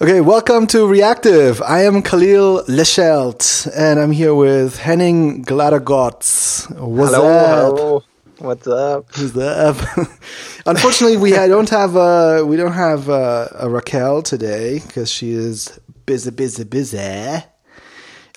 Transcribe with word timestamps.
Okay, 0.00 0.20
welcome 0.20 0.68
to 0.68 0.86
Reactive. 0.86 1.60
I 1.60 1.82
am 1.82 2.04
Kahlil 2.04 2.64
Lechelt, 2.68 3.68
and 3.74 3.98
I'm 3.98 4.12
here 4.12 4.32
with 4.32 4.78
Henning 4.78 5.42
Glatter-Götz. 5.42 6.70
What's 6.78 7.12
hello, 7.12 7.26
up? 7.26 7.76
Hello. 7.76 8.04
What's 8.38 8.68
up? 8.68 9.12
Who's 9.16 9.36
up? 9.36 9.76
Unfortunately, 10.66 11.16
we 11.16 11.32
don't 11.32 11.68
have 11.70 11.96
uh, 11.96 12.44
we 12.46 12.56
don't 12.56 12.74
have 12.74 13.10
uh, 13.10 13.48
a 13.54 13.68
Raquel 13.68 14.22
today 14.22 14.78
because 14.78 15.10
she 15.10 15.32
is 15.32 15.80
busy, 16.06 16.30
busy, 16.30 16.62
busy. 16.62 16.98
Um, 16.98 17.42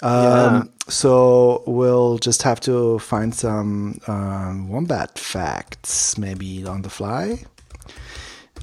yeah. 0.02 0.64
So 0.88 1.64
we'll 1.68 2.18
just 2.18 2.42
have 2.42 2.60
to 2.62 2.98
find 2.98 3.36
some 3.36 4.02
um, 4.08 4.68
wombat 4.68 5.20
facts, 5.20 6.18
maybe 6.18 6.66
on 6.66 6.82
the 6.82 6.90
fly. 6.90 7.44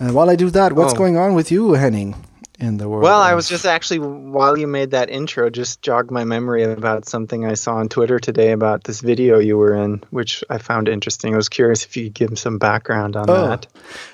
And 0.01 0.17
while 0.17 0.29
I 0.29 0.35
do 0.35 0.51
that, 0.51 0.73
what's 0.73 0.95
oh. 0.95 0.97
going 0.97 1.17
on 1.17 1.35
with 1.35 1.53
you, 1.53 1.75
Henning? 1.75 2.17
In 2.59 2.77
the 2.77 2.89
world. 2.89 3.05
Well, 3.05 3.21
I 3.21 3.35
was 3.35 3.49
just 3.49 3.65
actually 3.65 4.01
while 4.01 4.59
you 4.59 4.67
made 4.67 4.91
that 4.91 5.11
intro, 5.11 5.49
just 5.49 5.81
jogged 5.81 6.11
my 6.11 6.25
memory 6.25 6.65
about 6.65 7.07
something 7.07 7.47
I 7.47 7.55
saw 7.55 7.77
on 7.77 7.89
Twitter 7.89 8.19
today 8.19 8.51
about 8.53 8.85
this 8.85 9.01
video 9.01 9.39
you 9.39 9.57
were 9.57 9.75
in, 9.75 10.03
which 10.11 10.43
I 10.51 10.59
found 10.59 10.89
interesting. 10.89 11.35
I 11.35 11.37
was 11.37 11.49
curious 11.49 11.85
if 11.85 11.97
you 11.97 12.05
could 12.05 12.15
give 12.15 12.39
some 12.39 12.59
background 12.59 13.17
on 13.17 13.31
oh. 13.31 13.49
that. 13.49 13.67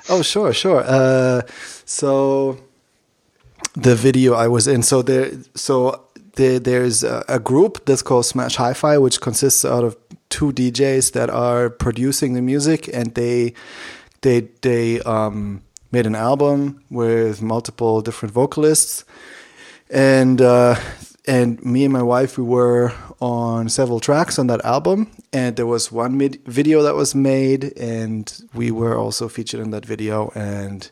Oh, 0.08 0.22
sure, 0.22 0.52
sure. 0.52 0.82
Uh, 0.86 1.42
so 1.86 2.58
the 3.74 3.94
video 3.94 4.34
I 4.34 4.48
was 4.48 4.68
in, 4.68 4.82
so 4.82 5.00
there, 5.00 5.30
so 5.54 6.04
there, 6.34 6.58
there's 6.58 7.02
a, 7.02 7.24
a 7.28 7.40
group 7.40 7.86
that's 7.86 8.02
called 8.02 8.26
Smash 8.26 8.56
Hi-Fi, 8.56 8.98
which 8.98 9.20
consists 9.20 9.64
out 9.64 9.84
of 9.84 9.96
two 10.28 10.52
DJs 10.52 11.12
that 11.12 11.30
are 11.30 11.70
producing 11.70 12.34
the 12.34 12.42
music, 12.42 12.88
and 12.92 13.14
they, 13.14 13.54
they, 14.20 14.40
they, 14.60 15.00
um 15.00 15.62
made 15.94 16.06
an 16.06 16.16
album 16.16 16.82
with 16.90 17.40
multiple 17.40 18.02
different 18.02 18.34
vocalists, 18.34 19.04
and 19.88 20.40
uh, 20.40 20.74
and 21.26 21.64
me 21.64 21.84
and 21.84 21.92
my 21.92 22.02
wife 22.02 22.36
we 22.36 22.44
were 22.44 22.92
on 23.20 23.68
several 23.68 24.00
tracks 24.00 24.38
on 24.38 24.48
that 24.48 24.62
album, 24.64 24.98
and 25.32 25.54
there 25.56 25.66
was 25.66 25.92
one 25.92 26.18
mid- 26.18 26.42
video 26.46 26.82
that 26.82 26.96
was 26.96 27.14
made, 27.14 27.62
and 27.78 28.24
we 28.52 28.72
were 28.72 28.98
also 28.98 29.28
featured 29.28 29.60
in 29.60 29.70
that 29.70 29.86
video, 29.86 30.32
and 30.34 30.90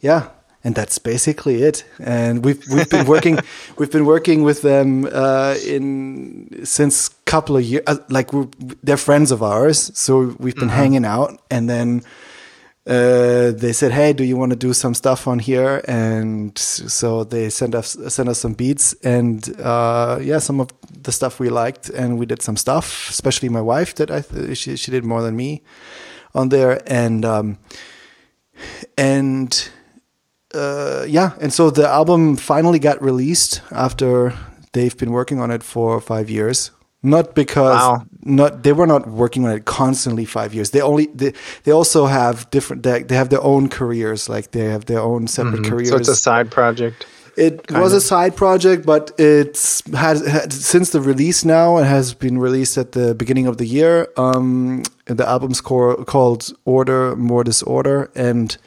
yeah, 0.00 0.30
and 0.64 0.74
that's 0.74 0.98
basically 0.98 1.62
it. 1.62 1.84
And 1.98 2.42
we've 2.42 2.62
we've 2.72 2.88
been 2.88 3.06
working 3.14 3.38
we've 3.76 3.92
been 3.92 4.06
working 4.06 4.42
with 4.42 4.62
them 4.62 5.06
uh, 5.12 5.56
in 5.66 6.64
since 6.64 7.10
couple 7.26 7.58
of 7.58 7.62
years. 7.62 7.84
Uh, 7.86 7.98
like 8.08 8.30
they're 8.82 8.96
friends 8.96 9.30
of 9.30 9.42
ours, 9.42 9.90
so 9.94 10.34
we've 10.38 10.54
been 10.54 10.68
mm-hmm. 10.68 10.82
hanging 10.82 11.04
out, 11.04 11.30
and 11.50 11.68
then 11.68 12.02
uh, 12.86 13.52
they 13.52 13.72
said, 13.72 13.92
"Hey, 13.92 14.12
do 14.12 14.24
you 14.24 14.36
want 14.36 14.50
to 14.50 14.56
do 14.56 14.72
some 14.72 14.94
stuff 14.94 15.28
on 15.28 15.38
here?" 15.38 15.82
And 15.86 16.58
so 16.58 17.24
they 17.24 17.50
sent 17.50 17.74
us 17.74 17.96
sent 18.08 18.28
us 18.28 18.38
some 18.38 18.54
beats, 18.54 18.94
and 19.04 19.54
uh, 19.60 20.18
yeah, 20.22 20.38
some 20.38 20.60
of 20.60 20.70
the 21.02 21.12
stuff 21.12 21.38
we 21.38 21.50
liked, 21.50 21.90
and 21.90 22.18
we 22.18 22.26
did 22.26 22.40
some 22.42 22.56
stuff. 22.56 23.10
Especially 23.10 23.48
my 23.48 23.60
wife, 23.60 23.94
that 23.96 24.10
I 24.10 24.22
th- 24.22 24.56
she 24.56 24.76
she 24.76 24.90
did 24.90 25.04
more 25.04 25.20
than 25.22 25.36
me 25.36 25.62
on 26.34 26.48
there, 26.48 26.80
and 26.86 27.24
um, 27.24 27.58
and 28.96 29.70
uh, 30.54 31.04
yeah, 31.06 31.32
and 31.40 31.52
so 31.52 31.70
the 31.70 31.86
album 31.86 32.36
finally 32.36 32.78
got 32.78 33.02
released 33.02 33.60
after 33.70 34.32
they've 34.72 34.96
been 34.96 35.10
working 35.12 35.38
on 35.38 35.50
it 35.50 35.62
for 35.62 36.00
five 36.00 36.30
years 36.30 36.70
not 37.02 37.34
because 37.34 37.80
wow. 37.80 38.04
not 38.22 38.62
they 38.62 38.72
were 38.72 38.86
not 38.86 39.08
working 39.08 39.44
on 39.44 39.52
it 39.52 39.64
constantly 39.64 40.24
five 40.24 40.54
years 40.54 40.70
they 40.70 40.80
only 40.80 41.06
they, 41.06 41.32
they 41.64 41.72
also 41.72 42.06
have 42.06 42.48
different 42.50 42.82
they, 42.82 43.02
they 43.02 43.14
have 43.14 43.30
their 43.30 43.42
own 43.42 43.68
careers 43.68 44.28
like 44.28 44.50
they 44.50 44.64
have 44.64 44.86
their 44.86 45.00
own 45.00 45.26
separate 45.26 45.62
mm-hmm. 45.62 45.70
careers 45.70 45.88
so 45.88 45.96
it's 45.96 46.08
a 46.08 46.14
side 46.14 46.50
project 46.50 47.06
it 47.36 47.70
was 47.70 47.92
of. 47.92 47.98
a 47.98 48.00
side 48.00 48.36
project 48.36 48.84
but 48.84 49.12
it's 49.18 49.82
has, 49.92 50.26
has, 50.26 50.52
since 50.54 50.90
the 50.90 51.00
release 51.00 51.44
now 51.44 51.78
it 51.78 51.84
has 51.84 52.12
been 52.12 52.38
released 52.38 52.76
at 52.76 52.92
the 52.92 53.14
beginning 53.14 53.46
of 53.46 53.56
the 53.56 53.66
year 53.66 54.08
um 54.16 54.82
the 55.06 55.26
album's 55.26 55.60
called 55.60 56.52
order 56.64 57.16
more 57.16 57.44
disorder 57.44 58.10
and 58.14 58.58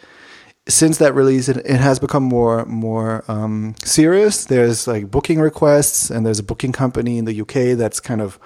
since 0.67 0.97
that 0.99 1.13
release, 1.13 1.49
it, 1.49 1.57
it 1.57 1.79
has 1.79 1.99
become 1.99 2.23
more 2.23 2.65
more 2.65 3.23
um, 3.27 3.75
serious. 3.83 4.45
There's 4.45 4.87
like 4.87 5.11
booking 5.11 5.39
requests, 5.39 6.09
and 6.09 6.25
there's 6.25 6.39
a 6.39 6.43
booking 6.43 6.71
company 6.71 7.17
in 7.17 7.25
the 7.25 7.41
UK 7.41 7.77
that's 7.77 7.99
kind 7.99 8.21
of 8.21 8.39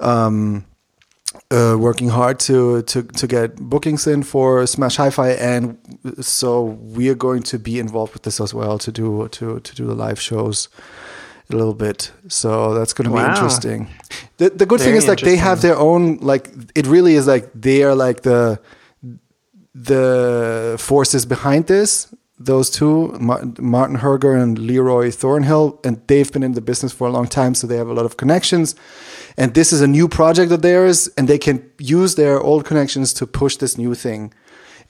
um, 0.00 0.64
uh, 1.50 1.76
working 1.78 2.08
hard 2.08 2.38
to 2.40 2.82
to 2.82 3.02
to 3.02 3.26
get 3.26 3.56
bookings 3.56 4.06
in 4.06 4.22
for 4.22 4.66
Smash 4.66 4.96
Hi-Fi, 4.96 5.30
and 5.30 5.76
so 6.20 6.62
we 6.62 7.08
are 7.08 7.16
going 7.16 7.42
to 7.44 7.58
be 7.58 7.80
involved 7.80 8.12
with 8.12 8.22
this 8.22 8.40
as 8.40 8.54
well 8.54 8.78
to 8.78 8.92
do 8.92 9.28
to 9.28 9.58
to 9.58 9.74
do 9.74 9.86
the 9.86 9.94
live 9.94 10.20
shows 10.20 10.68
a 11.50 11.56
little 11.56 11.74
bit. 11.74 12.12
So 12.28 12.74
that's 12.74 12.92
going 12.92 13.08
to 13.08 13.14
wow. 13.14 13.26
be 13.26 13.30
interesting. 13.30 13.88
The 14.36 14.50
the 14.50 14.66
good 14.66 14.80
Very 14.80 14.92
thing 14.92 14.98
is 14.98 15.08
like 15.08 15.20
they 15.20 15.36
have 15.36 15.62
their 15.62 15.76
own 15.76 16.18
like 16.18 16.50
it 16.76 16.86
really 16.86 17.14
is 17.14 17.26
like 17.26 17.50
they 17.54 17.82
are 17.82 17.94
like 17.94 18.22
the 18.22 18.60
the 19.74 20.76
forces 20.78 21.26
behind 21.26 21.66
this 21.66 22.14
those 22.38 22.68
two 22.68 23.12
martin 23.18 23.96
herger 23.98 24.40
and 24.40 24.58
Leeroy 24.58 25.10
Thornhill 25.10 25.78
and 25.84 26.00
they've 26.08 26.30
been 26.32 26.42
in 26.42 26.52
the 26.52 26.60
business 26.60 26.92
for 26.92 27.06
a 27.06 27.10
long 27.10 27.28
time 27.28 27.54
so 27.54 27.66
they 27.66 27.76
have 27.76 27.88
a 27.88 27.94
lot 27.94 28.04
of 28.04 28.16
connections. 28.16 28.74
And 29.36 29.54
this 29.54 29.72
is 29.72 29.80
a 29.80 29.86
new 29.86 30.08
project 30.08 30.50
of 30.52 30.62
theirs 30.62 31.08
and 31.16 31.28
they 31.28 31.38
can 31.38 31.68
use 31.78 32.16
their 32.16 32.40
old 32.40 32.64
connections 32.64 33.12
to 33.14 33.26
push 33.26 33.56
this 33.56 33.78
new 33.78 33.94
thing. 33.94 34.32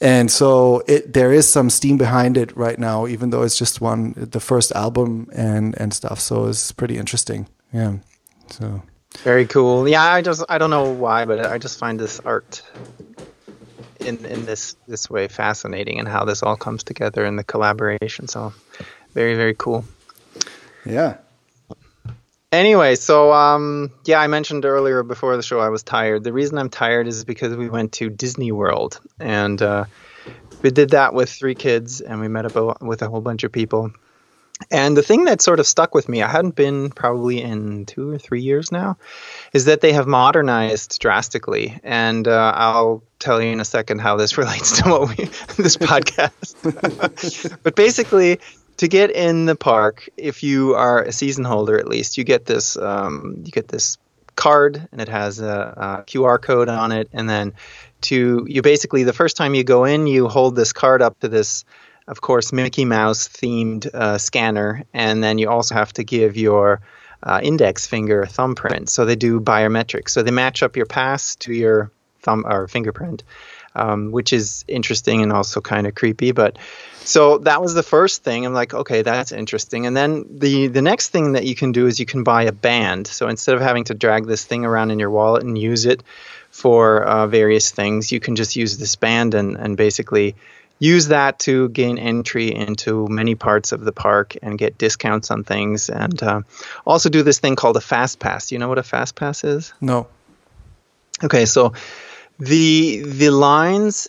And 0.00 0.30
so 0.30 0.82
it 0.88 1.12
there 1.12 1.32
is 1.32 1.50
some 1.50 1.68
steam 1.68 1.98
behind 1.98 2.38
it 2.38 2.56
right 2.56 2.78
now 2.78 3.06
even 3.06 3.28
though 3.28 3.42
it's 3.42 3.58
just 3.58 3.80
one 3.80 4.14
the 4.16 4.40
first 4.40 4.72
album 4.72 5.28
and 5.34 5.78
and 5.78 5.92
stuff 5.92 6.20
so 6.20 6.46
it's 6.46 6.72
pretty 6.72 6.96
interesting. 6.96 7.46
Yeah 7.72 7.98
so. 8.50 8.82
Very 9.22 9.46
cool. 9.46 9.86
Yeah 9.86 10.02
i 10.02 10.22
just 10.22 10.42
i 10.48 10.56
don't 10.56 10.70
know 10.70 10.90
why 10.90 11.26
but 11.26 11.44
i 11.46 11.58
just 11.58 11.78
find 11.78 12.00
this 12.00 12.20
art 12.20 12.62
in 14.04 14.24
in 14.24 14.44
this 14.44 14.76
this 14.86 15.08
way 15.08 15.28
fascinating 15.28 15.98
and 15.98 16.08
how 16.08 16.24
this 16.24 16.42
all 16.42 16.56
comes 16.56 16.84
together 16.84 17.24
in 17.24 17.36
the 17.36 17.44
collaboration. 17.44 18.28
So 18.28 18.52
very 19.14 19.34
very 19.34 19.54
cool. 19.54 19.84
Yeah. 20.84 21.18
Anyway, 22.52 22.94
so 22.94 23.32
um, 23.32 23.90
yeah, 24.04 24.20
I 24.20 24.28
mentioned 24.28 24.64
earlier 24.64 25.02
before 25.02 25.36
the 25.36 25.42
show 25.42 25.58
I 25.58 25.70
was 25.70 25.82
tired. 25.82 26.22
The 26.22 26.32
reason 26.32 26.56
I'm 26.56 26.70
tired 26.70 27.08
is 27.08 27.24
because 27.24 27.56
we 27.56 27.68
went 27.68 27.92
to 27.94 28.08
Disney 28.08 28.52
World 28.52 29.00
and 29.18 29.60
uh, 29.60 29.86
we 30.62 30.70
did 30.70 30.90
that 30.90 31.14
with 31.14 31.30
three 31.30 31.56
kids 31.56 32.00
and 32.00 32.20
we 32.20 32.28
met 32.28 32.46
up 32.46 32.80
with 32.80 33.02
a 33.02 33.08
whole 33.08 33.20
bunch 33.20 33.42
of 33.42 33.50
people. 33.50 33.90
And 34.70 34.96
the 34.96 35.02
thing 35.02 35.24
that 35.24 35.42
sort 35.42 35.58
of 35.58 35.66
stuck 35.66 35.94
with 35.94 36.08
me, 36.08 36.22
I 36.22 36.28
hadn't 36.28 36.54
been 36.54 36.90
probably 36.90 37.42
in 37.42 37.86
two 37.86 38.10
or 38.10 38.18
three 38.18 38.42
years 38.42 38.70
now, 38.70 38.96
is 39.52 39.64
that 39.64 39.80
they 39.80 39.92
have 39.92 40.06
modernized 40.06 41.00
drastically. 41.00 41.80
And 41.82 42.28
uh, 42.28 42.52
I'll 42.54 43.02
tell 43.18 43.42
you 43.42 43.48
in 43.48 43.60
a 43.60 43.64
second 43.64 44.00
how 44.00 44.16
this 44.16 44.38
relates 44.38 44.80
to 44.80 44.88
what 44.88 45.08
we 45.08 45.24
this 45.56 45.76
podcast. 45.76 46.54
but 47.62 47.74
basically, 47.74 48.38
to 48.76 48.88
get 48.88 49.10
in 49.10 49.46
the 49.46 49.56
park, 49.56 50.08
if 50.16 50.42
you 50.42 50.74
are 50.74 51.02
a 51.02 51.12
season 51.12 51.44
holder, 51.44 51.78
at 51.78 51.88
least 51.88 52.16
you 52.16 52.24
get 52.24 52.46
this 52.46 52.76
um, 52.76 53.42
you 53.44 53.50
get 53.50 53.68
this 53.68 53.98
card, 54.36 54.88
and 54.92 55.00
it 55.00 55.08
has 55.08 55.40
a, 55.40 56.04
a 56.06 56.10
QR 56.10 56.40
code 56.40 56.68
on 56.68 56.92
it, 56.92 57.08
and 57.12 57.28
then 57.28 57.54
to 58.02 58.46
you 58.48 58.62
basically 58.62 59.02
the 59.02 59.12
first 59.12 59.36
time 59.36 59.54
you 59.54 59.64
go 59.64 59.84
in, 59.84 60.06
you 60.06 60.28
hold 60.28 60.54
this 60.56 60.72
card 60.72 61.02
up 61.02 61.18
to 61.20 61.28
this 61.28 61.64
of 62.06 62.20
course, 62.20 62.52
Mickey 62.52 62.84
Mouse 62.84 63.28
themed 63.28 63.86
uh, 63.94 64.18
scanner, 64.18 64.84
and 64.92 65.22
then 65.22 65.38
you 65.38 65.48
also 65.48 65.74
have 65.74 65.92
to 65.94 66.04
give 66.04 66.36
your 66.36 66.80
uh, 67.22 67.40
index 67.42 67.86
finger 67.86 68.22
a 68.22 68.26
thumbprint. 68.26 68.90
So 68.90 69.04
they 69.04 69.16
do 69.16 69.40
biometrics. 69.40 70.10
So 70.10 70.22
they 70.22 70.30
match 70.30 70.62
up 70.62 70.76
your 70.76 70.86
pass 70.86 71.36
to 71.36 71.52
your 71.52 71.90
thumb 72.20 72.44
or 72.46 72.68
fingerprint, 72.68 73.22
um, 73.74 74.12
which 74.12 74.32
is 74.32 74.64
interesting 74.68 75.22
and 75.22 75.32
also 75.32 75.60
kind 75.60 75.86
of 75.86 75.94
creepy. 75.94 76.32
But 76.32 76.58
so 77.00 77.38
that 77.38 77.62
was 77.62 77.72
the 77.72 77.82
first 77.82 78.22
thing. 78.22 78.44
I'm 78.44 78.52
like, 78.52 78.74
okay, 78.74 79.02
that's 79.02 79.32
interesting. 79.32 79.86
And 79.86 79.96
then 79.96 80.26
the 80.28 80.66
the 80.68 80.82
next 80.82 81.08
thing 81.08 81.32
that 81.32 81.44
you 81.44 81.54
can 81.54 81.72
do 81.72 81.86
is 81.86 81.98
you 81.98 82.06
can 82.06 82.22
buy 82.22 82.44
a 82.44 82.52
band. 82.52 83.06
So 83.06 83.28
instead 83.28 83.54
of 83.54 83.62
having 83.62 83.84
to 83.84 83.94
drag 83.94 84.26
this 84.26 84.44
thing 84.44 84.66
around 84.66 84.90
in 84.90 84.98
your 84.98 85.10
wallet 85.10 85.42
and 85.42 85.56
use 85.56 85.86
it 85.86 86.02
for 86.50 87.02
uh, 87.02 87.26
various 87.26 87.70
things, 87.70 88.12
you 88.12 88.20
can 88.20 88.36
just 88.36 88.56
use 88.56 88.76
this 88.76 88.96
band 88.96 89.34
and 89.34 89.56
and 89.56 89.76
basically 89.78 90.34
use 90.78 91.08
that 91.08 91.38
to 91.38 91.68
gain 91.70 91.98
entry 91.98 92.54
into 92.54 93.06
many 93.08 93.34
parts 93.34 93.72
of 93.72 93.84
the 93.84 93.92
park 93.92 94.36
and 94.42 94.58
get 94.58 94.76
discounts 94.76 95.30
on 95.30 95.44
things 95.44 95.88
and 95.88 96.22
uh, 96.22 96.40
also 96.84 97.08
do 97.08 97.22
this 97.22 97.38
thing 97.38 97.56
called 97.56 97.76
a 97.76 97.80
fast 97.80 98.18
pass 98.18 98.52
you 98.52 98.58
know 98.58 98.68
what 98.68 98.78
a 98.78 98.82
fast 98.82 99.14
pass 99.14 99.44
is 99.44 99.72
no 99.80 100.06
okay 101.22 101.46
so 101.46 101.72
the 102.38 103.02
the 103.02 103.30
lines 103.30 104.08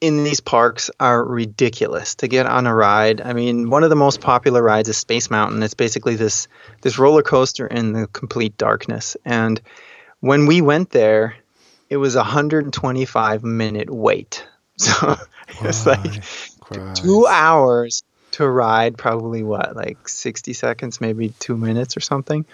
in 0.00 0.24
these 0.24 0.40
parks 0.40 0.90
are 1.00 1.24
ridiculous 1.24 2.16
to 2.16 2.28
get 2.28 2.46
on 2.46 2.66
a 2.66 2.74
ride. 2.74 3.20
I 3.20 3.32
mean, 3.32 3.68
one 3.68 3.82
of 3.82 3.90
the 3.90 3.96
most 3.96 4.20
popular 4.20 4.62
rides 4.62 4.88
is 4.88 4.96
Space 4.96 5.30
Mountain. 5.30 5.62
It's 5.62 5.74
basically 5.74 6.16
this 6.16 6.48
this 6.82 6.98
roller 6.98 7.22
coaster 7.22 7.66
in 7.66 7.92
the 7.92 8.06
complete 8.06 8.56
darkness. 8.56 9.16
And 9.24 9.60
when 10.20 10.46
we 10.46 10.60
went 10.60 10.90
there, 10.90 11.36
it 11.90 11.96
was 11.96 12.14
a 12.14 12.18
125 12.18 13.44
minute 13.44 13.90
wait. 13.90 14.46
So 14.80 15.16
it's 15.62 15.86
like 15.86 16.22
Christ. 16.60 17.02
two 17.02 17.26
hours 17.26 18.02
to 18.32 18.48
ride 18.48 18.98
probably 18.98 19.42
what 19.42 19.74
like 19.74 20.08
60 20.08 20.52
seconds 20.52 21.00
maybe 21.00 21.30
two 21.40 21.56
minutes 21.56 21.96
or 21.96 22.00
something 22.00 22.44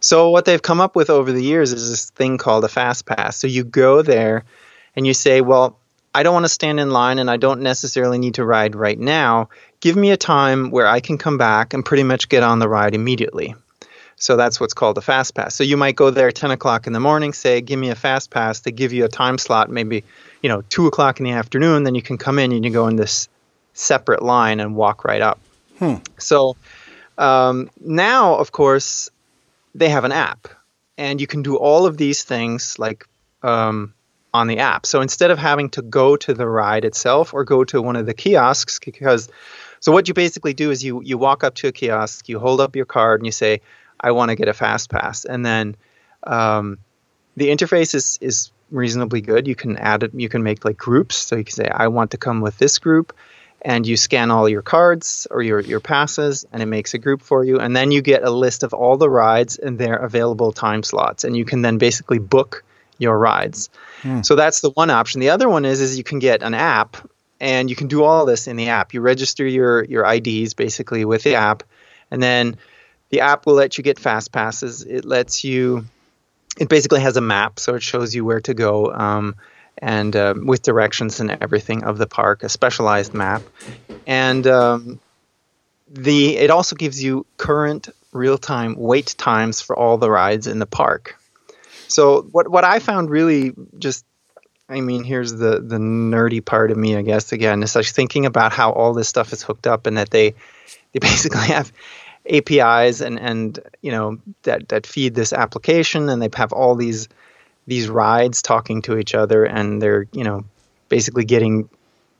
so 0.00 0.30
what 0.30 0.44
they've 0.44 0.60
come 0.60 0.80
up 0.80 0.96
with 0.96 1.10
over 1.10 1.32
the 1.32 1.42
years 1.42 1.72
is 1.72 1.88
this 1.88 2.10
thing 2.10 2.38
called 2.38 2.64
a 2.64 2.68
fast 2.68 3.06
pass 3.06 3.36
so 3.36 3.46
you 3.46 3.64
go 3.64 4.02
there 4.02 4.44
and 4.96 5.06
you 5.06 5.14
say 5.14 5.40
well 5.40 5.78
i 6.14 6.22
don't 6.22 6.34
want 6.34 6.44
to 6.44 6.50
stand 6.50 6.80
in 6.80 6.90
line 6.90 7.18
and 7.18 7.30
i 7.30 7.36
don't 7.36 7.62
necessarily 7.62 8.18
need 8.18 8.34
to 8.34 8.44
ride 8.44 8.74
right 8.74 8.98
now 8.98 9.48
give 9.80 9.94
me 9.94 10.10
a 10.10 10.16
time 10.16 10.70
where 10.70 10.88
i 10.88 10.98
can 10.98 11.18
come 11.18 11.38
back 11.38 11.72
and 11.72 11.84
pretty 11.84 12.02
much 12.02 12.28
get 12.28 12.42
on 12.42 12.58
the 12.58 12.68
ride 12.68 12.94
immediately 12.94 13.54
so 14.22 14.36
that's 14.36 14.60
what's 14.60 14.72
called 14.72 14.98
a 14.98 15.00
fast 15.00 15.34
pass. 15.34 15.52
So 15.52 15.64
you 15.64 15.76
might 15.76 15.96
go 15.96 16.10
there 16.10 16.30
10 16.30 16.52
o'clock 16.52 16.86
in 16.86 16.92
the 16.92 17.00
morning, 17.00 17.32
say, 17.32 17.60
give 17.60 17.76
me 17.76 17.90
a 17.90 17.96
fast 17.96 18.30
pass. 18.30 18.60
They 18.60 18.70
give 18.70 18.92
you 18.92 19.04
a 19.04 19.08
time 19.08 19.36
slot, 19.36 19.68
maybe, 19.68 20.04
you 20.42 20.48
know, 20.48 20.62
2 20.68 20.86
o'clock 20.86 21.20
in 21.20 21.24
the 21.24 21.32
afternoon. 21.32 21.84
Then 21.84 21.94
you 21.94 22.02
can 22.02 22.18
come 22.18 22.38
in 22.38 22.52
and 22.52 22.64
you 22.64 22.70
go 22.70 22.88
in 22.88 22.96
this 22.96 23.28
separate 23.74 24.22
line 24.22 24.60
and 24.60 24.76
walk 24.76 25.04
right 25.04 25.22
up. 25.22 25.40
Hmm. 25.78 25.96
So 26.18 26.56
um, 27.18 27.70
now, 27.80 28.34
of 28.34 28.52
course, 28.52 29.10
they 29.74 29.88
have 29.88 30.04
an 30.04 30.12
app. 30.12 30.48
And 30.98 31.20
you 31.20 31.26
can 31.26 31.42
do 31.42 31.56
all 31.56 31.86
of 31.86 31.96
these 31.96 32.22
things 32.22 32.78
like 32.78 33.08
um, 33.42 33.94
on 34.34 34.46
the 34.46 34.58
app. 34.58 34.84
So 34.86 35.00
instead 35.00 35.30
of 35.30 35.38
having 35.38 35.70
to 35.70 35.82
go 35.82 36.16
to 36.16 36.34
the 36.34 36.46
ride 36.46 36.84
itself 36.84 37.32
or 37.32 37.44
go 37.44 37.64
to 37.64 37.80
one 37.80 37.96
of 37.96 38.06
the 38.06 38.14
kiosks, 38.14 38.78
because 38.78 39.28
so 39.80 39.90
what 39.90 40.06
you 40.06 40.14
basically 40.14 40.54
do 40.54 40.70
is 40.70 40.84
you 40.84 41.02
you 41.02 41.18
walk 41.18 41.42
up 41.42 41.54
to 41.56 41.68
a 41.68 41.72
kiosk, 41.72 42.28
you 42.28 42.38
hold 42.38 42.60
up 42.60 42.76
your 42.76 42.84
card, 42.84 43.20
and 43.20 43.26
you 43.26 43.32
say, 43.32 43.62
I 43.98 44.12
want 44.12 44.28
to 44.28 44.36
get 44.36 44.48
a 44.48 44.52
fast 44.52 44.90
pass. 44.90 45.24
And 45.24 45.44
then 45.44 45.76
um, 46.24 46.78
the 47.36 47.48
interface 47.48 47.94
is, 47.94 48.18
is 48.20 48.50
reasonably 48.72 49.20
good. 49.20 49.46
You 49.46 49.54
can 49.54 49.76
add 49.76 50.02
it, 50.02 50.12
you 50.14 50.28
can 50.28 50.42
make 50.42 50.64
like 50.64 50.76
groups. 50.76 51.16
So 51.16 51.36
you 51.36 51.44
can 51.44 51.54
say, 51.54 51.68
I 51.68 51.88
want 51.88 52.12
to 52.12 52.18
come 52.18 52.40
with 52.40 52.58
this 52.58 52.78
group. 52.78 53.14
And 53.64 53.86
you 53.86 53.96
scan 53.96 54.32
all 54.32 54.48
your 54.48 54.62
cards 54.62 55.28
or 55.30 55.40
your, 55.40 55.60
your 55.60 55.78
passes, 55.78 56.44
and 56.52 56.60
it 56.60 56.66
makes 56.66 56.94
a 56.94 56.98
group 56.98 57.22
for 57.22 57.44
you. 57.44 57.60
And 57.60 57.76
then 57.76 57.92
you 57.92 58.02
get 58.02 58.24
a 58.24 58.30
list 58.30 58.64
of 58.64 58.74
all 58.74 58.96
the 58.96 59.08
rides 59.08 59.56
and 59.56 59.78
their 59.78 59.94
available 59.94 60.50
time 60.50 60.82
slots. 60.82 61.22
And 61.22 61.36
you 61.36 61.44
can 61.44 61.62
then 61.62 61.78
basically 61.78 62.18
book 62.18 62.64
your 62.98 63.16
rides. 63.16 63.70
Hmm. 64.02 64.22
So 64.22 64.34
that's 64.34 64.62
the 64.62 64.70
one 64.70 64.90
option. 64.90 65.20
The 65.20 65.30
other 65.30 65.48
one 65.48 65.64
is 65.64 65.80
is 65.80 65.96
you 65.96 66.04
can 66.04 66.18
get 66.18 66.42
an 66.42 66.54
app 66.54 66.96
and 67.40 67.68
you 67.68 67.76
can 67.76 67.88
do 67.88 68.04
all 68.04 68.24
this 68.24 68.46
in 68.46 68.56
the 68.56 68.68
app. 68.68 68.94
You 68.94 69.00
register 69.00 69.46
your 69.46 69.84
your 69.84 70.10
IDs 70.10 70.54
basically 70.54 71.04
with 71.04 71.24
the 71.24 71.34
app, 71.34 71.64
and 72.10 72.22
then 72.22 72.56
the 73.10 73.20
app 73.20 73.46
will 73.46 73.54
let 73.54 73.76
you 73.76 73.84
get 73.84 73.98
fast 73.98 74.32
passes. 74.32 74.82
It 74.82 75.04
lets 75.04 75.44
you. 75.44 75.84
It 76.58 76.68
basically 76.68 77.00
has 77.00 77.16
a 77.16 77.20
map, 77.20 77.58
so 77.58 77.74
it 77.74 77.82
shows 77.82 78.14
you 78.14 78.24
where 78.24 78.40
to 78.40 78.54
go, 78.54 78.92
um, 78.92 79.36
and 79.78 80.14
uh, 80.14 80.34
with 80.36 80.62
directions 80.62 81.20
and 81.20 81.30
everything 81.40 81.84
of 81.84 81.98
the 81.98 82.06
park, 82.06 82.42
a 82.42 82.48
specialized 82.48 83.14
map, 83.14 83.42
and 84.06 84.46
um, 84.46 85.00
the 85.88 86.36
it 86.36 86.50
also 86.50 86.76
gives 86.76 87.02
you 87.02 87.26
current 87.36 87.88
real 88.12 88.36
time 88.36 88.74
wait 88.76 89.14
times 89.16 89.60
for 89.60 89.76
all 89.76 89.96
the 89.96 90.10
rides 90.10 90.46
in 90.46 90.58
the 90.58 90.66
park. 90.66 91.18
So 91.88 92.22
what 92.22 92.48
what 92.48 92.64
I 92.64 92.78
found 92.78 93.10
really 93.10 93.52
just 93.78 94.04
I 94.72 94.80
mean, 94.80 95.04
here's 95.04 95.32
the 95.32 95.60
the 95.60 95.76
nerdy 95.76 96.44
part 96.44 96.70
of 96.70 96.78
me, 96.78 96.96
I 96.96 97.02
guess. 97.02 97.32
Again, 97.32 97.62
it's 97.62 97.76
like 97.76 97.86
thinking 97.86 98.24
about 98.24 98.52
how 98.52 98.72
all 98.72 98.94
this 98.94 99.08
stuff 99.08 99.32
is 99.32 99.42
hooked 99.42 99.66
up, 99.66 99.86
and 99.86 99.98
that 99.98 100.10
they 100.10 100.34
they 100.92 100.98
basically 101.00 101.48
have 101.48 101.72
APIs 102.30 103.00
and 103.00 103.18
and 103.18 103.58
you 103.80 103.90
know 103.90 104.18
that 104.42 104.68
that 104.68 104.86
feed 104.86 105.14
this 105.14 105.32
application, 105.32 106.08
and 106.08 106.22
they 106.22 106.28
have 106.34 106.52
all 106.52 106.74
these 106.74 107.08
these 107.66 107.88
rides 107.88 108.42
talking 108.42 108.82
to 108.82 108.98
each 108.98 109.14
other, 109.14 109.44
and 109.44 109.80
they're 109.80 110.06
you 110.12 110.24
know 110.24 110.44
basically 110.88 111.24
getting 111.24 111.68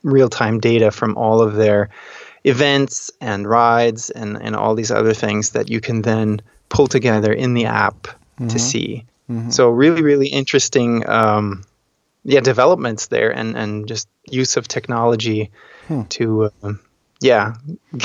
real 0.03 0.29
time 0.29 0.59
data 0.59 0.91
from 0.91 1.17
all 1.17 1.41
of 1.41 1.55
their 1.55 1.89
events 2.43 3.11
and 3.21 3.47
rides 3.47 4.09
and 4.09 4.37
and 4.41 4.55
all 4.55 4.75
these 4.75 4.91
other 4.91 5.13
things 5.13 5.51
that 5.51 5.69
you 5.69 5.79
can 5.79 6.01
then 6.01 6.41
pull 6.69 6.87
together 6.87 7.31
in 7.31 7.53
the 7.53 7.65
app 7.65 8.07
to 8.49 8.59
see. 8.59 9.05
So 9.51 9.69
really, 9.69 10.01
really 10.01 10.27
interesting. 10.27 11.07
Um, 11.07 11.63
yeah 12.23 12.39
developments 12.39 13.07
there 13.07 13.31
and 13.31 13.55
and 13.55 13.87
just 13.87 14.07
use 14.29 14.57
of 14.57 14.67
technology 14.67 15.51
to 16.09 16.49
um, 16.63 16.79
yeah. 17.23 17.55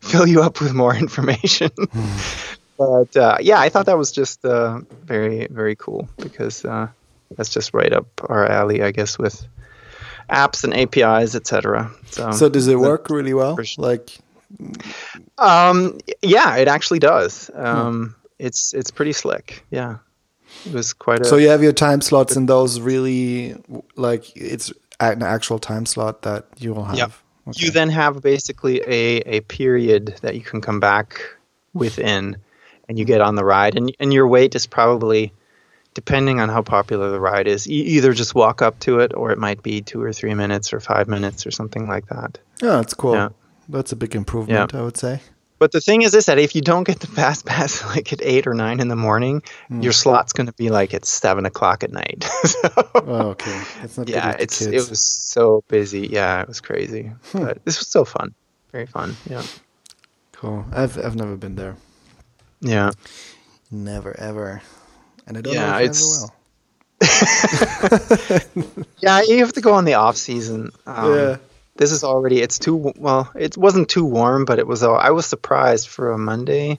Fill 0.00 0.26
you 0.26 0.42
up 0.42 0.60
with 0.60 0.72
more 0.72 0.94
information. 1.06 1.70
But 2.78 3.16
uh, 3.16 3.36
yeah 3.40 3.60
i 3.60 3.68
thought 3.68 3.86
that 3.86 3.98
was 3.98 4.10
just 4.10 4.44
uh, 4.44 4.80
very 5.04 5.46
very 5.46 5.76
cool 5.76 6.08
because 6.16 6.64
uh, 6.64 6.88
that's 7.36 7.50
just 7.50 7.74
right 7.74 7.92
up 7.92 8.06
our 8.28 8.46
alley 8.46 8.82
i 8.82 8.90
guess 8.90 9.18
with 9.18 9.46
apps 10.30 10.64
and 10.64 10.72
apis 10.74 11.36
etc 11.36 11.90
so 12.10 12.30
So 12.32 12.48
does 12.48 12.66
it 12.68 12.78
work 12.78 13.08
really 13.10 13.34
well? 13.34 13.56
Like, 13.78 14.18
um 15.38 15.98
yeah 16.22 16.56
it 16.56 16.68
actually 16.68 16.98
does. 16.98 17.50
Um 17.54 18.14
it's 18.38 18.74
it's 18.74 18.90
pretty 18.90 19.12
slick. 19.12 19.64
Yeah. 19.70 19.98
It 20.66 20.72
was 20.74 20.92
quite 20.92 21.20
a 21.20 21.24
so 21.24 21.36
you 21.36 21.48
have 21.48 21.62
your 21.62 21.72
time 21.72 22.00
slots 22.00 22.36
and 22.36 22.48
those 22.48 22.80
really 22.80 23.54
like 23.96 24.24
it's 24.36 24.72
an 25.00 25.22
actual 25.22 25.58
time 25.58 25.86
slot 25.86 26.22
that 26.22 26.46
you 26.58 26.74
will 26.74 26.84
have. 26.84 26.96
Yep. 26.98 27.12
Okay. 27.48 27.66
You 27.66 27.70
then 27.72 27.88
have 27.90 28.22
basically 28.22 28.80
a, 28.82 29.20
a 29.20 29.40
period 29.40 30.18
that 30.22 30.34
you 30.34 30.42
can 30.42 30.60
come 30.60 30.80
back 30.80 31.20
within 31.74 32.36
and 32.88 32.98
you 32.98 33.04
get 33.04 33.20
on 33.20 33.34
the 33.34 33.44
ride. 33.44 33.76
And, 33.76 33.94
and 33.98 34.12
your 34.12 34.28
wait 34.28 34.54
is 34.54 34.66
probably, 34.66 35.32
depending 35.94 36.40
on 36.40 36.48
how 36.48 36.62
popular 36.62 37.10
the 37.10 37.18
ride 37.20 37.48
is, 37.48 37.66
you 37.66 37.82
either 37.82 38.12
just 38.12 38.34
walk 38.34 38.62
up 38.62 38.78
to 38.80 39.00
it 39.00 39.12
or 39.14 39.32
it 39.32 39.38
might 39.38 39.62
be 39.62 39.80
two 39.80 40.00
or 40.00 40.12
three 40.12 40.34
minutes 40.34 40.72
or 40.72 40.80
five 40.80 41.08
minutes 41.08 41.46
or 41.46 41.50
something 41.50 41.88
like 41.88 42.06
that. 42.06 42.38
Yeah, 42.62 42.76
that's 42.76 42.94
cool. 42.94 43.14
Yeah. 43.14 43.30
That's 43.68 43.92
a 43.92 43.96
big 43.96 44.14
improvement, 44.14 44.74
I 44.74 44.82
would 44.82 44.96
say. 44.96 45.20
But 45.62 45.70
the 45.70 45.80
thing 45.80 46.02
is 46.02 46.10
this 46.10 46.26
that 46.26 46.38
if 46.40 46.56
you 46.56 46.60
don't 46.60 46.82
get 46.82 46.98
the 46.98 47.06
fast 47.06 47.46
pass 47.46 47.84
like 47.94 48.12
at 48.12 48.20
eight 48.20 48.48
or 48.48 48.54
nine 48.54 48.80
in 48.80 48.88
the 48.88 48.96
morning, 48.96 49.42
Mm. 49.70 49.80
your 49.84 49.92
slot's 49.92 50.32
going 50.32 50.48
to 50.48 50.52
be 50.54 50.70
like 50.70 50.92
at 50.92 51.04
seven 51.04 51.46
o'clock 51.46 51.84
at 51.84 51.92
night. 51.92 52.24
so, 52.44 52.68
Oh, 52.96 53.28
okay. 53.30 53.60
That's 53.80 53.96
not 53.96 54.08
yeah, 54.08 54.34
it's 54.40 54.60
it 54.60 54.90
was 54.90 54.98
so 55.00 55.62
busy. 55.68 56.08
Yeah, 56.10 56.42
it 56.42 56.48
was 56.48 56.60
crazy. 56.60 57.12
But 57.32 57.64
this 57.64 57.78
was 57.78 57.86
still 57.86 58.04
fun. 58.04 58.34
Very 58.72 58.86
fun. 58.86 59.14
Yeah. 59.30 59.44
cool. 60.32 60.64
I've 60.72 60.98
I've 60.98 61.14
never 61.14 61.36
been 61.36 61.54
there. 61.54 61.76
Yeah. 62.60 62.90
Never 63.70 64.18
ever. 64.18 64.62
And 65.28 65.38
I 65.38 65.42
don't 65.42 65.54
Yeah, 65.54 65.70
know 65.70 65.78
if 65.78 65.82
I 65.82 65.84
ever 65.94 66.06
will. 66.10 66.32
Yeah, 69.00 69.22
you 69.22 69.38
have 69.38 69.52
to 69.54 69.60
go 69.60 69.72
on 69.74 69.84
the 69.84 69.94
off 69.94 70.16
season. 70.16 70.70
Um, 70.86 71.14
Yeah. 71.14 71.36
This 71.76 71.90
is 71.92 72.04
already 72.04 72.42
it's 72.42 72.58
too 72.58 72.92
well. 72.96 73.30
It 73.34 73.56
wasn't 73.56 73.88
too 73.88 74.04
warm, 74.04 74.44
but 74.44 74.58
it 74.58 74.66
was. 74.66 74.82
uh, 74.82 74.92
I 74.92 75.10
was 75.10 75.26
surprised 75.26 75.88
for 75.88 76.12
a 76.12 76.18
Monday 76.18 76.78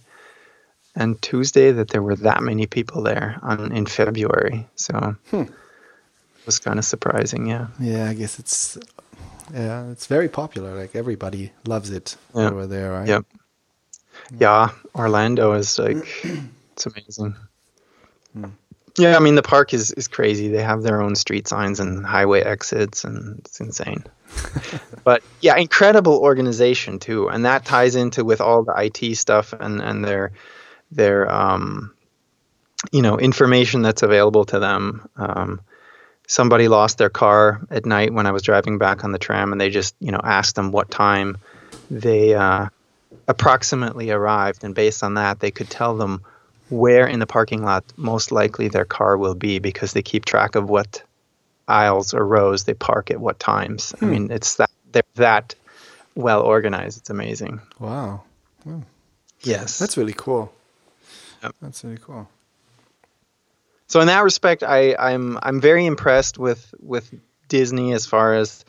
and 0.95 1.19
Tuesday 1.21 1.71
that 1.71 1.87
there 1.89 2.03
were 2.03 2.15
that 2.17 2.43
many 2.43 2.67
people 2.67 3.01
there 3.01 3.39
on 3.41 3.71
in 3.71 3.85
February. 3.87 4.67
So 4.75 5.15
it 5.31 5.49
was 6.45 6.59
kind 6.59 6.77
of 6.77 6.85
surprising. 6.85 7.47
Yeah. 7.47 7.67
Yeah, 7.79 8.09
I 8.09 8.13
guess 8.13 8.37
it's 8.39 8.77
yeah, 9.53 9.89
it's 9.91 10.05
very 10.05 10.29
popular. 10.29 10.75
Like 10.75 10.95
everybody 10.95 11.51
loves 11.65 11.89
it 11.89 12.15
Yeah. 12.35 12.49
over 12.51 12.67
there, 12.67 12.91
right? 12.91 13.07
Yep. 13.07 13.25
Yeah, 14.39 14.69
Orlando 14.95 15.53
is 15.53 15.79
like 15.79 16.05
it's 16.73 16.85
amazing. 16.85 17.35
Yeah, 18.97 19.15
I 19.15 19.19
mean 19.19 19.35
the 19.35 19.43
park 19.43 19.73
is 19.73 19.91
is 19.91 20.07
crazy. 20.07 20.49
They 20.49 20.61
have 20.61 20.83
their 20.83 21.01
own 21.01 21.15
street 21.15 21.47
signs 21.47 21.79
and 21.79 22.05
highway 22.05 22.41
exits, 22.41 23.03
and 23.03 23.39
it's 23.39 23.59
insane. 23.59 24.03
but 25.03 25.23
yeah, 25.41 25.57
incredible 25.57 26.17
organization 26.19 26.99
too, 26.99 27.27
and 27.27 27.45
that 27.45 27.65
ties 27.65 27.95
into 27.95 28.23
with 28.23 28.39
all 28.39 28.63
the 28.63 28.73
IT 28.77 29.15
stuff 29.15 29.53
and 29.53 29.81
and 29.81 30.05
their 30.05 30.31
their 30.91 31.31
um, 31.31 31.93
you 32.91 33.01
know 33.01 33.17
information 33.17 33.81
that's 33.81 34.03
available 34.03 34.45
to 34.45 34.59
them. 34.59 35.09
Um, 35.15 35.61
somebody 36.27 36.67
lost 36.67 36.99
their 36.99 37.09
car 37.09 37.65
at 37.71 37.85
night 37.85 38.13
when 38.13 38.27
I 38.27 38.31
was 38.31 38.43
driving 38.43 38.77
back 38.77 39.03
on 39.03 39.11
the 39.11 39.19
tram, 39.19 39.51
and 39.51 39.59
they 39.59 39.71
just 39.71 39.95
you 39.99 40.11
know 40.11 40.21
asked 40.23 40.55
them 40.55 40.71
what 40.71 40.91
time 40.91 41.37
they 41.89 42.35
uh, 42.35 42.67
approximately 43.27 44.11
arrived, 44.11 44.63
and 44.63 44.75
based 44.75 45.01
on 45.03 45.15
that, 45.15 45.39
they 45.39 45.49
could 45.49 45.69
tell 45.71 45.97
them 45.97 46.23
where 46.73 47.05
in 47.07 47.19
the 47.19 47.27
parking 47.27 47.63
lot 47.63 47.83
most 47.97 48.31
likely 48.31 48.67
their 48.67 48.85
car 48.85 49.15
will 49.17 49.35
be 49.35 49.59
because 49.59 49.93
they 49.93 50.01
keep 50.01 50.25
track 50.25 50.55
of 50.55 50.69
what 50.69 51.03
aisles 51.67 52.13
or 52.13 52.25
rows 52.25 52.63
they 52.63 52.73
park 52.73 53.11
at 53.11 53.19
what 53.19 53.39
times. 53.39 53.93
I 54.01 54.05
mean, 54.05 54.31
it's 54.31 54.55
that 54.55 54.71
they're 54.91 55.03
that 55.15 55.55
well 56.15 56.41
organized. 56.41 56.97
It's 56.97 57.09
amazing. 57.09 57.61
Wow. 57.79 58.23
Yes, 59.41 59.77
That's 59.77 59.97
really 59.97 60.13
cool. 60.15 60.53
Yep. 61.43 61.55
That's 61.61 61.83
really 61.83 61.97
cool. 61.97 62.27
so 63.87 63.99
in 63.99 64.07
that 64.07 64.23
respect, 64.23 64.63
I, 64.63 64.95
I'm 64.97 65.37
I'm 65.43 65.61
very 65.61 65.85
impressed 65.85 66.37
with 66.39 66.73
with 66.81 67.13
Disney 67.49 67.93
as 67.93 68.05
far 68.05 68.33
as 68.35 68.65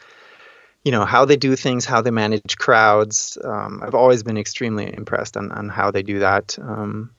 you 0.84 0.92
know 0.92 1.04
how 1.04 1.24
they 1.24 1.36
do 1.36 1.56
things, 1.56 1.84
how 1.84 2.02
they 2.02 2.10
manage 2.10 2.58
crowds. 2.58 3.38
Um, 3.42 3.80
I've 3.82 3.94
always 3.94 4.22
been 4.22 4.36
extremely 4.36 4.92
impressed 4.92 5.36
on, 5.36 5.52
on 5.52 5.68
how 5.68 5.90
they 5.90 6.02
do 6.02 6.18
that. 6.18 6.58
Um, 6.60 7.10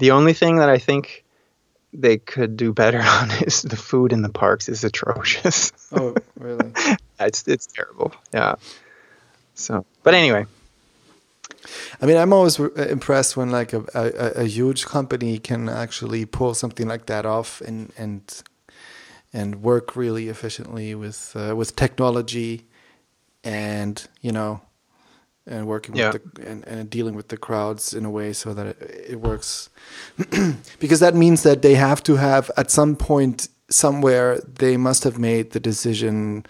the 0.00 0.10
only 0.10 0.32
thing 0.32 0.56
that 0.56 0.68
I 0.68 0.78
think 0.78 1.24
they 1.92 2.18
could 2.18 2.56
do 2.56 2.72
better 2.72 3.00
on 3.04 3.30
is 3.42 3.62
the 3.62 3.76
food 3.76 4.12
in 4.12 4.22
the 4.22 4.28
parks 4.28 4.68
is 4.68 4.82
atrocious. 4.82 5.72
Oh, 5.92 6.14
really? 6.36 6.72
it's 7.20 7.46
it's 7.46 7.66
terrible. 7.66 8.12
Yeah. 8.34 8.56
So, 9.54 9.84
but 10.02 10.14
anyway, 10.14 10.46
I 12.00 12.06
mean, 12.06 12.16
I'm 12.16 12.32
always 12.32 12.58
impressed 12.58 13.36
when 13.36 13.50
like 13.50 13.72
a, 13.72 13.84
a, 13.94 14.42
a, 14.42 14.44
huge 14.44 14.86
company 14.86 15.38
can 15.38 15.68
actually 15.68 16.24
pull 16.24 16.54
something 16.54 16.88
like 16.88 17.06
that 17.06 17.26
off 17.26 17.60
and 17.60 17.92
and 17.98 18.42
and 19.32 19.62
work 19.62 19.96
really 19.96 20.28
efficiently 20.28 20.94
with 20.94 21.36
uh, 21.36 21.54
with 21.54 21.76
technology, 21.76 22.66
and 23.44 24.08
you 24.22 24.32
know, 24.32 24.62
and 25.50 25.66
working 25.66 25.96
yeah. 25.96 26.12
with 26.12 26.34
the 26.34 26.48
and, 26.48 26.66
and 26.66 26.88
dealing 26.88 27.14
with 27.14 27.28
the 27.28 27.36
crowds 27.36 27.92
in 27.92 28.04
a 28.04 28.10
way 28.10 28.32
so 28.32 28.54
that 28.54 28.66
it, 28.66 29.04
it 29.10 29.20
works, 29.20 29.68
because 30.78 31.00
that 31.00 31.14
means 31.14 31.42
that 31.42 31.62
they 31.62 31.74
have 31.74 32.02
to 32.04 32.16
have 32.16 32.50
at 32.56 32.70
some 32.70 32.96
point 32.96 33.48
somewhere 33.68 34.38
they 34.40 34.76
must 34.76 35.04
have 35.04 35.18
made 35.18 35.50
the 35.50 35.60
decision 35.60 36.44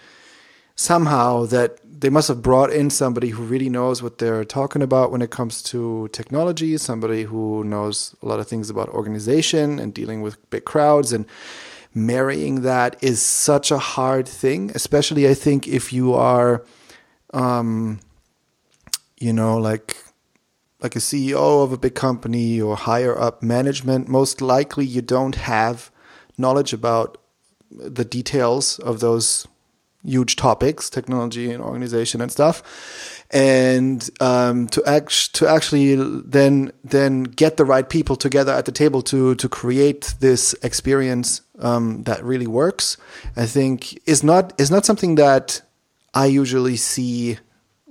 somehow 0.75 1.45
that 1.45 1.77
they 2.01 2.09
must 2.09 2.27
have 2.27 2.41
brought 2.41 2.71
in 2.71 2.89
somebody 2.89 3.29
who 3.29 3.43
really 3.43 3.69
knows 3.69 4.01
what 4.01 4.17
they're 4.17 4.43
talking 4.43 4.81
about 4.81 5.11
when 5.11 5.21
it 5.21 5.29
comes 5.29 5.61
to 5.61 6.09
technology, 6.11 6.75
somebody 6.77 7.23
who 7.23 7.63
knows 7.63 8.15
a 8.23 8.25
lot 8.25 8.39
of 8.39 8.47
things 8.47 8.71
about 8.71 8.89
organization 8.89 9.77
and 9.77 9.93
dealing 9.93 10.23
with 10.23 10.49
big 10.49 10.65
crowds 10.65 11.13
and 11.13 11.27
marrying 11.93 12.61
that 12.61 12.97
is 13.03 13.21
such 13.21 13.69
a 13.69 13.77
hard 13.77 14.27
thing, 14.27 14.71
especially 14.73 15.29
I 15.29 15.35
think 15.35 15.67
if 15.67 15.93
you 15.93 16.13
are 16.13 16.65
um 17.33 17.99
you 19.21 19.33
know 19.33 19.57
like 19.57 19.95
like 20.81 20.95
a 20.95 20.99
CEO 20.99 21.63
of 21.63 21.71
a 21.71 21.77
big 21.77 21.93
company 21.93 22.59
or 22.59 22.75
higher 22.75 23.17
up 23.17 23.43
management, 23.43 24.07
most 24.07 24.41
likely 24.41 24.85
you 24.85 25.01
don't 25.01 25.35
have 25.35 25.91
knowledge 26.37 26.73
about 26.73 27.19
the 27.69 28.03
details 28.03 28.79
of 28.79 28.99
those 28.99 29.47
huge 30.03 30.35
topics, 30.35 30.89
technology 30.89 31.51
and 31.51 31.63
organization 31.63 32.19
and 32.19 32.31
stuff, 32.31 33.23
and 33.29 34.09
um, 34.19 34.67
to 34.69 34.83
act 34.85 35.35
to 35.35 35.47
actually 35.47 35.95
then 36.25 36.71
then 36.83 37.23
get 37.23 37.57
the 37.57 37.65
right 37.65 37.87
people 37.87 38.15
together 38.15 38.51
at 38.51 38.65
the 38.65 38.71
table 38.71 39.03
to 39.03 39.35
to 39.35 39.47
create 39.47 40.15
this 40.19 40.53
experience 40.63 41.41
um, 41.59 42.03
that 42.03 42.23
really 42.23 42.47
works. 42.47 42.97
I 43.37 43.45
think 43.45 43.99
is 44.07 44.23
not 44.23 44.59
is 44.59 44.71
not 44.71 44.83
something 44.83 45.15
that 45.15 45.61
I 46.15 46.25
usually 46.25 46.75
see 46.75 47.37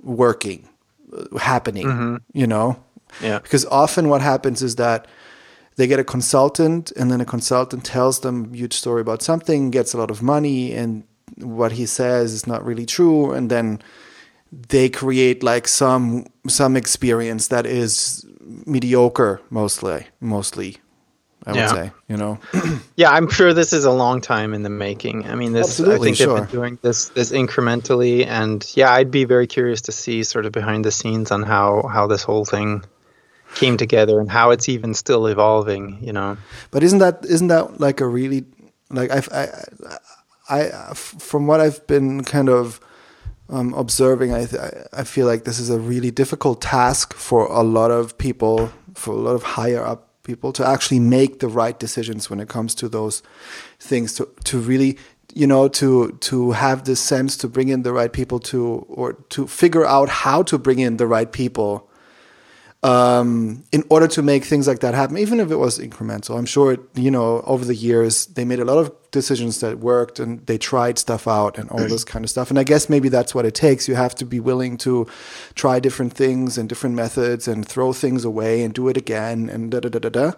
working 0.03 0.67
happening. 1.39 1.87
Mm-hmm. 1.87 2.15
You 2.33 2.47
know, 2.47 2.83
yeah, 3.21 3.39
because 3.39 3.65
often 3.65 4.09
what 4.09 4.21
happens 4.21 4.61
is 4.61 4.75
that 4.75 5.07
they 5.75 5.87
get 5.87 5.99
a 5.99 6.03
consultant 6.03 6.91
and 6.91 7.11
then 7.11 7.21
a 7.21 7.25
consultant 7.25 7.85
tells 7.85 8.19
them 8.19 8.51
a 8.53 8.57
huge 8.57 8.73
story 8.73 9.01
about 9.01 9.21
something 9.21 9.71
gets 9.71 9.93
a 9.93 9.97
lot 9.97 10.11
of 10.11 10.21
money 10.21 10.73
and 10.73 11.03
what 11.37 11.71
he 11.73 11.85
says 11.85 12.33
is 12.33 12.45
not 12.45 12.63
really 12.63 12.85
true 12.85 13.31
and 13.31 13.49
then 13.49 13.81
they 14.51 14.89
create 14.89 15.43
like 15.43 15.67
some 15.67 16.25
some 16.47 16.75
experience 16.75 17.47
that 17.47 17.65
is 17.65 18.25
mediocre 18.65 19.41
mostly 19.49 20.07
mostly 20.19 20.77
I 21.45 21.53
yeah. 21.53 21.73
would 21.73 21.75
say, 21.75 21.91
you 22.07 22.17
know. 22.17 22.39
yeah, 22.95 23.09
I'm 23.09 23.29
sure 23.29 23.53
this 23.53 23.73
is 23.73 23.85
a 23.85 23.91
long 23.91 24.21
time 24.21 24.53
in 24.53 24.61
the 24.61 24.69
making. 24.69 25.27
I 25.27 25.35
mean, 25.35 25.53
this 25.53 25.67
Absolutely, 25.67 25.95
I 25.95 26.03
think 26.03 26.17
sure. 26.17 26.39
they've 26.39 26.51
been 26.51 26.59
doing 26.59 26.79
this 26.81 27.09
this 27.09 27.31
incrementally, 27.31 28.25
and 28.27 28.69
yeah, 28.75 28.91
I'd 28.91 29.09
be 29.09 29.25
very 29.25 29.47
curious 29.47 29.81
to 29.81 29.91
see 29.91 30.23
sort 30.23 30.45
of 30.45 30.51
behind 30.51 30.85
the 30.85 30.91
scenes 30.91 31.31
on 31.31 31.41
how 31.41 31.87
how 31.87 32.07
this 32.07 32.21
whole 32.21 32.45
thing 32.45 32.83
came 33.55 33.75
together 33.75 34.19
and 34.19 34.29
how 34.29 34.51
it's 34.51 34.69
even 34.69 34.93
still 34.93 35.25
evolving. 35.25 35.97
You 36.01 36.13
know. 36.13 36.37
But 36.69 36.83
isn't 36.83 36.99
that 36.99 37.25
isn't 37.25 37.47
that 37.47 37.79
like 37.79 38.01
a 38.01 38.07
really 38.07 38.45
like 38.91 39.09
I've, 39.09 39.29
I 39.31 39.47
I, 40.51 40.93
from 40.93 41.47
what 41.47 41.61
I've 41.61 41.85
been 41.87 42.23
kind 42.23 42.49
of 42.49 42.79
um, 43.49 43.73
observing, 43.73 44.33
I, 44.33 44.47
I 44.93 45.03
feel 45.05 45.25
like 45.25 45.45
this 45.45 45.59
is 45.59 45.69
a 45.69 45.79
really 45.79 46.11
difficult 46.11 46.61
task 46.61 47.13
for 47.13 47.45
a 47.45 47.63
lot 47.63 47.89
of 47.89 48.17
people, 48.17 48.71
for 48.93 49.13
a 49.13 49.17
lot 49.17 49.35
of 49.35 49.43
higher 49.43 49.83
up 49.83 50.10
people 50.23 50.53
to 50.53 50.65
actually 50.65 50.99
make 50.99 51.39
the 51.39 51.47
right 51.47 51.79
decisions 51.79 52.29
when 52.29 52.39
it 52.39 52.49
comes 52.49 52.75
to 52.75 52.89
those 52.89 53.23
things. 53.79 54.13
To 54.15 54.29
to 54.45 54.59
really, 54.59 54.97
you 55.33 55.47
know, 55.47 55.67
to 55.69 56.11
to 56.11 56.51
have 56.51 56.85
the 56.85 56.95
sense 56.95 57.37
to 57.37 57.47
bring 57.47 57.69
in 57.69 57.83
the 57.83 57.93
right 57.93 58.11
people 58.11 58.39
to 58.39 58.85
or 58.89 59.13
to 59.29 59.47
figure 59.47 59.85
out 59.85 60.09
how 60.09 60.43
to 60.43 60.57
bring 60.57 60.79
in 60.79 60.97
the 60.97 61.07
right 61.07 61.31
people 61.31 61.90
um, 62.83 63.63
in 63.71 63.83
order 63.89 64.07
to 64.07 64.21
make 64.23 64.43
things 64.43 64.67
like 64.67 64.79
that 64.79 64.95
happen, 64.95 65.17
even 65.17 65.39
if 65.39 65.51
it 65.51 65.57
was 65.57 65.77
incremental. 65.77 66.37
I'm 66.37 66.47
sure, 66.47 66.77
you 66.95 67.11
know, 67.11 67.41
over 67.41 67.63
the 67.63 67.75
years, 67.75 68.25
they 68.25 68.43
made 68.43 68.59
a 68.59 68.65
lot 68.65 68.79
of 68.79 68.91
decisions 69.11 69.59
that 69.59 69.79
worked 69.79 70.19
and 70.19 70.45
they 70.47 70.57
tried 70.57 70.97
stuff 70.97 71.27
out 71.27 71.59
and 71.59 71.69
all 71.69 71.87
this 71.87 72.03
kind 72.03 72.25
of 72.25 72.31
stuff. 72.31 72.49
And 72.49 72.57
I 72.57 72.63
guess 72.63 72.89
maybe 72.89 73.09
that's 73.09 73.35
what 73.35 73.45
it 73.45 73.53
takes. 73.53 73.87
You 73.87 73.95
have 73.95 74.15
to 74.15 74.25
be 74.25 74.39
willing 74.39 74.77
to 74.77 75.05
try 75.53 75.79
different 75.79 76.13
things 76.13 76.57
and 76.57 76.67
different 76.67 76.95
methods 76.95 77.47
and 77.47 77.67
throw 77.67 77.93
things 77.93 78.25
away 78.25 78.63
and 78.63 78.73
do 78.73 78.87
it 78.87 78.97
again 78.97 79.49
and 79.49 79.69
da 79.69 79.79
da 79.79 79.89
da 79.89 79.99
da 79.99 80.09
da. 80.09 80.31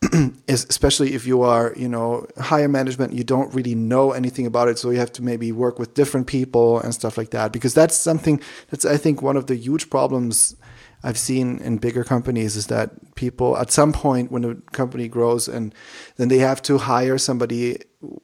especially 0.48 1.14
if 1.14 1.26
you 1.26 1.42
are, 1.42 1.74
you 1.76 1.88
know, 1.88 2.26
higher 2.38 2.68
management, 2.68 3.12
you 3.12 3.24
don't 3.24 3.52
really 3.52 3.74
know 3.74 4.12
anything 4.12 4.46
about 4.46 4.68
it. 4.68 4.78
So 4.78 4.90
you 4.90 4.98
have 4.98 5.12
to 5.12 5.22
maybe 5.22 5.50
work 5.50 5.78
with 5.78 5.94
different 5.94 6.28
people 6.28 6.78
and 6.80 6.94
stuff 6.94 7.18
like 7.18 7.30
that. 7.30 7.52
Because 7.52 7.74
that's 7.74 7.96
something 7.96 8.40
that's, 8.70 8.84
I 8.84 8.96
think, 8.96 9.22
one 9.22 9.36
of 9.36 9.48
the 9.48 9.56
huge 9.56 9.90
problems 9.90 10.54
I've 11.02 11.18
seen 11.18 11.58
in 11.58 11.78
bigger 11.78 12.02
companies 12.02 12.56
is 12.56 12.66
that 12.66 13.14
people 13.14 13.56
at 13.56 13.70
some 13.70 13.92
point 13.92 14.32
when 14.32 14.44
a 14.44 14.54
company 14.72 15.08
grows 15.08 15.48
and 15.48 15.74
then 16.16 16.28
they 16.28 16.38
have 16.38 16.60
to 16.62 16.78
hire 16.78 17.18
somebody 17.18 17.78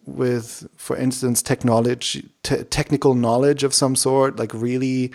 with, 0.07 0.66
for 0.76 0.97
instance, 0.97 1.43
technology, 1.43 2.28
technical 2.43 3.14
knowledge 3.14 3.62
of 3.62 3.75
some 3.75 3.95
sort, 3.95 4.38
like 4.38 4.52
really, 4.54 5.12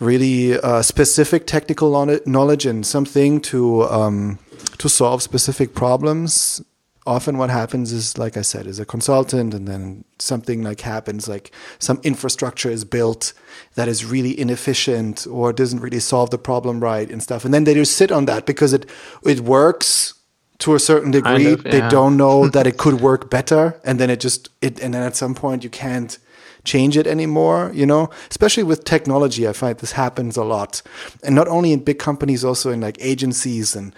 really 0.00 0.58
uh, 0.60 0.82
specific 0.82 1.46
technical 1.46 1.90
knowledge 2.26 2.66
and 2.66 2.86
something 2.86 3.40
to 3.42 3.84
um, 3.84 4.38
to 4.78 4.88
solve 4.88 5.22
specific 5.22 5.74
problems 5.74 6.62
often 7.08 7.38
what 7.38 7.50
happens 7.50 7.92
is 7.92 8.18
like 8.18 8.36
i 8.36 8.42
said 8.42 8.66
is 8.66 8.78
a 8.78 8.84
consultant 8.84 9.54
and 9.54 9.66
then 9.66 10.04
something 10.18 10.62
like 10.62 10.80
happens 10.82 11.28
like 11.28 11.50
some 11.78 11.98
infrastructure 12.04 12.70
is 12.70 12.84
built 12.84 13.32
that 13.74 13.88
is 13.88 14.04
really 14.04 14.38
inefficient 14.38 15.26
or 15.30 15.52
doesn't 15.52 15.80
really 15.80 16.00
solve 16.00 16.30
the 16.30 16.38
problem 16.38 16.80
right 16.80 17.10
and 17.10 17.22
stuff. 17.22 17.44
And 17.44 17.52
then 17.52 17.64
they 17.64 17.74
just 17.74 17.96
sit 17.96 18.10
on 18.10 18.26
that 18.26 18.46
because 18.46 18.72
it 18.72 18.88
it 19.24 19.40
works 19.40 20.14
to 20.58 20.74
a 20.74 20.80
certain 20.80 21.12
degree. 21.12 21.44
kind 21.44 21.46
of, 21.46 21.64
yeah. 21.64 21.72
they 21.72 21.88
don't 21.88 22.16
know 22.16 22.48
that 22.56 22.66
it 22.66 22.76
could 22.76 23.00
work 23.00 23.30
better 23.30 23.80
and 23.84 24.00
then 24.00 24.10
it 24.10 24.20
just 24.20 24.48
it 24.60 24.80
and 24.80 24.94
then 24.94 25.02
at 25.02 25.16
some 25.16 25.34
point 25.34 25.64
you 25.64 25.70
can't 25.70 26.18
change 26.64 26.96
it 26.96 27.06
anymore 27.06 27.70
you 27.72 27.86
know? 27.86 28.10
Especially 28.30 28.64
with 28.64 28.84
technology 28.84 29.46
i 29.46 29.52
find 29.52 29.78
this 29.78 29.92
happens 29.92 30.36
a 30.36 30.44
lot. 30.44 30.82
And 31.22 31.34
not 31.34 31.48
only 31.48 31.72
in 31.72 31.80
big 31.84 31.98
companies 31.98 32.44
also 32.44 32.70
in 32.72 32.80
like 32.80 32.96
agencies 33.00 33.76
and 33.76 33.94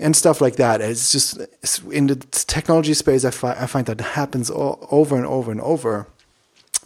and 0.00 0.14
stuff 0.16 0.40
like 0.40 0.56
that. 0.56 0.80
It's 0.80 1.12
just 1.12 1.38
it's 1.62 1.78
in 1.90 2.06
the 2.08 2.16
technology 2.16 2.94
space. 2.94 3.24
I, 3.24 3.30
fi- 3.30 3.56
I 3.58 3.66
find 3.66 3.86
that 3.86 4.00
happens 4.00 4.50
all, 4.50 4.86
over 4.90 5.16
and 5.16 5.26
over 5.26 5.50
and 5.50 5.60
over. 5.60 6.06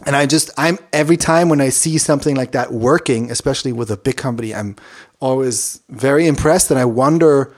And 0.07 0.17
I 0.17 0.26
just 0.26 0.50
I'm 0.57 0.79
every 0.93 1.17
time 1.17 1.49
when 1.49 1.61
I 1.61 1.69
see 1.69 1.99
something 1.99 2.37
like 2.37 2.52
that 2.52 2.73
working, 2.73 3.31
especially 3.31 3.73
with 3.73 3.90
a 3.90 3.97
big 3.97 4.17
company, 4.17 4.55
I'm 4.55 4.76
always 5.21 5.83
very 5.88 6.26
impressed, 6.26 6.71
and 6.71 6.81
I 6.81 6.87
wonder 6.87 7.55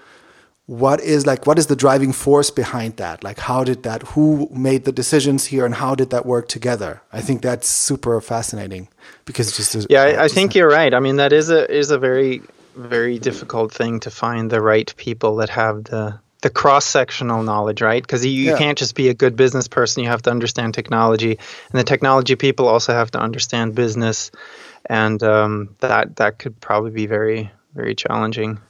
what 0.66 1.00
is 1.00 1.26
like 1.26 1.46
what 1.46 1.58
is 1.58 1.66
the 1.66 1.76
driving 1.76 2.12
force 2.12 2.50
behind 2.50 2.96
that 2.96 3.22
like 3.24 3.38
how 3.38 3.64
did 3.64 3.82
that 3.82 4.02
who 4.14 4.48
made 4.52 4.84
the 4.84 4.92
decisions 4.92 5.46
here 5.46 5.66
and 5.66 5.74
how 5.74 5.94
did 5.94 6.10
that 6.10 6.24
work 6.24 6.48
together 6.48 7.02
i 7.12 7.20
think 7.20 7.42
that's 7.42 7.68
super 7.68 8.20
fascinating 8.20 8.88
because 9.24 9.56
just 9.56 9.86
yeah 9.90 10.02
I, 10.02 10.24
I 10.24 10.28
think 10.28 10.54
you're 10.54 10.70
right 10.70 10.94
i 10.94 11.00
mean 11.00 11.16
that 11.16 11.32
is 11.32 11.50
a 11.50 11.70
is 11.70 11.90
a 11.90 11.98
very 11.98 12.42
very 12.76 13.18
difficult 13.18 13.72
thing 13.72 14.00
to 14.00 14.10
find 14.10 14.50
the 14.50 14.60
right 14.60 14.92
people 14.96 15.36
that 15.36 15.50
have 15.50 15.84
the 15.84 16.18
the 16.42 16.50
cross 16.50 16.84
sectional 16.84 17.44
knowledge, 17.44 17.80
right? 17.80 18.02
Because 18.02 18.26
you, 18.26 18.32
yeah. 18.32 18.50
you 18.50 18.56
can't 18.56 18.76
just 18.76 18.96
be 18.96 19.08
a 19.08 19.14
good 19.14 19.36
business 19.36 19.68
person. 19.68 20.02
You 20.02 20.08
have 20.08 20.22
to 20.22 20.30
understand 20.30 20.74
technology, 20.74 21.30
and 21.30 21.78
the 21.78 21.84
technology 21.84 22.34
people 22.34 22.66
also 22.66 22.92
have 22.92 23.12
to 23.12 23.20
understand 23.20 23.74
business, 23.74 24.32
and 24.86 25.22
um, 25.22 25.76
that 25.80 26.16
that 26.16 26.38
could 26.38 26.60
probably 26.60 26.90
be 26.90 27.06
very 27.06 27.50
very 27.74 27.94
challenging 27.94 28.60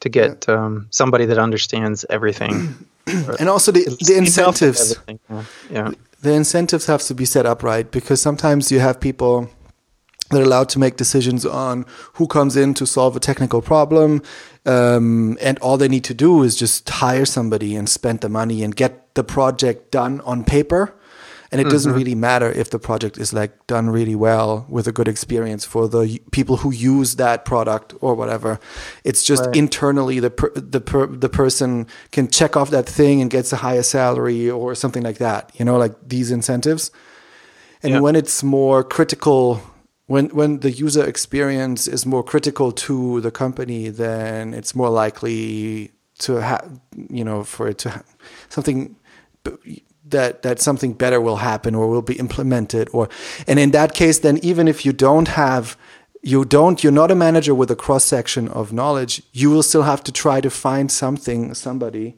to 0.00 0.08
get 0.08 0.44
yeah. 0.46 0.54
um, 0.54 0.86
somebody 0.90 1.24
that 1.26 1.38
understands 1.38 2.04
everything. 2.10 2.86
and 3.06 3.48
also 3.48 3.72
the 3.72 3.84
the 4.00 4.16
incentives. 4.16 4.98
Yeah. 5.30 5.44
yeah. 5.70 5.90
The 6.22 6.32
incentives 6.32 6.86
have 6.86 7.02
to 7.02 7.14
be 7.14 7.24
set 7.24 7.46
up 7.46 7.62
right 7.62 7.90
because 7.90 8.20
sometimes 8.20 8.72
you 8.72 8.80
have 8.80 9.00
people 9.00 9.48
they're 10.30 10.42
allowed 10.42 10.68
to 10.70 10.78
make 10.78 10.96
decisions 10.96 11.46
on 11.46 11.84
who 12.14 12.26
comes 12.26 12.56
in 12.56 12.74
to 12.74 12.86
solve 12.86 13.16
a 13.16 13.20
technical 13.20 13.62
problem. 13.62 14.22
Um, 14.64 15.38
and 15.40 15.58
all 15.60 15.76
they 15.76 15.88
need 15.88 16.04
to 16.04 16.14
do 16.14 16.42
is 16.42 16.56
just 16.56 16.88
hire 16.88 17.24
somebody 17.24 17.76
and 17.76 17.88
spend 17.88 18.20
the 18.20 18.28
money 18.28 18.62
and 18.62 18.74
get 18.74 19.14
the 19.14 19.22
project 19.24 19.92
done 19.92 20.20
on 20.22 20.44
paper. 20.44 20.94
And 21.52 21.60
it 21.60 21.64
mm-hmm. 21.64 21.72
doesn't 21.72 21.92
really 21.92 22.16
matter 22.16 22.50
if 22.50 22.70
the 22.70 22.80
project 22.80 23.18
is 23.18 23.32
like 23.32 23.66
done 23.68 23.88
really 23.88 24.16
well 24.16 24.66
with 24.68 24.88
a 24.88 24.92
good 24.92 25.06
experience 25.06 25.64
for 25.64 25.88
the 25.88 26.20
people 26.32 26.56
who 26.56 26.72
use 26.72 27.16
that 27.16 27.44
product 27.44 27.94
or 28.00 28.16
whatever. 28.16 28.58
It's 29.04 29.22
just 29.22 29.46
right. 29.46 29.56
internally 29.56 30.18
the 30.18 30.30
per, 30.30 30.50
the 30.50 30.80
per, 30.80 31.06
the 31.06 31.28
person 31.28 31.86
can 32.10 32.26
check 32.28 32.56
off 32.56 32.70
that 32.70 32.86
thing 32.88 33.20
and 33.20 33.30
gets 33.30 33.52
a 33.52 33.56
higher 33.56 33.84
salary 33.84 34.50
or 34.50 34.74
something 34.74 35.04
like 35.04 35.18
that. 35.18 35.52
You 35.54 35.64
know, 35.64 35.78
like 35.78 35.94
these 36.04 36.32
incentives. 36.32 36.90
And 37.82 38.02
when 38.02 38.16
it's 38.16 38.42
more 38.42 38.82
critical 38.82 39.62
when 40.06 40.28
when 40.28 40.60
the 40.60 40.70
user 40.70 41.04
experience 41.04 41.86
is 41.86 42.06
more 42.06 42.22
critical 42.22 42.72
to 42.72 43.20
the 43.20 43.30
company, 43.30 43.88
then 43.88 44.54
it's 44.54 44.74
more 44.74 44.90
likely 44.90 45.92
to 46.18 46.36
have 46.36 46.80
you 47.10 47.24
know 47.24 47.44
for 47.44 47.68
it 47.68 47.78
to 47.78 47.90
ha- 47.90 48.02
something 48.48 48.96
that 50.08 50.42
that 50.42 50.60
something 50.60 50.92
better 50.92 51.20
will 51.20 51.36
happen 51.36 51.74
or 51.74 51.88
will 51.88 52.02
be 52.02 52.14
implemented 52.14 52.88
or 52.92 53.08
and 53.46 53.58
in 53.58 53.72
that 53.72 53.92
case 53.94 54.20
then 54.20 54.38
even 54.38 54.68
if 54.68 54.86
you 54.86 54.92
don't 54.92 55.28
have 55.28 55.76
you 56.22 56.44
don't 56.44 56.82
you're 56.82 56.92
not 56.92 57.10
a 57.10 57.14
manager 57.14 57.54
with 57.54 57.70
a 57.70 57.76
cross 57.76 58.04
section 58.04 58.48
of 58.48 58.72
knowledge 58.72 59.22
you 59.32 59.50
will 59.50 59.62
still 59.62 59.82
have 59.82 60.02
to 60.02 60.12
try 60.12 60.40
to 60.40 60.50
find 60.50 60.90
something 60.90 61.54
somebody 61.54 62.16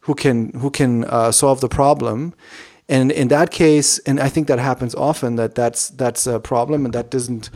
who 0.00 0.14
can 0.14 0.52
who 0.60 0.70
can 0.70 1.04
uh, 1.04 1.32
solve 1.32 1.60
the 1.60 1.68
problem 1.68 2.34
and 2.88 3.10
in 3.12 3.28
that 3.28 3.50
case 3.50 3.98
and 4.00 4.20
i 4.20 4.28
think 4.28 4.46
that 4.46 4.58
happens 4.58 4.94
often 4.94 5.36
that 5.36 5.54
that's 5.54 5.88
that's 5.90 6.26
a 6.26 6.38
problem 6.38 6.84
and 6.84 6.94
that 6.94 7.10
doesn't 7.10 7.50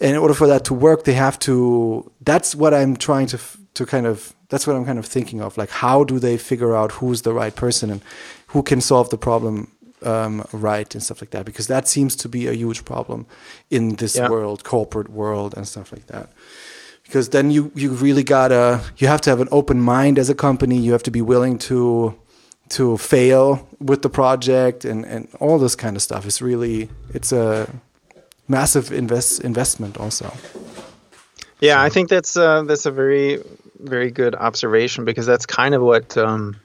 in 0.00 0.16
order 0.16 0.34
for 0.34 0.46
that 0.46 0.64
to 0.64 0.74
work 0.74 1.04
they 1.04 1.14
have 1.14 1.38
to 1.38 2.10
that's 2.20 2.54
what 2.54 2.74
i'm 2.74 2.96
trying 2.96 3.26
to 3.26 3.38
to 3.74 3.84
kind 3.86 4.06
of 4.06 4.34
that's 4.54 4.66
what 4.66 4.76
i'm 4.76 4.84
kind 4.84 4.98
of 4.98 5.06
thinking 5.06 5.40
of. 5.40 5.58
Like 5.58 5.70
how 5.70 6.04
do 6.04 6.18
they 6.18 6.36
figure 6.36 6.76
out 6.76 6.92
who's 6.92 7.22
the 7.22 7.32
right 7.32 7.54
person 7.54 7.90
and 7.90 8.00
who 8.48 8.62
can 8.62 8.80
solve 8.80 9.10
the 9.10 9.18
problem 9.18 9.70
um, 10.02 10.46
right 10.52 10.94
and 10.94 11.02
stuff 11.02 11.20
like 11.20 11.30
that? 11.30 11.44
Because 11.44 11.66
that 11.66 11.88
seems 11.88 12.14
to 12.16 12.28
be 12.28 12.46
a 12.46 12.52
huge 12.52 12.84
problem 12.84 13.26
in 13.70 13.96
this 13.96 14.16
yeah. 14.16 14.28
world 14.28 14.62
corporate 14.62 15.08
world 15.08 15.54
and 15.56 15.66
stuff 15.66 15.92
like 15.92 16.06
that. 16.06 16.30
Because 17.02 17.30
then 17.30 17.50
you 17.50 17.72
you 17.74 17.90
really 17.90 18.22
gotta 18.22 18.80
you 18.96 19.08
have 19.08 19.20
to 19.22 19.30
have 19.30 19.40
an 19.40 19.48
open 19.50 19.80
mind 19.80 20.18
as 20.18 20.30
a 20.30 20.34
company. 20.34 20.78
You 20.78 20.92
have 20.92 21.02
to 21.02 21.10
be 21.10 21.22
willing 21.22 21.58
to 21.70 22.14
to 22.68 22.96
fail 22.96 23.68
with 23.80 24.02
the 24.02 24.10
project 24.10 24.84
and 24.84 25.04
and 25.04 25.28
all 25.40 25.58
this 25.58 25.76
kind 25.76 25.96
of 25.96 26.02
stuff 26.02 26.26
it's 26.26 26.40
really 26.40 26.88
it's 27.12 27.32
a 27.32 27.68
massive 28.48 28.92
invest 28.92 29.40
investment 29.40 29.98
also 29.98 30.32
yeah 31.60 31.82
i 31.82 31.88
think 31.88 32.08
that's 32.08 32.36
uh, 32.36 32.62
that's 32.62 32.86
a 32.86 32.90
very 32.90 33.38
very 33.80 34.10
good 34.10 34.34
observation 34.34 35.04
because 35.04 35.26
that's 35.26 35.46
kind 35.46 35.74
of 35.74 35.82
what 35.82 36.16
um, 36.16 36.56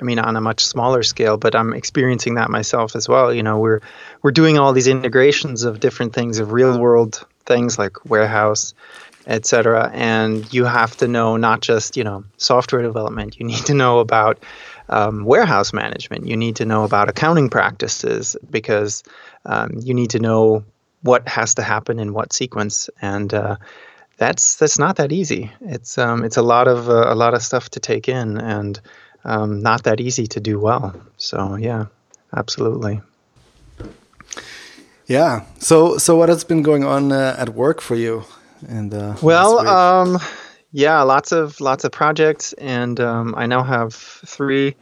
I 0.00 0.04
mean, 0.04 0.18
on 0.18 0.36
a 0.36 0.40
much 0.40 0.64
smaller 0.64 1.02
scale, 1.02 1.36
but 1.36 1.54
I'm 1.54 1.72
experiencing 1.72 2.34
that 2.34 2.50
myself 2.50 2.96
as 2.96 3.08
well. 3.08 3.32
You 3.32 3.42
know, 3.42 3.58
we're 3.58 3.80
we're 4.22 4.32
doing 4.32 4.58
all 4.58 4.72
these 4.72 4.88
integrations 4.88 5.62
of 5.62 5.80
different 5.80 6.12
things, 6.12 6.38
of 6.38 6.52
real 6.52 6.78
world 6.78 7.24
things 7.46 7.78
like 7.78 8.04
warehouse, 8.04 8.74
etc. 9.26 9.90
And 9.94 10.52
you 10.52 10.64
have 10.64 10.96
to 10.98 11.08
know 11.08 11.36
not 11.36 11.60
just 11.60 11.96
you 11.96 12.04
know 12.04 12.24
software 12.38 12.82
development. 12.82 13.38
You 13.38 13.46
need 13.46 13.64
to 13.66 13.74
know 13.74 14.00
about 14.00 14.42
um, 14.88 15.24
warehouse 15.24 15.72
management. 15.72 16.26
You 16.26 16.36
need 16.36 16.56
to 16.56 16.64
know 16.64 16.84
about 16.84 17.08
accounting 17.08 17.50
practices 17.50 18.36
because 18.50 19.02
um, 19.44 19.70
you 19.80 19.94
need 19.94 20.10
to 20.10 20.18
know 20.18 20.64
what 21.02 21.28
has 21.28 21.54
to 21.54 21.62
happen 21.62 21.98
in 21.98 22.12
what 22.12 22.32
sequence 22.32 22.90
and. 23.00 23.32
Uh, 23.32 23.56
that's 24.16 24.56
that's 24.56 24.78
not 24.78 24.96
that 24.96 25.12
easy. 25.12 25.50
It's 25.60 25.98
um, 25.98 26.24
it's 26.24 26.36
a 26.36 26.42
lot 26.42 26.68
of 26.68 26.88
uh, 26.88 27.12
a 27.12 27.14
lot 27.14 27.34
of 27.34 27.42
stuff 27.42 27.70
to 27.70 27.80
take 27.80 28.08
in, 28.08 28.38
and 28.38 28.80
um, 29.24 29.60
not 29.60 29.84
that 29.84 30.00
easy 30.00 30.26
to 30.28 30.40
do 30.40 30.58
well. 30.60 30.94
So 31.16 31.56
yeah, 31.56 31.86
absolutely. 32.34 33.00
Yeah. 35.06 35.44
So 35.58 35.98
so 35.98 36.16
what 36.16 36.28
has 36.28 36.44
been 36.44 36.62
going 36.62 36.84
on 36.84 37.12
uh, 37.12 37.36
at 37.38 37.50
work 37.50 37.80
for 37.80 37.96
you? 37.96 38.24
And 38.68 38.94
uh, 38.94 39.16
well, 39.20 39.58
um, 39.66 40.18
yeah, 40.74 41.00
lots 41.02 41.30
of 41.30 41.60
lots 41.60 41.84
of 41.84 41.92
projects, 41.92 42.52
and 42.54 42.98
um, 42.98 43.36
I 43.36 43.46
now 43.46 43.62
have 43.62 43.94
three. 43.94 44.74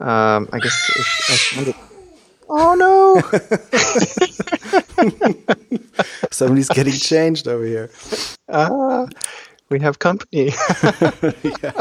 Um, 0.00 0.48
I 0.52 0.58
guess. 0.58 0.90
If, 0.96 1.76
oh 2.48 2.74
no! 2.74 3.22
Somebody's 6.32 6.68
getting 6.68 6.92
changed 6.92 7.46
over 7.46 7.64
here. 7.64 7.88
Ah, 8.48 9.06
we 9.68 9.78
have 9.78 10.00
company. 10.00 10.46
yeah. 11.44 11.72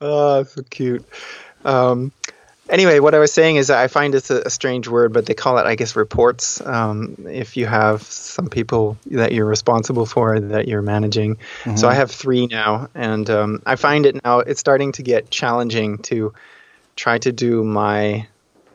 Oh, 0.00 0.42
so 0.42 0.62
cute. 0.70 1.04
Um, 1.64 2.10
anyway, 2.72 2.98
what 2.98 3.14
I 3.14 3.18
was 3.18 3.32
saying 3.32 3.56
is 3.56 3.70
I 3.70 3.86
find 3.86 4.14
it's 4.14 4.30
a, 4.30 4.42
a, 4.42 4.50
strange 4.50 4.88
word, 4.88 5.12
but 5.12 5.26
they 5.26 5.34
call 5.34 5.58
it, 5.58 5.66
I 5.66 5.76
guess, 5.76 5.94
reports. 5.94 6.60
Um, 6.60 7.26
if 7.30 7.56
you 7.56 7.66
have 7.66 8.02
some 8.02 8.48
people 8.48 8.96
that 9.06 9.32
you're 9.32 9.46
responsible 9.46 10.06
for 10.06 10.40
that 10.40 10.66
you're 10.66 10.82
managing. 10.82 11.36
Mm-hmm. 11.36 11.76
So 11.76 11.88
I 11.88 11.94
have 11.94 12.10
three 12.10 12.46
now, 12.46 12.88
and 12.94 13.28
um, 13.30 13.62
I 13.64 13.76
find 13.76 14.06
it 14.06 14.24
now, 14.24 14.40
it's 14.40 14.58
starting 14.58 14.92
to 14.92 15.02
get 15.02 15.30
challenging 15.30 15.98
to 15.98 16.32
try 16.96 17.18
to 17.18 17.30
do 17.30 17.62
my. 17.62 18.26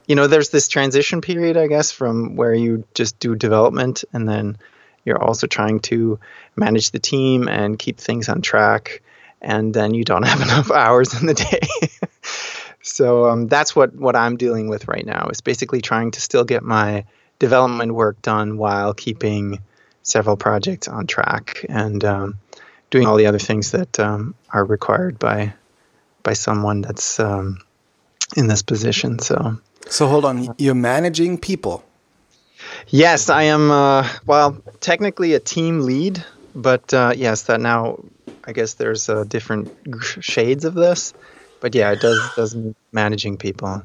You 0.06 0.16
know, 0.16 0.28
there's 0.28 0.52
this 0.52 0.70
transition 0.70 1.20
period, 1.20 1.58
I 1.58 1.68
guess, 1.68 1.92
from 1.92 2.38
where 2.38 2.54
you 2.54 2.86
just 2.94 3.20
do 3.20 3.36
development 3.36 4.06
and 4.14 4.30
then 4.30 4.58
you're 5.04 5.22
also 5.22 5.48
trying 5.48 5.82
to 5.82 6.18
manage 6.56 6.92
the 6.92 7.00
team 7.00 7.50
and 7.50 7.78
keep 7.78 7.98
things 7.98 8.30
on 8.30 8.42
track 8.42 9.02
and 9.42 9.74
then 9.74 9.94
you 9.94 10.04
don't 10.04 10.24
have 10.28 10.42
enough 10.42 10.72
hours 10.72 11.20
in 11.20 11.28
the 11.28 11.34
day. 11.34 12.07
So 12.88 13.30
um, 13.30 13.48
that's 13.48 13.76
what 13.76 13.94
what 13.96 14.16
I'm 14.16 14.38
dealing 14.38 14.70
with 14.70 14.88
right 14.88 15.06
now. 15.06 15.28
Is 15.30 15.42
basically 15.42 15.82
trying 15.82 16.12
to 16.12 16.22
still 16.22 16.44
get 16.44 16.64
my 16.64 17.06
development 17.40 17.94
work 17.94 18.22
done 18.22 18.58
while 18.58 18.94
keeping 18.94 19.60
several 20.04 20.38
projects 20.38 20.88
on 20.88 21.06
track 21.06 21.66
and 21.70 22.04
um, 22.06 22.38
doing 22.90 23.06
all 23.06 23.18
the 23.18 23.28
other 23.28 23.40
things 23.40 23.72
that 23.72 24.00
um, 24.00 24.36
are 24.50 24.64
required 24.64 25.20
by 25.20 25.54
by 26.24 26.34
someone 26.34 26.82
that's 26.82 27.20
um, 27.20 27.60
in 28.36 28.48
this 28.48 28.64
position. 28.64 29.20
So. 29.20 29.58
So 29.90 30.08
hold 30.08 30.26
on, 30.26 30.54
you're 30.58 30.76
managing 30.76 31.38
people. 31.38 31.82
Yes, 32.90 33.30
I 33.30 33.44
am. 33.44 33.72
Uh, 33.72 34.08
well, 34.26 34.62
technically 34.82 35.34
a 35.34 35.40
team 35.40 35.82
lead, 35.82 36.24
but 36.54 36.94
uh, 36.94 37.14
yes, 37.16 37.44
that 37.44 37.62
now 37.62 38.04
I 38.44 38.52
guess 38.52 38.74
there's 38.74 39.08
uh, 39.08 39.24
different 39.24 39.72
shades 40.20 40.66
of 40.66 40.74
this, 40.74 41.14
but 41.62 41.76
yeah, 41.76 41.92
it 41.92 42.02
does 42.02 42.20
does 42.36 42.56
managing 42.92 43.38
people. 43.38 43.84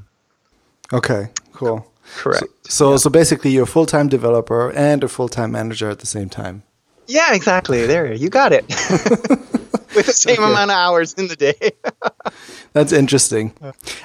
Okay, 0.93 1.29
cool. 1.53 1.87
Correct. 2.17 2.45
So 2.65 2.71
so, 2.73 2.91
yeah. 2.91 2.97
so 2.97 3.11
basically, 3.11 3.51
you're 3.51 3.65
a 3.65 3.67
full 3.67 3.87
time 3.87 4.09
developer 4.09 4.73
and 4.73 5.03
a 5.05 5.09
full 5.09 5.29
time 5.29 5.53
manager 5.53 5.91
at 5.91 6.01
the 6.01 6.07
same 6.07 6.29
time. 6.29 6.63
Yeah, 7.07 7.35
exactly. 7.35 7.87
There, 7.87 8.13
you 8.13 8.29
got 8.29 8.53
it. 8.53 8.65
With 9.95 10.07
the 10.07 10.13
same 10.13 10.39
okay. 10.39 10.51
amount 10.51 10.71
of 10.71 10.77
hours 10.77 11.13
in 11.15 11.29
the 11.29 11.37
day. 11.37 11.73
That's 12.73 12.93
interesting. 12.93 13.53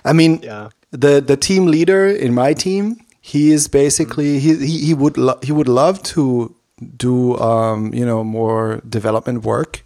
I 0.03 0.13
mean, 0.13 0.39
yeah. 0.43 0.69
the 0.91 1.21
the 1.21 1.37
team 1.37 1.67
leader 1.67 2.07
in 2.07 2.33
my 2.33 2.53
team, 2.53 2.97
he 3.21 3.51
is 3.51 3.67
basically 3.67 4.39
mm-hmm. 4.39 4.61
he, 4.61 4.67
he 4.67 4.85
he 4.87 4.93
would 4.93 5.17
lo- 5.17 5.39
he 5.41 5.51
would 5.51 5.69
love 5.69 6.03
to 6.03 6.53
do 6.97 7.37
um, 7.37 7.93
you 7.93 8.05
know 8.05 8.23
more 8.23 8.81
development 8.87 9.43
work 9.43 9.81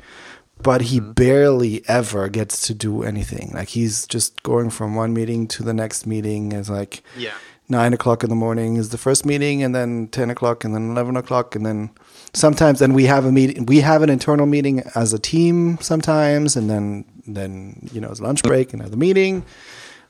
but 0.64 0.82
he 0.82 1.00
mm-hmm. 1.00 1.12
barely 1.12 1.84
ever 1.88 2.30
gets 2.30 2.68
to 2.68 2.74
do 2.74 3.04
anything. 3.04 3.52
Like 3.54 3.70
he's 3.70 4.08
just 4.08 4.42
going 4.44 4.70
from 4.70 4.96
one 4.96 5.14
meeting 5.14 5.48
to 5.50 5.64
the 5.64 5.74
next 5.74 6.06
meeting. 6.06 6.52
It's 6.52 6.70
like 6.70 7.04
yeah. 7.18 7.34
nine 7.70 7.94
o'clock 7.94 8.24
in 8.24 8.30
the 8.30 8.36
morning 8.36 8.78
is 8.78 8.90
the 8.90 8.98
first 8.98 9.26
meeting, 9.26 9.64
and 9.64 9.74
then 9.74 10.08
ten 10.08 10.30
o'clock, 10.30 10.64
and 10.64 10.74
then 10.74 10.92
eleven 10.92 11.18
o'clock, 11.18 11.56
and 11.56 11.66
then 11.66 11.90
sometimes 12.34 12.80
then 12.80 12.94
we 12.94 13.06
have 13.06 13.26
a 13.26 13.32
meeting. 13.32 13.66
We 13.66 13.82
have 13.82 14.02
an 14.02 14.10
internal 14.10 14.46
meeting 14.46 14.84
as 14.96 15.14
a 15.14 15.20
team 15.20 15.78
sometimes, 15.82 16.56
and 16.56 16.70
then 16.70 17.06
then 17.28 17.90
you 17.92 18.02
know 18.02 18.10
it's 18.10 18.22
lunch 18.22 18.44
break, 18.44 18.74
and 18.74 18.82
another 18.82 18.98
meeting 18.98 19.44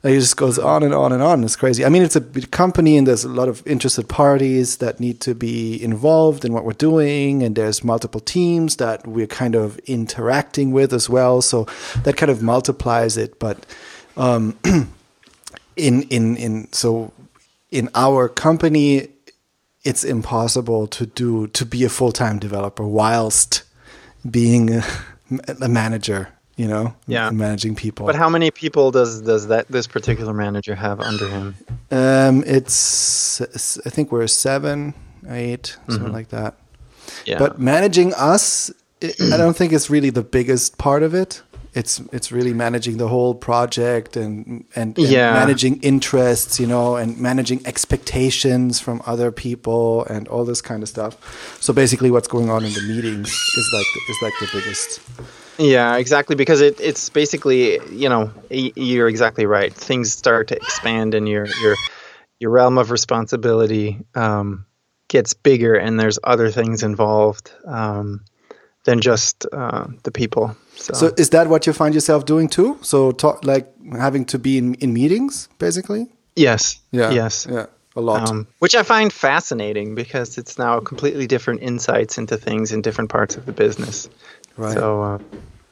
it 0.03 0.19
just 0.19 0.35
goes 0.35 0.57
on 0.57 0.81
and 0.81 0.93
on 0.95 1.11
and 1.11 1.21
on. 1.21 1.43
It's 1.43 1.55
crazy. 1.55 1.85
I 1.85 1.89
mean, 1.89 2.01
it's 2.01 2.15
a 2.15 2.21
big 2.21 2.49
company 2.49 2.97
and 2.97 3.05
there's 3.05 3.23
a 3.23 3.29
lot 3.29 3.47
of 3.47 3.65
interested 3.67 4.09
parties 4.09 4.77
that 4.77 4.99
need 4.99 5.19
to 5.21 5.35
be 5.35 5.81
involved 5.81 6.43
in 6.43 6.53
what 6.53 6.65
we're 6.65 6.73
doing. 6.73 7.43
And 7.43 7.55
there's 7.55 7.83
multiple 7.83 8.19
teams 8.19 8.77
that 8.77 9.05
we're 9.05 9.27
kind 9.27 9.53
of 9.53 9.77
interacting 9.79 10.71
with 10.71 10.91
as 10.91 11.07
well. 11.07 11.43
So 11.43 11.67
that 12.03 12.17
kind 12.17 12.31
of 12.31 12.41
multiplies 12.41 13.15
it. 13.15 13.37
But 13.37 13.63
um, 14.17 14.57
in, 15.75 16.01
in, 16.03 16.35
in, 16.35 16.73
so 16.73 17.13
in 17.69 17.87
our 17.93 18.27
company, 18.27 19.09
it's 19.83 20.03
impossible 20.03 20.87
to 20.87 21.05
do, 21.05 21.47
to 21.49 21.63
be 21.63 21.83
a 21.83 21.89
full 21.89 22.11
time 22.11 22.39
developer 22.39 22.87
whilst 22.87 23.63
being 24.29 24.73
a, 24.73 24.83
a 25.61 25.69
manager 25.69 26.29
you 26.55 26.67
know, 26.67 26.93
yeah. 27.07 27.29
managing 27.31 27.75
people. 27.75 28.05
But 28.05 28.15
how 28.15 28.29
many 28.29 28.51
people 28.51 28.91
does 28.91 29.21
does 29.21 29.47
that 29.47 29.67
this 29.67 29.87
particular 29.87 30.33
manager 30.33 30.75
have 30.75 30.99
under 30.99 31.27
him? 31.27 31.55
Um, 31.89 32.43
it's 32.45 33.41
I 33.85 33.89
think 33.89 34.11
we're 34.11 34.27
seven, 34.27 34.93
eight, 35.27 35.77
mm-hmm. 35.81 35.91
something 35.93 36.13
like 36.13 36.29
that. 36.29 36.55
Yeah. 37.25 37.39
But 37.39 37.59
managing 37.59 38.13
us, 38.13 38.71
I 39.01 39.37
don't 39.37 39.55
think 39.55 39.73
it's 39.73 39.89
really 39.89 40.09
the 40.09 40.23
biggest 40.23 40.77
part 40.77 41.03
of 41.03 41.13
it. 41.13 41.41
It's 41.73 42.01
it's 42.11 42.33
really 42.33 42.53
managing 42.53 42.97
the 42.97 43.07
whole 43.07 43.33
project 43.33 44.17
and 44.17 44.65
and, 44.75 44.97
and 44.97 45.07
yeah. 45.07 45.31
managing 45.33 45.79
interests, 45.81 46.59
you 46.59 46.67
know, 46.67 46.97
and 46.97 47.17
managing 47.17 47.65
expectations 47.65 48.79
from 48.81 49.01
other 49.05 49.31
people 49.31 50.03
and 50.05 50.27
all 50.27 50.43
this 50.43 50.61
kind 50.61 50.83
of 50.83 50.89
stuff. 50.89 51.57
So 51.61 51.71
basically, 51.71 52.11
what's 52.11 52.27
going 52.27 52.49
on 52.49 52.65
in 52.65 52.73
the 52.73 52.81
meetings 52.81 53.29
is 53.29 53.69
like 53.73 53.85
is 54.09 54.17
like 54.21 54.33
the 54.41 54.59
biggest 54.59 54.99
yeah, 55.61 55.97
exactly. 55.97 56.35
Because 56.35 56.61
it, 56.61 56.79
it's 56.79 57.09
basically, 57.09 57.79
you 57.91 58.09
know, 58.09 58.31
you're 58.49 59.07
exactly 59.07 59.45
right. 59.45 59.73
Things 59.73 60.11
start 60.11 60.47
to 60.49 60.55
expand 60.55 61.13
and 61.13 61.27
your 61.27 61.45
your 61.61 61.75
your 62.39 62.51
realm 62.51 62.77
of 62.77 62.89
responsibility 62.89 63.99
um, 64.15 64.65
gets 65.07 65.33
bigger 65.33 65.75
and 65.75 65.99
there's 65.99 66.17
other 66.23 66.49
things 66.49 66.81
involved 66.83 67.51
um, 67.65 68.21
than 68.85 68.99
just 68.99 69.45
uh, 69.53 69.87
the 70.03 70.11
people. 70.11 70.55
So. 70.75 70.93
So 70.93 71.13
is 71.17 71.29
that 71.29 71.47
what 71.47 71.67
you 71.67 71.73
find 71.73 71.93
yourself 71.93 72.25
doing 72.25 72.49
too? 72.49 72.79
So 72.81 73.11
talk 73.11 73.45
like 73.45 73.71
having 73.93 74.25
to 74.25 74.39
be 74.39 74.57
in, 74.57 74.73
in 74.75 74.93
meetings 74.93 75.49
basically? 75.59 76.07
yes, 76.35 76.79
Yeah. 76.91 77.11
yes, 77.11 77.47
Yeah. 77.49 77.67
A 77.95 78.01
lot. 78.01 78.29
um, 78.29 78.47
which 78.59 78.73
I 78.73 78.83
find 78.83 79.11
fascinating 79.11 79.95
because 79.95 80.37
it's 80.37 80.57
now 80.57 80.79
completely 80.79 81.27
different 81.27 81.61
insights 81.61 82.17
into 82.17 82.37
things 82.37 82.71
in 82.71 82.81
different 82.81 83.09
parts 83.09 83.35
of 83.35 83.45
the 83.45 83.51
business. 83.51 84.09
right. 84.57 84.73
So 84.73 85.01
uh, 85.01 85.17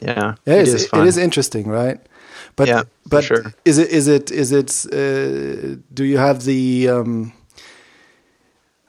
yeah, 0.02 0.36
yeah, 0.46 0.56
it 0.56 0.68
is 0.68 1.18
it 1.18 1.24
interesting, 1.24 1.68
right? 1.68 2.00
But 2.56 2.68
Yeah, 2.68 2.84
but 3.06 3.24
sure. 3.24 3.54
is 3.66 3.78
it 3.78 3.90
is 3.90 4.08
it 4.08 4.32
is 4.32 4.52
it 4.52 4.86
uh, 4.94 5.78
do 5.94 6.04
you 6.04 6.18
have 6.18 6.44
the 6.44 6.90
um 6.90 7.34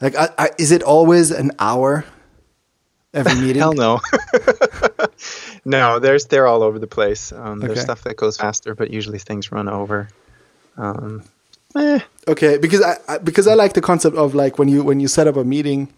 like 0.00 0.16
I, 0.16 0.28
I, 0.38 0.50
is 0.58 0.72
it 0.72 0.82
always 0.82 1.30
an 1.30 1.50
hour 1.58 2.04
every 3.12 3.34
meeting? 3.46 3.60
Hell 3.62 3.74
no. 3.74 4.00
no, 5.64 5.98
there's 5.98 6.26
they're 6.26 6.46
all 6.46 6.62
over 6.62 6.78
the 6.78 6.86
place. 6.86 7.32
Um, 7.32 7.60
There's 7.60 7.72
Okay. 7.72 7.80
stuff 7.80 8.02
that 8.04 8.16
goes 8.16 8.36
faster, 8.36 8.74
but 8.74 8.90
usually 8.90 9.18
things 9.18 9.52
run 9.52 9.68
over. 9.68 10.08
Um, 10.76 11.24
eh, 11.76 12.00
Okay, 12.28 12.58
because 12.58 12.82
I, 12.82 12.96
I 13.08 13.18
because 13.18 13.46
I 13.46 13.54
like 13.54 13.72
the 13.74 13.80
concept 13.80 14.16
of 14.16 14.34
like 14.34 14.58
when 14.58 14.68
you 14.68 14.82
when 14.84 15.00
you 15.00 15.08
set 15.08 15.26
up 15.26 15.36
a 15.36 15.44
meeting, 15.44 15.88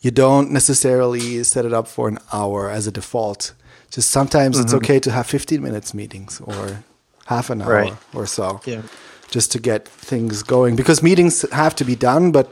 you 0.00 0.10
don't 0.10 0.50
necessarily 0.52 1.42
set 1.44 1.64
it 1.64 1.72
up 1.72 1.88
for 1.88 2.08
an 2.08 2.18
hour 2.32 2.70
as 2.70 2.86
a 2.86 2.90
default. 2.92 3.54
Just 3.90 4.10
sometimes 4.10 4.58
it's 4.58 4.72
Mm-hmm. 4.72 4.84
okay 4.84 5.00
to 5.00 5.10
have 5.10 5.26
15 5.26 5.62
minutes 5.62 5.94
meetings 5.94 6.40
or 6.44 6.82
half 7.26 7.50
an 7.50 7.62
hour 7.62 7.72
Right. 7.72 7.94
or 8.14 8.26
so. 8.26 8.60
Yeah. 8.66 8.82
Just 9.30 9.50
to 9.52 9.58
get 9.58 9.88
things 9.88 10.42
going 10.44 10.76
because 10.76 11.02
meetings 11.02 11.44
have 11.50 11.74
to 11.76 11.84
be 11.84 11.96
done, 11.96 12.30
but 12.30 12.46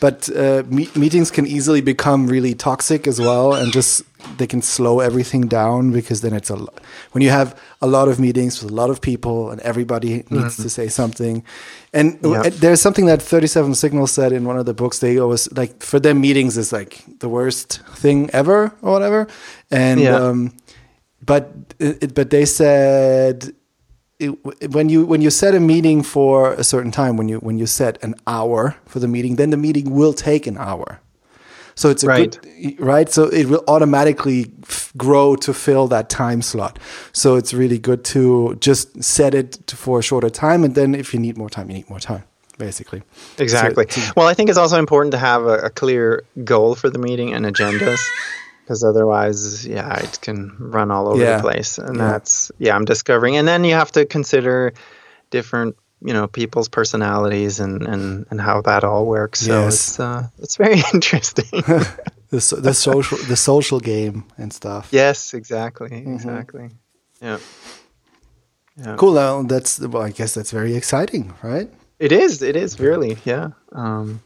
but 0.00 0.28
uh, 0.36 0.62
me- 0.68 0.88
meetings 0.94 1.30
can 1.32 1.46
easily 1.46 1.80
become 1.82 2.28
really 2.28 2.54
toxic 2.54 3.06
as 3.08 3.18
well, 3.18 3.54
and 3.54 3.72
just 3.72 4.02
they 4.38 4.46
can 4.46 4.62
slow 4.62 5.00
everything 5.00 5.48
down 5.48 5.90
because 5.92 6.20
then 6.20 6.32
it's 6.32 6.48
a 6.50 6.54
lo- 6.54 6.72
when 7.12 7.22
you 7.24 7.30
have 7.30 7.54
a 7.80 7.86
lot 7.86 8.08
of 8.08 8.18
meetings 8.20 8.62
with 8.62 8.70
a 8.72 8.74
lot 8.74 8.88
of 8.90 9.00
people 9.00 9.50
and 9.50 9.60
everybody 9.62 10.22
needs 10.30 10.56
to 10.56 10.68
say 10.68 10.88
something, 10.88 11.42
and 11.92 12.12
Mm-hmm. 12.20 12.32
Yeah. 12.32 12.40
uh, 12.46 12.50
there's 12.60 12.80
something 12.80 13.06
that 13.08 13.20
37 13.20 13.74
Signals 13.74 14.12
said 14.12 14.32
in 14.32 14.44
one 14.46 14.56
of 14.60 14.64
the 14.64 14.74
books. 14.74 14.98
They 15.00 15.18
always 15.18 15.48
like 15.56 15.82
for 15.82 15.98
them 16.00 16.20
meetings 16.20 16.56
is 16.56 16.72
like 16.72 17.02
the 17.18 17.28
worst 17.28 17.80
thing 18.00 18.30
ever 18.32 18.70
or 18.80 18.92
whatever, 18.92 19.26
and 19.72 20.00
Yeah. 20.00 20.28
um, 20.28 20.52
but 21.24 21.42
uh, 21.80 21.92
it, 22.00 22.14
but 22.14 22.30
they 22.30 22.44
said 22.44 23.52
it, 24.18 24.30
when 24.72 24.88
you 24.88 25.04
when 25.06 25.20
you 25.22 25.30
set 25.30 25.54
a 25.54 25.60
meeting 25.60 26.02
for 26.02 26.52
a 26.54 26.64
certain 26.64 26.90
time 26.90 27.16
when 27.16 27.28
you 27.28 27.38
when 27.38 27.58
you 27.58 27.66
set 27.66 28.02
an 28.02 28.14
hour 28.26 28.76
for 28.86 28.98
the 29.00 29.08
meeting 29.08 29.36
then 29.36 29.50
the 29.50 29.56
meeting 29.56 29.90
will 29.90 30.12
take 30.12 30.46
an 30.46 30.56
hour 30.58 31.00
so 31.74 31.88
it's 31.88 32.04
a 32.04 32.06
Right. 32.06 32.38
good 32.40 32.80
right 32.80 33.08
so 33.08 33.24
it 33.28 33.46
will 33.46 33.64
automatically 33.66 34.52
f- 34.62 34.92
grow 34.96 35.36
to 35.36 35.52
fill 35.54 35.88
that 35.88 36.08
time 36.08 36.42
slot 36.42 36.78
so 37.12 37.36
it's 37.36 37.52
really 37.54 37.78
good 37.78 38.04
to 38.04 38.56
just 38.60 39.02
set 39.02 39.34
it 39.34 39.52
to, 39.68 39.76
for 39.76 39.98
a 39.98 40.02
shorter 40.02 40.30
time 40.30 40.64
and 40.64 40.74
then 40.74 40.94
if 40.94 41.12
you 41.14 41.20
need 41.20 41.36
more 41.38 41.50
time 41.50 41.68
you 41.70 41.74
need 41.76 41.88
more 41.90 42.00
time 42.00 42.22
basically 42.58 43.02
exactly. 43.38 43.86
So- 43.88 44.12
well, 44.16 44.28
I 44.28 44.34
think 44.34 44.50
it's 44.50 44.58
also 44.58 44.78
important 44.78 45.12
to 45.12 45.18
have 45.18 45.42
a, 45.46 45.56
a 45.68 45.70
clear 45.70 46.22
goal 46.44 46.74
for 46.76 46.90
the 46.90 46.98
meeting 46.98 47.32
and 47.34 47.44
agendas. 47.46 47.98
Because 48.72 48.88
otherwise, 48.88 49.66
yeah, 49.66 50.00
it 50.02 50.18
can 50.22 50.56
run 50.58 50.90
all 50.90 51.06
over 51.08 51.22
Yeah. 51.22 51.36
the 51.36 51.42
place, 51.42 51.76
and 51.78 51.96
Yeah. 51.96 52.12
that's 52.12 52.50
yeah, 52.58 52.74
I'm 52.74 52.86
discovering. 52.86 53.36
And 53.36 53.46
then 53.46 53.64
you 53.64 53.74
have 53.76 53.92
to 53.92 54.06
consider 54.06 54.72
different, 55.30 55.76
you 56.00 56.14
know, 56.14 56.26
people's 56.26 56.68
personalities 56.70 57.60
and 57.60 57.82
and 57.86 58.24
and 58.30 58.40
how 58.40 58.62
that 58.62 58.82
all 58.84 59.04
works. 59.04 59.40
So 59.40 59.52
Yes. 59.64 59.74
it's 59.74 60.00
uh, 60.00 60.22
it's 60.42 60.56
very 60.56 60.80
interesting. 60.94 61.50
the, 62.30 62.40
so- 62.40 62.60
the 62.60 62.72
social 62.72 63.18
the 63.28 63.36
social 63.36 63.80
game 63.80 64.22
and 64.38 64.52
stuff 64.52 64.88
yes, 64.90 65.34
exactly, 65.34 65.88
Mm-hmm. 65.90 66.14
exactly. 66.14 66.70
Yeah. 67.22 67.38
Yeah. 68.76 68.96
cool 68.96 69.12
now 69.12 69.42
that's 69.42 69.78
well 69.80 70.02
i 70.02 70.10
guess 70.10 70.32
that's 70.34 70.50
very 70.50 70.74
exciting 70.76 71.34
right 71.42 71.68
It 71.98 72.10
is. 72.12 72.42
It 72.42 72.56
is 72.56 72.80
really. 72.80 73.16
Yeah. 73.24 73.48
Um, 73.72 74.20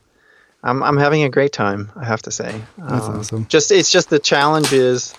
I'm 0.67 0.83
I'm 0.83 0.97
having 0.99 1.23
a 1.23 1.29
great 1.31 1.53
time. 1.53 1.91
I 1.97 2.05
have 2.05 2.23
to 2.23 2.31
say. 2.31 2.61
That's 2.79 3.07
Um, 3.07 3.19
awesome. 3.21 3.47
Just 3.47 3.71
it's 3.71 3.91
just 3.91 4.11
the 4.11 4.19
challenge 4.19 4.73
is 4.73 5.15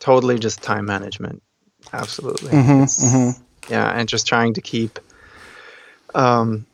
totally 0.00 0.38
just 0.38 0.62
time 0.62 0.86
management. 0.86 1.42
Absolutely. 1.92 2.50
Mm-hmm, 2.52 2.82
It's- 2.84 3.40
Yeah, 3.70 3.86
and 3.98 4.08
just 4.08 4.26
trying 4.26 4.54
to 4.54 4.60
keep. 4.62 4.98
Um, 6.14 6.64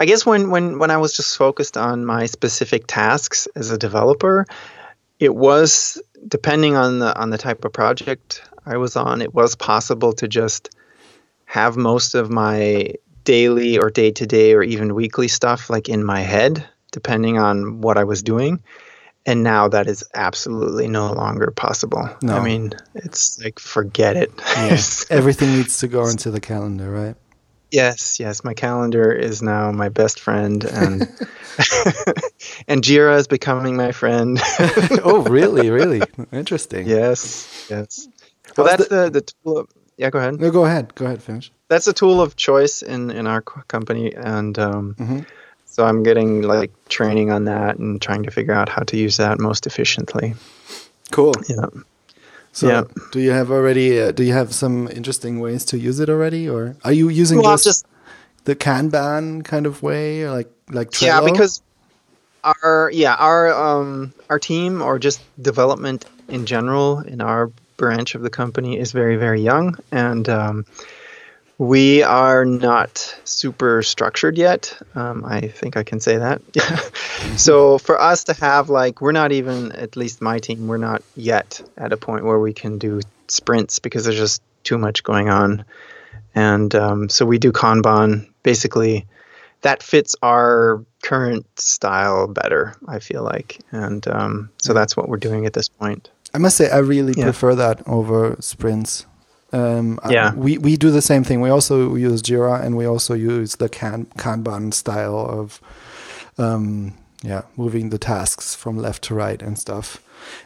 I 0.00 0.04
guess 0.06 0.24
when 0.26 0.50
when 0.50 0.78
when 0.78 0.90
I 0.90 0.96
was 0.98 1.16
just 1.16 1.36
focused 1.36 1.76
on 1.76 2.04
my 2.06 2.26
specific 2.26 2.84
tasks 2.86 3.48
as 3.56 3.70
a 3.70 3.78
developer, 3.78 4.46
it 5.18 5.34
was 5.34 6.00
depending 6.28 6.76
on 6.76 6.98
the 7.00 7.10
on 7.20 7.30
the 7.30 7.38
type 7.38 7.64
of 7.64 7.72
project 7.72 8.42
I 8.66 8.76
was 8.76 8.96
on. 8.96 9.20
It 9.22 9.34
was 9.34 9.54
possible 9.56 10.12
to 10.14 10.28
just 10.28 10.70
have 11.44 11.76
most 11.76 12.14
of 12.14 12.30
my 12.30 12.94
daily 13.24 13.78
or 13.78 13.90
day 13.90 14.10
to 14.12 14.26
day 14.26 14.54
or 14.54 14.62
even 14.62 14.94
weekly 14.94 15.28
stuff 15.28 15.68
like 15.70 15.88
in 15.88 16.02
my 16.04 16.20
head, 16.20 16.66
depending 16.92 17.38
on 17.38 17.80
what 17.80 17.98
I 17.98 18.04
was 18.04 18.22
doing. 18.22 18.62
And 19.26 19.42
now 19.42 19.68
that 19.68 19.86
is 19.86 20.02
absolutely 20.14 20.88
no 20.88 21.12
longer 21.12 21.50
possible. 21.50 22.08
No. 22.22 22.36
I 22.36 22.44
mean, 22.44 22.72
it's 22.94 23.40
like 23.42 23.58
forget 23.58 24.16
it. 24.16 24.32
Yes. 24.56 25.06
Everything 25.10 25.52
needs 25.56 25.78
to 25.78 25.88
go 25.88 26.06
into 26.08 26.30
the 26.30 26.40
calendar, 26.40 26.90
right? 26.90 27.16
yes, 27.70 28.20
yes. 28.20 28.44
My 28.44 28.52
calendar 28.54 29.10
is 29.12 29.40
now 29.40 29.72
my 29.72 29.88
best 29.88 30.20
friend, 30.20 30.62
and 30.64 31.02
and 32.68 32.82
Jira 32.82 33.16
is 33.16 33.26
becoming 33.28 33.76
my 33.76 33.92
friend. 33.92 34.38
oh, 35.04 35.24
really? 35.28 35.70
Really? 35.70 36.02
Interesting. 36.32 36.86
yes, 36.86 37.66
yes. 37.70 38.08
Well, 38.56 38.66
How's 38.66 38.76
that's 38.78 38.88
the 38.90 39.10
the 39.10 39.20
tool. 39.22 39.58
Of, 39.58 39.68
yeah, 39.96 40.10
go 40.10 40.18
ahead. 40.18 40.40
No, 40.40 40.50
go 40.50 40.64
ahead. 40.64 40.94
Go 40.94 41.06
ahead. 41.06 41.22
Finish. 41.22 41.52
that's 41.68 41.86
a 41.86 41.92
tool 41.92 42.20
of 42.20 42.34
choice 42.36 42.82
in 42.82 43.10
in 43.10 43.26
our 43.26 43.40
company 43.40 44.12
and 44.14 44.58
um, 44.58 44.94
Mhm. 44.98 45.26
So 45.72 45.84
i'm 45.88 46.02
getting 46.02 46.42
like 46.42 46.70
training 46.88 47.30
on 47.30 47.44
that 47.46 47.78
and 47.78 48.00
trying 48.00 48.22
to 48.22 48.30
figure 48.30 48.54
out 48.54 48.68
how 48.68 48.82
to 48.82 48.96
use 48.96 49.16
that 49.16 49.38
most 49.38 49.66
efficiently 49.66 50.34
Cool. 51.10 51.34
yeah 51.48 51.66
So, 52.52 52.68
Yeah. 52.68 52.84
do 53.12 53.18
you 53.20 53.32
have 53.32 53.50
already? 53.50 53.88
Uh, 54.00 54.12
do 54.12 54.22
you 54.22 54.34
have 54.34 54.52
some 54.52 54.88
interesting 54.88 55.40
ways 55.40 55.64
to 55.72 55.76
use 55.78 56.00
it 56.04 56.08
already, 56.08 56.48
or 56.48 56.76
are 56.84 56.92
you 56.92 57.08
using 57.08 57.38
well, 57.40 57.52
just, 57.56 57.64
just 57.64 57.86
the 58.44 58.54
Kanban 58.56 59.42
kind 59.44 59.66
of 59.66 59.82
way, 59.82 60.22
or 60.24 60.30
like 60.38 60.50
like 60.70 60.90
Trello? 60.90 61.06
yeah 61.06 61.20
because 61.32 61.62
our 62.44 62.90
yeah 62.92 63.14
our 63.18 63.52
um 63.52 64.12
our 64.28 64.38
team 64.38 64.82
or 64.82 64.98
just 64.98 65.20
development 65.40 66.04
in 66.28 66.44
general 66.44 67.00
in 67.00 67.20
our 67.20 67.50
branch 67.76 68.14
of 68.14 68.22
the 68.22 68.30
company 68.30 68.78
is 68.78 68.92
very 68.92 69.16
very 69.16 69.40
young 69.40 69.76
and 69.90 70.28
um, 70.28 70.64
we 71.62 72.02
are 72.02 72.44
not 72.44 72.92
super 73.24 73.82
structured 73.82 74.36
yet. 74.36 74.76
Um, 74.94 75.24
i 75.24 75.40
think 75.58 75.76
i 75.76 75.82
can 75.84 76.00
say 76.00 76.16
that. 76.18 76.40
So 77.36 77.78
for 77.78 78.00
us 78.00 78.24
to 78.24 78.34
have 78.34 78.68
like 78.68 79.00
we're 79.00 79.12
not 79.22 79.30
even 79.32 79.72
at 79.72 79.96
least 79.96 80.20
my 80.20 80.38
team 80.40 80.66
we're 80.66 80.76
not 80.90 81.02
yet 81.16 81.62
at 81.76 81.92
a 81.92 81.96
point 81.96 82.24
where 82.24 82.38
we 82.40 82.52
can 82.52 82.78
do 82.78 83.00
sprints 83.28 83.78
because 83.78 84.04
there's 84.04 84.18
just 84.18 84.42
too 84.64 84.76
much 84.78 85.02
going 85.02 85.28
on. 85.30 85.64
And 86.34 86.74
um, 86.74 87.08
so 87.08 87.24
we 87.26 87.38
do 87.38 87.52
kanban. 87.52 88.28
Basically 88.42 89.06
that 89.60 89.82
fits 89.82 90.16
our 90.22 90.84
current 91.02 91.46
style 91.60 92.26
better 92.26 92.74
i 92.88 92.98
feel 92.98 93.22
like. 93.22 93.60
And 93.70 94.06
um, 94.08 94.50
so 94.58 94.72
that's 94.74 94.96
what 94.96 95.08
we're 95.08 95.24
doing 95.28 95.46
at 95.46 95.52
this 95.52 95.68
point. 95.68 96.10
I 96.34 96.38
must 96.38 96.56
say, 96.56 96.68
I 96.70 96.78
really 96.78 97.14
Yeah. 97.16 97.24
prefer 97.30 97.54
that 97.54 97.86
over 97.86 98.36
sprints. 98.40 99.06
Um, 99.52 99.98
Yeah. 100.08 100.34
we 100.34 100.58
we 100.58 100.76
do 100.76 100.90
the 100.90 101.02
same 101.02 101.24
thing. 101.24 101.40
We 101.42 101.50
also 101.50 101.94
use 101.94 102.22
Jira, 102.22 102.60
and 102.62 102.76
we 102.76 102.86
also 102.86 103.14
use 103.14 103.56
the 103.56 103.68
kan, 103.68 104.06
Kanban 104.16 104.72
style 104.72 105.18
of, 105.18 105.60
um, 106.38 106.92
yeah, 107.22 107.42
moving 107.56 107.90
the 107.90 107.98
tasks 107.98 108.54
from 108.54 108.78
left 108.78 109.02
to 109.04 109.14
right 109.14 109.42
and 109.42 109.58
stuff. 109.58 109.98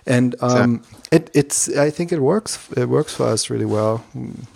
And 0.06 0.34
um, 0.40 0.82
it 1.12 1.30
it's 1.34 1.68
I 1.68 1.90
think 1.90 2.12
it 2.12 2.20
works. 2.20 2.58
It 2.76 2.88
works 2.88 3.14
for 3.14 3.26
us 3.26 3.50
really 3.50 3.66
well. 3.66 4.04
Mm. 4.14 4.46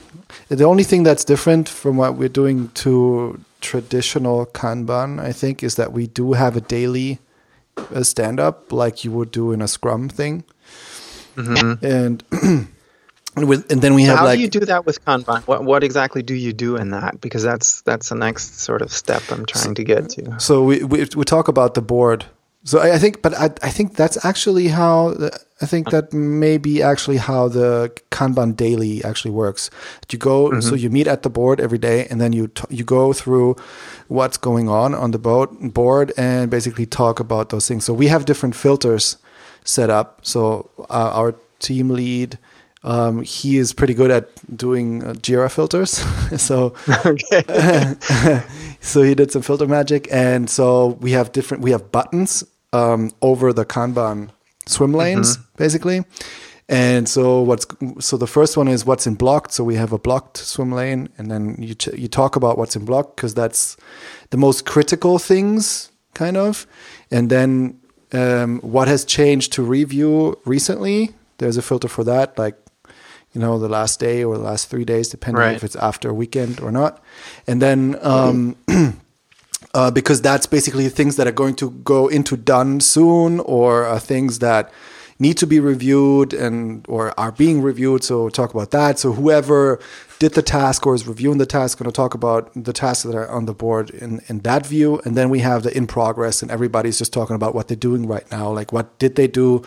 The 0.49 0.65
only 0.65 0.85
thing 0.85 1.05
that's 1.05 1.25
different 1.25 1.69
from 1.69 1.97
what 1.97 2.17
we're 2.17 2.29
doing 2.29 2.71
to 2.75 3.39
traditional 3.61 4.47
Kanban, 4.47 5.21
I 5.21 5.33
think, 5.33 5.63
is 5.63 5.75
that 5.75 5.93
we 5.93 6.07
do 6.07 6.33
have 6.33 6.57
a 6.57 6.61
daily 6.61 7.19
uh, 7.77 8.03
stand 8.03 8.41
up 8.41 8.73
like 8.73 9.05
you 9.05 9.13
would 9.13 9.31
do 9.31 9.53
in 9.53 9.63
a 9.63 9.69
Scrum 9.69 10.09
thing 10.09 10.45
and 11.37 11.79
and, 11.83 12.23
with, 13.47 13.71
and 13.73 13.81
then 13.83 13.95
we 13.95 14.05
So 14.05 14.11
have 14.11 14.19
how 14.19 14.25
like 14.27 14.37
do 14.39 14.43
you 14.43 14.49
do 14.49 14.61
that 14.61 14.87
with 14.87 15.05
Kanban? 15.05 15.43
What 15.47 15.65
what 15.65 15.85
exactly 15.85 16.23
do 16.23 16.35
you 16.35 16.53
do 16.53 16.77
in 16.77 16.91
that? 16.91 17.21
Because 17.21 17.43
that's 17.43 17.83
that's 17.83 18.09
the 18.09 18.15
next 18.15 18.61
sort 18.61 18.83
of 18.83 18.93
step 18.93 19.23
I'm 19.31 19.47
trying 19.47 19.75
to 19.75 19.85
get 19.85 20.09
to. 20.11 20.39
so 20.39 20.65
we, 20.65 20.83
we 20.85 21.07
we 21.17 21.25
talk 21.25 21.49
about 21.49 21.75
the 21.75 21.83
board 21.83 22.27
So 22.65 22.79
I, 22.79 22.95
I 22.97 22.99
think, 22.99 23.23
but 23.23 23.33
I, 23.35 23.47
I 23.63 23.71
think 23.71 23.97
that's 23.97 24.23
actually 24.23 24.69
how 24.69 25.15
the, 25.15 25.31
I 25.63 25.67
think 25.67 25.91
that 25.91 26.13
may 26.13 26.59
be 26.59 26.83
actually 26.83 27.17
how 27.17 27.49
the 27.49 27.91
Kanban 28.11 28.55
daily 28.55 29.03
actually 29.03 29.31
works. 29.31 29.71
You 30.13 30.19
go, 30.19 30.61
so 30.61 30.75
you 30.75 30.91
meet 30.91 31.07
at 31.07 31.23
the 31.23 31.31
board 31.31 31.61
every 31.61 31.79
day, 31.79 32.07
and 32.11 32.21
then 32.21 32.33
you 32.35 32.49
t- 32.49 32.65
you 32.69 32.85
go 32.85 33.13
through 33.15 33.57
what's 34.09 34.37
going 34.37 34.69
on 34.69 34.95
on 34.95 35.11
the 35.13 35.19
boat 35.19 35.49
board 35.73 36.13
and 36.17 36.51
basically 36.51 36.87
talk 36.87 37.19
about 37.21 37.49
those 37.49 37.67
things. 37.67 37.85
So 37.85 37.95
we 37.95 38.09
have 38.09 38.25
different 38.25 38.55
filters 38.55 39.17
set 39.65 39.89
up. 39.89 40.21
So 40.23 40.69
uh, 40.91 41.11
our 41.15 41.35
team 41.61 41.89
lead. 41.89 42.39
Um, 42.83 43.23
he 43.23 43.59
is 43.59 43.73
pretty 43.75 43.93
good 43.93 44.11
at 44.11 44.31
doing 44.57 45.05
uh, 45.05 45.13
Jira 45.13 45.51
filters, 45.51 45.91
so 46.41 46.75
so 48.81 49.03
he 49.03 49.15
did 49.15 49.31
some 49.31 49.43
filter 49.43 49.67
magic, 49.67 50.09
and 50.11 50.49
so 50.49 50.99
we 51.01 51.13
have 51.13 51.33
different. 51.33 51.63
We 51.63 51.73
have 51.73 51.93
buttons 51.93 52.43
um, 52.73 53.13
over 53.21 53.53
the 53.53 53.67
Kanban 53.67 54.31
swim 54.67 54.93
lanes, 54.93 55.37
basically. 55.57 56.05
And 56.71 57.09
so 57.09 57.41
what's 57.41 57.67
so 57.99 58.17
the 58.17 58.29
first 58.29 58.57
one 58.57 58.69
is 58.69 58.87
what's 58.87 59.05
in 59.07 59.17
blocked. 59.17 59.53
So 59.53 59.65
we 59.65 59.75
have 59.75 59.93
a 59.93 59.99
blocked 59.99 60.37
swim 60.37 60.71
lane, 60.71 61.09
and 61.19 61.29
then 61.29 61.57
you 61.59 61.75
ch- 61.75 61.99
you 61.99 62.07
talk 62.07 62.37
about 62.37 62.59
what's 62.59 62.77
in 62.77 62.85
blocked 62.85 63.17
because 63.17 63.35
that's 63.35 63.77
the 64.31 64.37
most 64.37 64.67
critical 64.67 65.19
things, 65.19 65.91
kind 66.15 66.37
of. 66.37 66.69
And 67.11 67.29
then 67.29 67.81
um, 68.13 68.61
what 68.61 68.87
has 68.87 69.05
changed 69.05 69.53
to 69.55 69.63
review 69.63 70.39
recently? 70.45 71.11
There's 71.39 71.57
a 71.57 71.63
filter 71.63 71.89
for 71.89 72.05
that, 72.05 72.39
like 72.39 72.55
you 73.33 73.41
know, 73.41 73.59
the 73.59 73.69
last 73.69 74.01
day 74.01 74.25
or 74.25 74.37
the 74.37 74.43
last 74.45 74.69
three 74.69 74.85
days, 74.85 75.09
depending 75.09 75.41
Right. 75.41 75.57
if 75.57 75.63
it's 75.65 75.77
after 75.77 76.09
a 76.11 76.15
weekend 76.15 76.61
or 76.61 76.71
not. 76.73 77.03
And 77.47 77.63
then 77.63 77.97
um, 78.03 78.57
uh, 79.75 79.91
because 79.91 80.21
that's 80.21 80.47
basically 80.47 80.89
things 80.89 81.17
that 81.17 81.27
are 81.27 81.33
going 81.33 81.55
to 81.57 81.71
go 81.71 82.09
into 82.09 82.37
done 82.37 82.81
soon 82.81 83.41
or 83.41 83.85
are 83.85 84.01
things 84.01 84.41
that 84.41 84.73
need 85.19 85.37
to 85.37 85.47
be 85.47 85.61
reviewed 85.61 86.33
and 86.33 86.85
or 86.89 87.13
are 87.21 87.31
being 87.31 87.61
reviewed 87.63 88.03
so 88.03 88.31
talk 88.31 88.55
about 88.55 88.71
that 88.71 88.99
so 88.99 89.13
whoever 89.13 89.79
did 90.21 90.35
the 90.35 90.43
task 90.43 90.87
or 90.87 90.95
is 90.95 91.09
reviewing 91.09 91.39
the 91.39 91.47
task 91.47 91.79
going 91.79 91.91
to 91.91 91.93
talk 91.93 92.13
about 92.13 92.51
the 92.55 92.75
tasks 92.75 93.05
that 93.05 93.15
are 93.15 93.29
on 93.31 93.47
the 93.47 93.55
board 93.55 93.89
in, 93.89 94.21
in 94.29 94.41
that 94.41 94.67
view. 94.67 95.01
And 95.07 95.17
then 95.17 95.31
we 95.31 95.39
have 95.39 95.63
the 95.63 95.75
in 95.75 95.87
progress 95.87 96.43
and 96.43 96.51
everybody's 96.51 96.99
just 96.99 97.11
talking 97.11 97.35
about 97.35 97.55
what 97.55 97.69
they're 97.69 97.77
doing 97.77 98.07
right 98.07 98.31
now. 98.31 98.53
Like 98.53 98.71
what 98.71 98.99
did 98.99 99.17
they 99.17 99.27
do? 99.27 99.63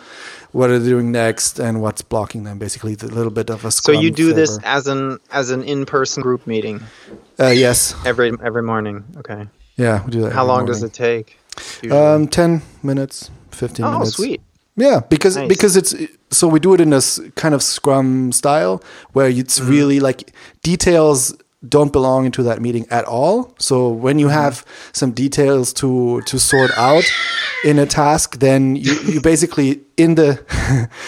What 0.52 0.70
are 0.70 0.78
they 0.78 0.88
doing 0.88 1.10
next? 1.10 1.58
And 1.58 1.82
what's 1.82 2.02
blocking 2.02 2.44
them 2.44 2.58
basically. 2.58 2.94
A 2.94 3.06
little 3.06 3.32
bit 3.32 3.50
of 3.50 3.64
a 3.64 3.72
so 3.72 3.90
you 3.90 4.12
do 4.12 4.32
this 4.32 4.58
as 4.62 4.86
an 4.86 5.18
as 5.32 5.50
an 5.50 5.64
in 5.64 5.86
person 5.86 6.22
group 6.22 6.46
meeting? 6.46 6.80
Uh, 7.38 7.48
yes. 7.48 7.92
Every 8.06 8.30
every 8.42 8.62
morning. 8.62 9.04
Okay. 9.16 9.48
yeah 9.76 10.04
we 10.04 10.12
do 10.12 10.20
that 10.22 10.32
How 10.32 10.44
long 10.44 10.66
does 10.66 10.84
it 10.84 10.92
take? 10.92 11.36
um 11.90 12.28
10 12.28 12.62
minutes 12.84 13.30
15 13.50 13.84
oh, 13.84 13.92
minutes. 13.92 14.12
sweet. 14.14 14.40
Yeah, 14.76 15.00
because 15.08 15.36
Nice. 15.36 15.48
because 15.48 15.76
it's 15.76 15.94
so 16.30 16.48
we 16.48 16.58
do 16.60 16.74
it 16.74 16.80
in 16.80 16.92
a 16.92 16.96
s- 16.96 17.20
kind 17.36 17.54
of 17.54 17.62
Scrum 17.62 18.32
style 18.32 18.82
where 19.12 19.28
it's 19.28 19.58
Mm-hmm. 19.60 19.70
really 19.70 20.00
like 20.00 20.32
details 20.62 21.32
don't 21.66 21.92
belong 21.92 22.26
into 22.26 22.42
that 22.42 22.60
meeting 22.60 22.84
at 22.90 23.04
all. 23.06 23.54
So 23.58 23.88
when 23.88 24.18
you 24.18 24.26
Mm-hmm. 24.26 24.42
have 24.42 24.64
some 24.92 25.12
details 25.12 25.72
to 25.74 26.20
to 26.22 26.38
sort 26.38 26.70
out 26.76 27.04
in 27.64 27.78
a 27.78 27.86
task, 27.86 28.38
then 28.40 28.76
you, 28.76 28.92
you 29.12 29.20
basically 29.20 29.80
in 29.96 30.14
the 30.16 30.38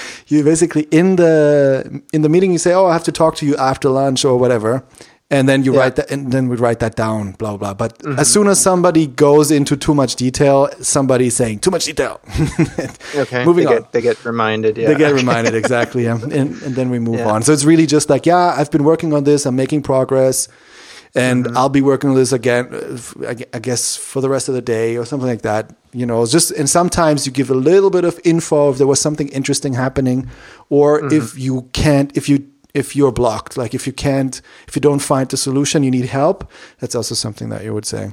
you 0.29 0.45
basically 0.45 0.83
in 0.91 1.17
the 1.17 2.01
in 2.13 2.23
the 2.23 2.29
meeting 2.29 2.53
you 2.53 2.59
say, 2.59 2.73
oh, 2.73 2.87
I 2.87 2.93
have 2.93 3.05
to 3.05 3.13
talk 3.13 3.35
to 3.37 3.47
you 3.47 3.57
after 3.57 3.89
lunch 3.91 4.25
or 4.25 4.39
whatever. 4.39 4.83
And 5.29 5.49
then 5.49 5.65
you 5.65 5.73
Yeah. 5.75 5.81
write 5.81 5.97
that, 5.97 6.09
and 6.13 6.31
then 6.33 6.49
we 6.49 6.55
write 6.57 6.79
that 6.79 6.95
down, 6.95 7.33
blah 7.33 7.57
blah. 7.57 7.75
But 7.75 7.99
Mm-hmm. 7.99 8.19
as 8.21 8.29
soon 8.29 8.47
as 8.47 8.61
somebody 8.61 9.09
goes 9.09 9.51
into 9.51 9.77
too 9.77 9.93
much 9.95 10.15
detail, 10.15 10.69
somebody's 10.81 11.35
saying 11.35 11.59
too 11.61 11.71
much 11.73 11.85
detail. 11.87 12.21
Okay. 13.17 13.45
Moving 13.45 13.65
they 13.67 13.75
on 13.75 13.81
Get, 13.83 13.93
they 13.93 14.01
get 14.03 14.25
reminded. 14.25 14.77
Yeah. 14.79 14.89
they 14.89 14.95
get 14.95 15.11
Okay. 15.13 15.21
reminded 15.23 15.55
exactly 15.55 16.05
yeah. 16.05 16.15
and, 16.23 16.33
and 16.63 16.75
then 16.77 16.91
we 16.91 16.99
move 16.99 17.19
Yeah. 17.19 17.31
on 17.33 17.43
so 17.43 17.53
it's 17.53 17.65
really 17.65 17.87
just 17.87 18.09
like 18.11 18.25
yeah 18.27 18.55
i've 18.59 18.71
been 18.71 18.85
working 18.85 19.13
on 19.15 19.25
this 19.25 19.47
i'm 19.47 19.57
making 19.57 19.83
progress 19.83 20.49
and 21.15 21.45
Mm-hmm. 21.45 21.57
i'll 21.57 21.71
be 21.71 21.83
working 21.83 22.11
on 22.11 22.17
this 22.17 22.33
again 22.33 22.69
uh, 22.73 22.95
f- 22.95 23.15
I 23.31 23.35
gue- 23.35 23.51
i 23.55 23.59
guess 23.59 23.97
for 23.97 24.21
the 24.21 24.29
rest 24.29 24.49
of 24.51 24.55
the 24.55 24.61
day 24.77 24.97
or 24.99 25.05
something 25.07 25.29
like 25.35 25.43
that 25.43 25.65
you 25.93 26.05
know 26.07 26.27
just 26.27 26.51
and 26.53 26.69
sometimes 26.69 27.27
you 27.27 27.33
give 27.33 27.49
a 27.51 27.55
little 27.71 27.91
bit 27.91 28.05
of 28.05 28.21
info 28.25 28.71
if 28.73 28.77
there 28.79 28.87
was 28.95 29.01
something 29.01 29.29
interesting 29.29 29.73
happening 29.75 30.29
or 30.69 31.01
Mm-hmm. 31.01 31.17
if 31.19 31.39
you 31.39 31.55
can't 31.73 32.11
if 32.17 32.29
you 32.29 32.39
if 32.77 32.95
you're 32.97 33.13
blocked 33.13 33.57
like 33.57 33.75
if 33.79 33.87
you 33.87 33.93
can't 33.95 34.41
if 34.69 34.77
you 34.77 34.81
don't 34.89 35.03
find 35.03 35.29
the 35.31 35.37
solution 35.37 35.83
you 35.83 35.91
need 35.91 36.07
help 36.21 36.39
that's 36.81 36.95
also 36.95 37.15
something 37.15 37.51
that 37.53 37.63
you 37.65 37.73
would 37.75 37.87
say 37.87 38.11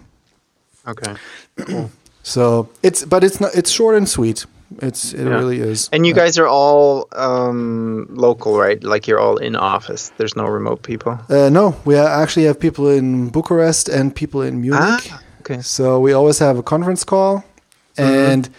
Okay. 0.88 1.14
so 2.24 2.68
it's 2.82 3.06
but 3.06 3.24
it's 3.24 3.40
not 3.40 3.52
it's 3.56 3.72
short 3.72 3.96
and 3.98 4.08
sweet 4.08 4.46
it's 4.82 5.14
it 5.14 5.26
Yeah. 5.26 5.38
really 5.40 5.60
is 5.72 5.90
And 5.94 6.06
you 6.06 6.14
Yeah. 6.14 6.24
guys 6.24 6.38
are 6.40 6.48
all 6.48 7.08
um, 7.16 8.08
local, 8.10 8.58
right? 8.58 8.84
Like 8.84 9.08
you're 9.08 9.20
all 9.20 9.38
in 9.38 9.56
office. 9.56 10.12
There's 10.18 10.36
no 10.36 10.46
remote 10.46 10.82
people. 10.82 11.12
Uh, 11.30 11.50
no, 11.50 11.74
we 11.86 11.96
actually 11.96 12.46
have 12.48 12.58
people 12.60 12.86
in 12.98 13.30
Bucharest 13.30 13.90
and 13.90 14.12
people 14.16 14.42
in 14.48 14.62
Munich. 14.62 15.10
Ah, 15.12 15.20
okay. 15.42 15.62
So 15.62 16.00
we 16.06 16.12
always 16.14 16.40
have 16.40 16.58
a 16.60 16.64
conference 16.64 17.04
call, 17.06 17.44
and 17.98 18.50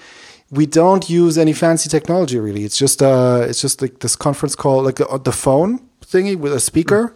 we 0.51 0.67
don't 0.67 1.05
use 1.11 1.37
any 1.41 1.53
fancy 1.53 1.89
technology 1.89 2.39
really. 2.39 2.63
It's 2.65 2.79
just 2.79 3.03
uh, 3.03 3.49
it's 3.51 3.61
just 3.61 3.83
like 3.83 3.99
this 3.99 4.17
conference 4.17 4.55
call, 4.57 4.85
like 4.87 4.97
the, 5.03 5.21
the 5.25 5.33
phone 5.33 5.79
thingy 6.05 6.37
with 6.37 6.53
a 6.53 6.61
speaker, 6.61 7.15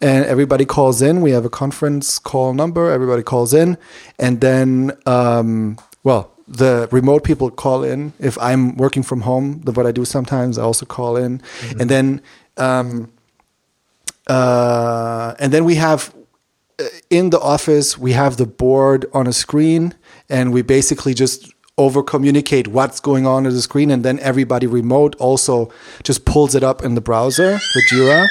and 0.00 0.24
everybody 0.24 0.64
calls 0.64 1.02
in. 1.02 1.20
We 1.20 1.30
have 1.32 1.44
a 1.44 1.50
conference 1.50 2.18
call 2.18 2.54
number. 2.54 2.90
Everybody 2.90 3.22
calls 3.22 3.54
in, 3.54 3.78
and 4.18 4.40
then 4.40 4.92
um, 5.06 5.78
well. 6.02 6.28
The 6.48 6.86
remote 6.90 7.24
people 7.24 7.50
call 7.50 7.82
in. 7.82 8.12
If 8.18 8.36
I'm 8.36 8.76
working 8.76 9.02
from 9.02 9.22
home, 9.22 9.62
the, 9.64 9.72
what 9.72 9.86
I 9.86 9.92
do 9.92 10.04
sometimes, 10.04 10.58
I 10.58 10.62
also 10.62 10.84
call 10.84 11.16
in, 11.16 11.40
and 11.78 11.88
then 11.88 12.20
um, 12.58 13.10
uh, 14.26 15.34
and 15.38 15.52
then 15.52 15.64
we 15.64 15.76
have 15.76 16.14
uh, 16.78 16.84
in 17.10 17.30
the 17.30 17.40
office 17.40 17.98
we 17.98 18.12
have 18.12 18.36
the 18.36 18.46
board 18.46 19.06
on 19.12 19.26
a 19.26 19.32
screen 19.32 19.94
and 20.28 20.52
we 20.52 20.62
basically 20.62 21.14
just 21.14 21.51
over 21.78 22.02
communicate 22.02 22.68
what's 22.68 23.00
going 23.00 23.26
on 23.26 23.46
on 23.46 23.52
the 23.52 23.62
screen 23.62 23.90
and 23.90 24.04
then 24.04 24.18
everybody 24.20 24.66
remote 24.66 25.16
also 25.18 25.72
just 26.02 26.24
pulls 26.26 26.54
it 26.54 26.62
up 26.62 26.84
in 26.84 26.94
the 26.94 27.00
browser 27.00 27.52
the 27.74 27.82
jira 27.90 28.28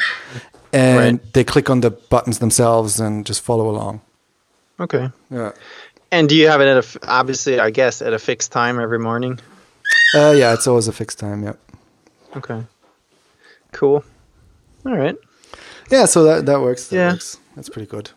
and 0.73 1.19
Right. 1.19 1.34
they 1.34 1.43
click 1.43 1.69
on 1.69 1.82
the 1.82 1.89
buttons 1.89 2.38
themselves 2.39 2.99
and 2.99 3.25
just 3.25 3.41
follow 3.41 3.69
along 3.69 4.01
Okay. 4.80 5.10
yeah 5.32 5.51
And 6.12 6.30
do 6.30 6.36
you 6.36 6.47
have 6.49 6.62
it 6.62 6.67
at 6.67 6.75
a 6.75 6.86
f- 6.86 6.97
obviously, 7.08 7.60
I 7.60 7.71
guess, 7.71 8.01
at 8.01 8.13
a 8.13 8.19
fixed 8.19 8.51
time 8.51 8.80
every 8.80 8.99
morning? 8.99 9.39
uh, 10.15 10.34
yeah 10.38 10.54
it's 10.54 10.67
always 10.67 10.88
a 10.88 10.93
fixed 10.93 11.17
time 11.19 11.43
yeah 11.43 11.54
Okay. 12.38 12.63
Cool. 13.71 14.04
All 14.86 14.97
right. 14.97 15.15
yeah 15.89 16.06
so 16.06 16.23
that, 16.23 16.45
that 16.45 16.62
works 16.62 16.88
that 16.89 16.95
Yeah. 16.95 17.12
works 17.13 17.38
that's 17.56 17.69
pretty 17.69 17.88
good 17.88 18.12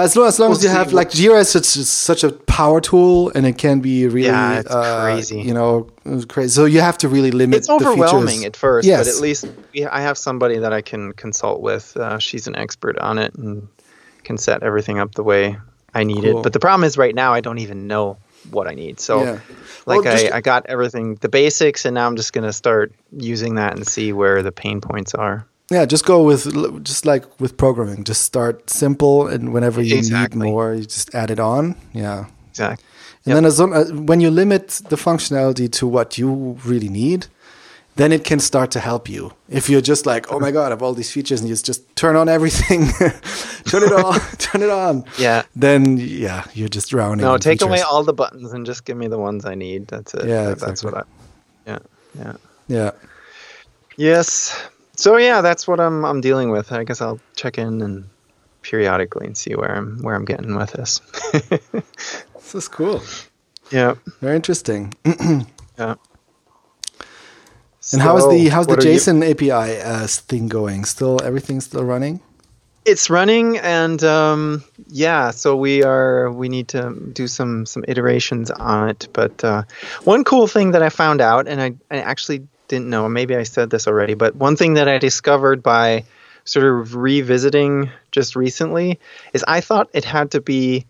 as 0.00 0.16
long 0.16 0.26
as, 0.26 0.38
long 0.38 0.48
We'll 0.50 0.58
as 0.58 0.64
you 0.64 0.70
have 0.70 0.92
like 0.92 1.10
Jira 1.10 1.40
is 1.40 1.50
such 1.50 1.64
such 1.66 2.24
a 2.24 2.30
power 2.32 2.80
tool 2.80 3.30
and 3.34 3.46
it 3.46 3.58
can 3.58 3.80
be 3.80 4.06
really 4.06 4.26
Yeah, 4.26 4.60
it's 4.60 4.70
uh, 4.70 5.02
crazy. 5.04 5.40
you 5.42 5.54
know 5.54 5.88
crazy 6.28 6.48
so 6.48 6.64
you 6.64 6.80
have 6.80 6.96
to 6.98 7.08
really 7.08 7.30
limit 7.30 7.58
It's 7.58 7.66
the 7.68 7.74
overwhelming 7.74 8.44
at 8.44 8.56
first, 8.56 8.86
Yes. 8.86 9.06
but 9.06 9.14
at 9.14 9.20
least 9.20 9.46
we, 9.74 9.84
I 9.86 10.00
have 10.00 10.16
somebody 10.18 10.58
that 10.58 10.72
I 10.72 10.80
can 10.82 11.12
consult 11.12 11.60
with. 11.60 11.96
Uh, 11.96 12.18
she's 12.18 12.46
an 12.46 12.56
expert 12.56 12.98
on 12.98 13.18
it 13.18 13.34
and 13.34 13.68
can 14.24 14.38
set 14.38 14.62
everything 14.62 14.98
up 14.98 15.14
the 15.14 15.22
way 15.22 15.56
I 15.94 16.04
need 16.04 16.22
Cool. 16.24 16.40
it. 16.40 16.42
But 16.42 16.52
the 16.54 16.60
problem 16.60 16.84
is, 16.84 16.96
right 16.96 17.14
now, 17.14 17.34
I 17.34 17.40
don't 17.40 17.58
even 17.58 17.86
know 17.86 18.16
what 18.50 18.66
I 18.66 18.74
need. 18.74 18.98
So, 18.98 19.22
Yeah. 19.24 19.40
like, 19.84 20.04
Well, 20.04 20.16
I, 20.32 20.36
I 20.38 20.40
got 20.40 20.64
everything, 20.66 21.16
the 21.16 21.28
basics, 21.28 21.84
and 21.84 21.94
now 21.94 22.06
I'm 22.06 22.16
just 22.16 22.32
going 22.32 22.46
to 22.46 22.52
start 22.52 22.92
using 23.12 23.56
that 23.56 23.74
and 23.76 23.86
see 23.86 24.12
where 24.12 24.42
the 24.42 24.52
pain 24.52 24.80
points 24.80 25.14
are. 25.14 25.44
Yeah, 25.70 25.86
just 25.86 26.04
go 26.04 26.22
with 26.22 26.44
just 26.84 27.06
like 27.06 27.24
with 27.40 27.56
programming. 27.56 28.04
Just 28.04 28.22
start 28.22 28.68
simple, 28.68 29.26
and 29.28 29.52
whenever 29.54 29.80
you 29.82 29.96
Exactly. 29.96 30.40
need 30.40 30.50
more, 30.52 30.74
you 30.74 30.82
just 30.84 31.14
add 31.14 31.30
it 31.30 31.40
on. 31.40 31.76
Yeah, 31.94 32.26
Exactly. 32.50 32.84
and 33.26 33.36
then 33.36 33.44
as 33.46 33.58
long, 33.58 33.72
uh, 33.72 33.84
when 33.86 34.20
you 34.20 34.30
limit 34.30 34.80
the 34.90 34.96
functionality 34.96 35.70
to 35.72 35.86
what 35.86 36.18
you 36.18 36.58
really 36.66 36.88
need, 36.90 37.26
then 37.96 38.12
it 38.12 38.24
can 38.24 38.38
start 38.40 38.70
to 38.72 38.80
help 38.80 39.08
you. 39.08 39.32
If 39.48 39.70
you're 39.70 39.80
just 39.80 40.04
like, 40.04 40.30
oh 40.32 40.38
my 40.40 40.50
god, 40.50 40.66
I 40.66 40.70
have 40.70 40.82
all 40.82 40.92
these 40.94 41.10
features, 41.10 41.40
and 41.40 41.48
you 41.48 41.56
just, 41.56 41.94
turn 41.96 42.16
on 42.16 42.28
everything, 42.28 42.88
turn 43.64 43.82
it 43.82 43.92
on, 43.92 44.20
turn 44.38 44.62
it 44.62 44.70
on. 44.70 45.04
Yeah. 45.18 45.42
Then 45.56 45.96
yeah, 45.96 46.44
you're 46.52 46.68
just 46.68 46.90
drowning. 46.90 47.24
No, 47.24 47.38
take 47.38 47.62
away 47.62 47.80
all 47.80 48.02
the 48.04 48.12
buttons 48.12 48.52
and 48.52 48.66
just 48.66 48.84
give 48.84 48.96
me 48.98 49.08
the 49.08 49.18
ones 49.18 49.44
I 49.46 49.54
need. 49.54 49.86
That's 49.88 50.12
it. 50.14 50.26
Yeah, 50.26 50.48
That- 50.50 50.58
That's 50.60 50.84
what 50.84 50.94
I. 50.94 51.02
Yeah. 51.66 51.78
Yeah. 52.18 52.32
Yeah. 52.68 52.90
Yes. 53.96 54.54
So 55.02 55.16
yeah, 55.16 55.40
that's 55.40 55.66
what 55.66 55.80
I'm 55.80 56.04
I'm 56.04 56.20
dealing 56.20 56.50
with. 56.50 56.70
I 56.70 56.84
guess 56.84 57.00
I'll 57.00 57.18
check 57.34 57.58
in 57.58 57.82
and 57.82 58.08
periodically 58.62 59.26
and 59.26 59.36
see 59.36 59.56
where 59.56 59.74
I'm 59.74 60.00
where 60.00 60.14
I'm 60.14 60.24
getting 60.24 60.54
with 60.54 60.70
this. 60.72 61.00
This 62.34 62.54
is 62.54 62.68
cool. 62.68 63.00
yeah. 63.72 63.94
Very 64.20 64.36
interesting. 64.36 64.94
Yeah. 65.78 65.94
And 67.92 68.02
how 68.02 68.16
is 68.18 68.28
the 68.28 68.48
how's 68.50 68.66
the 68.68 68.74
are 68.74 68.82
you- 68.82 68.98
JSON 68.98 69.28
API 69.28 69.80
uh, 69.80 70.06
thing 70.06 70.46
going? 70.46 70.84
Still 70.84 71.20
everything's 71.24 71.64
still 71.64 71.84
running? 71.84 72.20
it's 72.84 73.08
running, 73.08 73.58
and 73.58 74.02
um, 74.04 74.64
yeah, 74.88 75.30
so 75.30 75.56
we 75.56 75.82
are 75.84 76.30
we 76.30 76.48
need 76.48 76.68
to 76.68 76.94
do 77.12 77.26
some 77.26 77.66
some 77.66 77.84
iterations 77.88 78.50
on 78.50 78.88
it. 78.90 79.08
But 79.12 79.42
uh, 79.44 79.62
one 80.04 80.24
cool 80.24 80.46
thing 80.46 80.72
that 80.72 80.82
I 80.82 80.88
found 80.90 81.20
out, 81.20 81.48
and 81.48 81.60
I, 81.60 81.74
I 81.90 82.00
actually 82.00 82.46
didn't 82.72 82.88
know, 82.88 83.06
maybe 83.06 83.36
I 83.36 83.42
said 83.42 83.68
this 83.68 83.86
already, 83.86 84.14
but 84.14 84.34
one 84.34 84.56
thing 84.56 84.74
that 84.74 84.88
I 84.88 84.96
discovered 84.96 85.62
by 85.62 86.04
sort 86.46 86.64
of 86.64 86.96
revisiting 86.96 87.90
just 88.10 88.34
recently 88.34 88.98
is 89.34 89.44
I 89.46 89.60
thought 89.60 89.90
it 89.92 90.04
had 90.06 90.30
to 90.30 90.40
be 90.40 90.86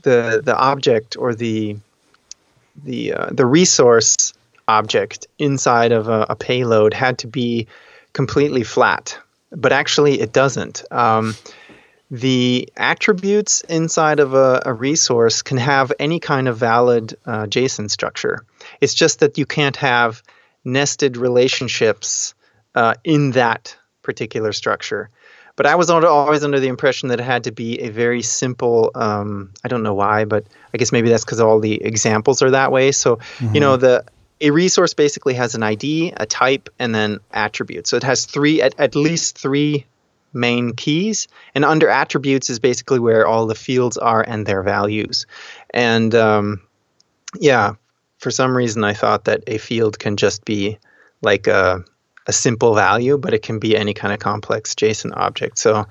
the 0.00 0.40
the 0.42 0.56
object 0.56 1.16
or 1.18 1.34
the 1.34 1.76
the 2.84 3.12
uh, 3.12 3.28
the 3.32 3.44
resource 3.44 4.32
object 4.66 5.26
inside 5.38 5.92
of 5.92 6.08
a, 6.08 6.26
a, 6.30 6.36
payload 6.36 6.94
had 6.94 7.18
to 7.18 7.26
be 7.26 7.68
completely 8.14 8.64
flat, 8.64 9.18
but 9.52 9.72
actually 9.72 10.18
it 10.20 10.32
doesn't. 10.32 10.84
Um, 10.90 11.34
the 12.10 12.68
attributes 12.76 13.60
inside 13.60 14.20
of 14.20 14.32
a, 14.32 14.62
a, 14.64 14.72
resource 14.72 15.42
can 15.42 15.58
have 15.58 15.92
any 15.98 16.18
kind 16.18 16.48
of 16.48 16.56
valid 16.56 17.14
uh, 17.26 17.44
JSON 17.44 17.90
structure. 17.90 18.44
It's 18.80 18.94
just 18.94 19.20
that 19.20 19.38
you 19.38 19.46
can't 19.46 19.76
have 19.76 20.22
nested 20.66 21.16
relationships 21.16 22.34
uh, 22.74 22.94
in 23.04 23.30
that 23.30 23.76
particular 24.02 24.52
structure. 24.52 25.08
But 25.54 25.64
I 25.64 25.76
was 25.76 25.88
always 25.88 26.44
under 26.44 26.60
the 26.60 26.68
impression 26.68 27.08
that 27.08 27.18
it 27.18 27.24
had 27.24 27.44
to 27.44 27.52
be 27.52 27.80
a 27.80 27.88
very 27.88 28.20
simple. 28.20 28.90
Um, 28.94 29.54
I 29.64 29.68
don't 29.68 29.82
know 29.82 29.94
why, 29.94 30.26
but 30.26 30.44
I 30.74 30.76
guess 30.76 30.92
maybe 30.92 31.08
that's 31.08 31.24
because 31.24 31.40
all 31.40 31.60
the 31.60 31.82
examples 31.82 32.42
are 32.42 32.50
that 32.50 32.70
way. 32.70 32.92
So 32.92 33.16
mm-hmm. 33.16 33.54
you 33.54 33.60
know 33.60 33.78
the 33.78 34.04
a 34.38 34.50
resource 34.50 34.92
basically 34.92 35.32
has 35.34 35.54
an 35.54 35.62
ID, 35.62 36.12
a 36.14 36.26
type, 36.26 36.68
and 36.78 36.94
then 36.94 37.20
attributes. 37.32 37.88
So 37.88 37.96
it 37.96 38.02
has 38.02 38.26
three 38.26 38.60
at, 38.60 38.78
at 38.78 38.94
least 38.94 39.38
three 39.38 39.86
main 40.34 40.74
keys, 40.74 41.26
and 41.54 41.64
under 41.64 41.88
attributes 41.88 42.50
is 42.50 42.58
basically 42.58 42.98
where 42.98 43.26
all 43.26 43.46
the 43.46 43.54
fields 43.54 43.96
are 43.96 44.20
and 44.20 44.44
their 44.44 44.62
values. 44.62 45.26
And 45.70 46.14
um, 46.14 46.60
yeah, 47.40 47.76
for 48.18 48.30
some 48.30 48.56
reason 48.56 48.84
I 48.84 48.94
thought 48.94 49.24
that 49.24 49.44
a 49.46 49.58
field 49.58 49.98
can 49.98 50.16
just 50.16 50.44
be 50.44 50.78
like 51.22 51.46
a 51.46 51.84
a 52.26 52.32
simple 52.32 52.74
value, 52.74 53.16
but 53.16 53.32
it 53.34 53.42
can 53.42 53.58
be 53.58 53.76
any 53.76 53.94
kind 53.94 54.12
of 54.12 54.18
complex 54.18 54.74
JSON 54.74 55.16
object. 55.16 55.58
So 55.58 55.86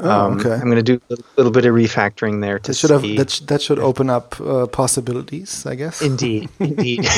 oh, 0.00 0.10
um, 0.10 0.40
okay. 0.40 0.52
I'm 0.52 0.64
going 0.64 0.82
to 0.84 0.98
do 0.98 1.00
a 1.10 1.16
little 1.36 1.52
bit 1.52 1.64
of 1.64 1.74
refactoring 1.74 2.40
there 2.40 2.58
to 2.58 2.72
that 2.72 2.76
should 2.76 3.00
see. 3.00 3.16
Have, 3.16 3.16
that, 3.18 3.30
sh- 3.30 3.40
that 3.40 3.62
should 3.62 3.78
open 3.78 4.10
up 4.10 4.40
uh, 4.40 4.66
possibilities, 4.66 5.64
I 5.64 5.76
guess. 5.76 6.02
Indeed, 6.02 6.48
indeed. 6.58 7.04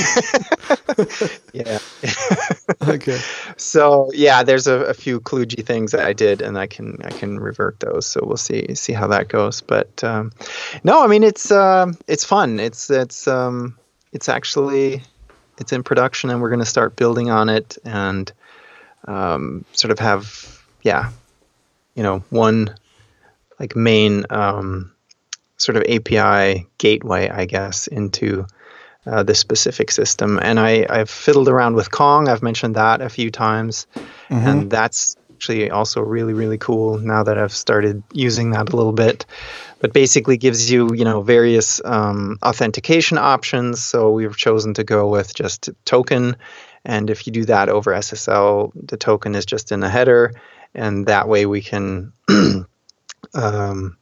yeah. 1.55 1.79
okay. 2.87 3.19
So 3.57 4.11
yeah, 4.13 4.43
there's 4.43 4.67
a, 4.67 4.81
a, 4.81 4.95
few 4.95 5.21
kludgy 5.21 5.65
things 5.65 5.93
that 5.93 6.05
I 6.05 6.13
did, 6.13 6.43
and 6.43 6.59
I 6.59 6.67
can 6.67 6.99
I 7.05 7.11
can 7.11 7.41
revert 7.41 7.81
those. 7.81 8.07
So 8.07 8.21
we'll 8.23 8.37
see 8.37 8.75
see 8.75 8.93
how 8.93 9.07
that 9.09 9.29
goes. 9.29 9.63
But 9.63 10.05
um, 10.05 10.33
no, 10.85 11.03
I 11.03 11.07
mean 11.07 11.25
it's 11.25 11.51
uh, 11.51 11.93
it's 12.07 12.25
fun. 12.25 12.61
It's 12.61 12.91
it's 12.91 13.27
um, 13.27 13.79
it's 14.13 14.29
actually 14.29 15.03
it's 15.59 15.73
in 15.73 15.83
production, 15.83 16.31
and 16.31 16.41
we're 16.41 16.51
going 16.51 16.61
to 16.61 16.67
start 16.67 16.97
building 16.97 17.31
on 17.31 17.49
it 17.49 17.79
and 17.85 18.33
um, 19.07 19.65
sort 19.73 19.91
of 19.91 19.99
have 19.99 20.63
yeah 20.83 21.11
you 21.95 22.03
know 22.03 22.21
one 22.31 22.75
like 23.59 23.75
main 23.75 24.25
um, 24.31 24.93
sort 25.57 25.77
of 25.77 25.83
API 25.89 26.67
gateway 26.79 27.29
I 27.29 27.47
guess 27.47 27.87
into 27.87 28.47
uh, 29.07 29.23
this 29.23 29.39
specific 29.39 29.91
system. 29.91 30.39
And 30.41 30.61
I, 30.61 30.87
I've 30.89 31.11
fiddled 31.11 31.49
around 31.49 31.75
with 31.75 31.91
Kong. 31.91 32.29
I've 32.29 32.43
mentioned 32.43 32.75
that 32.75 33.01
a 33.01 33.09
few 33.09 33.31
times. 33.31 33.87
Mm-hmm. 34.29 34.47
and 34.47 34.71
that's 34.71 35.17
actually 35.39 35.71
also 35.71 36.01
really 36.01 36.35
really 36.35 36.59
cool 36.59 36.99
now 36.99 37.23
that 37.23 37.39
I've 37.39 37.53
started 37.53 38.03
using 38.13 38.51
that 38.51 38.73
a 38.73 38.77
little 38.77 38.93
bit 38.93 39.25
but 39.81 39.93
basically 39.93 40.37
gives 40.37 40.71
you 40.71 40.93
you 40.95 41.05
know 41.05 41.23
various 41.23 41.81
um, 41.85 42.39
authentication 42.43 43.19
options 43.19 43.83
so 43.83 44.11
we've 44.11 44.37
chosen 44.37 44.75
to 44.75 44.85
go 44.85 45.09
with 45.09 45.35
just 45.35 45.71
token 45.85 46.37
and 46.85 47.11
if 47.11 47.27
you 47.27 47.33
do 47.33 47.45
that 47.45 47.69
over 47.69 47.93
SSL, 47.93 48.73
the 48.75 48.97
token 48.97 49.35
is 49.35 49.45
just 49.45 49.73
in 49.73 49.81
the 49.81 49.89
header, 49.91 50.33
and 50.75 51.07
that 51.07 51.29
way 51.29 51.47
we 51.47 51.61
can, 51.61 52.13
um, 53.35 53.97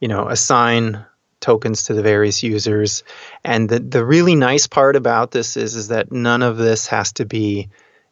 you 0.00 0.08
know, 0.08 0.28
assign 0.28 1.04
tokens 1.40 1.84
to 1.84 1.94
the 1.94 2.02
various 2.02 2.42
users. 2.42 3.04
And 3.44 3.68
the, 3.68 3.78
the 3.80 4.04
really 4.04 4.34
nice 4.34 4.66
part 4.66 4.96
about 4.96 5.30
this 5.30 5.56
is, 5.56 5.74
is 5.74 5.88
that 5.88 6.12
none 6.12 6.42
of 6.42 6.56
this 6.56 6.88
has 6.88 7.12
to 7.14 7.26
be 7.26 7.68